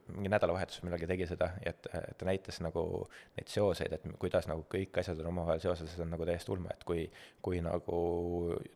mingi 0.06 0.28
nädalavahetus 0.28 0.82
millalgi 0.82 1.06
tegi 1.06 1.26
seda, 1.26 1.50
et, 1.66 1.86
et 1.94 2.18
ta 2.18 2.24
näitas 2.24 2.60
nagu 2.60 3.08
neid 3.36 3.48
seoseid, 3.48 3.92
et 3.92 4.02
kuidas 4.18 4.46
nagu 4.48 4.66
kõik 4.74 4.98
asjad 4.98 5.20
on 5.20 5.26
omavahel 5.26 5.60
seoses, 5.60 5.94
see 5.94 6.02
on 6.02 6.10
nagu 6.10 6.26
täiesti 6.26 6.52
ulme, 6.52 6.68
et 6.70 6.84
kui, 6.84 7.10
kui 7.42 7.60
nagu 7.60 8.00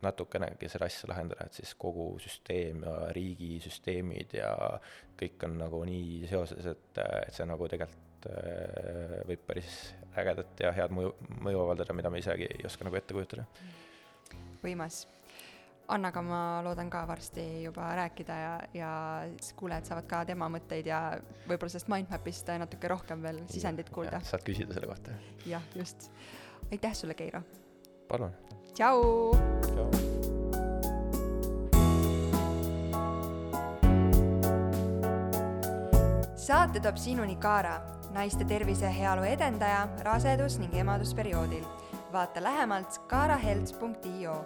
natukenegi 0.03 0.69
seda 0.69 0.85
asja 0.85 1.09
lahendada, 1.09 1.47
et 1.47 1.53
siis 1.53 1.75
kogu 1.75 2.19
süsteem 2.19 2.83
ja 2.83 2.97
riigisüsteemid 3.19 4.35
ja 4.35 4.81
kõik 5.21 5.45
on 5.45 5.59
nagu 5.59 5.85
nii 5.85 6.27
seoses, 6.27 6.67
et, 6.67 6.99
et 7.27 7.35
see 7.35 7.47
nagu 7.47 7.69
tegelikult 7.69 8.27
äh, 8.33 9.21
võib 9.29 9.45
päris 9.47 9.95
ägedat 10.17 10.61
ja 10.61 10.73
head 10.73 10.91
mõju, 10.91 11.15
mõju 11.41 11.63
avaldada, 11.63 11.95
mida 11.95 12.11
me 12.11 12.19
isegi 12.19 12.51
ei 12.59 12.67
oska 12.67 12.85
nagu 12.85 12.97
ette 12.97 13.15
kujutada. 13.15 13.47
võimas 14.65 15.07
Annaga 15.89 16.21
ma 16.21 16.39
loodan 16.61 16.91
ka 16.93 17.07
varsti 17.09 17.63
juba 17.63 17.87
rääkida 17.97 18.35
ja, 18.37 18.61
ja 18.75 18.91
siis 19.41 19.55
kuulajad 19.57 19.89
saavad 19.89 20.09
ka 20.11 20.19
tema 20.29 20.45
mõtteid 20.53 20.85
ja 20.91 20.99
võib-olla 21.49 21.73
sellest 21.73 21.89
mindmap'ist 21.89 22.51
natuke 22.61 22.91
rohkem 22.93 23.23
veel 23.25 23.39
sisendit 23.49 23.89
kuulda. 23.89 24.21
saad 24.21 24.45
küsida 24.45 24.77
selle 24.77 24.91
kohta. 24.91 25.17
jah, 25.49 25.65
just. 25.75 26.11
aitäh 26.69 26.93
sulle, 26.93 27.17
Keiro. 27.17 27.41
palun. 28.09 28.37
tšau. 28.75 29.33
tšau. 29.65 29.89
saate 36.37 36.85
toob 36.85 37.01
sinuni 37.01 37.37
Kaara, 37.41 37.81
naiste 38.13 38.45
tervise 38.45 38.85
ja 38.85 38.93
heaolu 38.93 39.25
edendaja 39.25 39.89
rasedus- 40.05 40.61
ning 40.61 40.77
emadusperioodil. 40.85 41.65
vaata 42.13 42.45
lähemalt 42.45 43.01
kaarahelts.io 43.09 44.37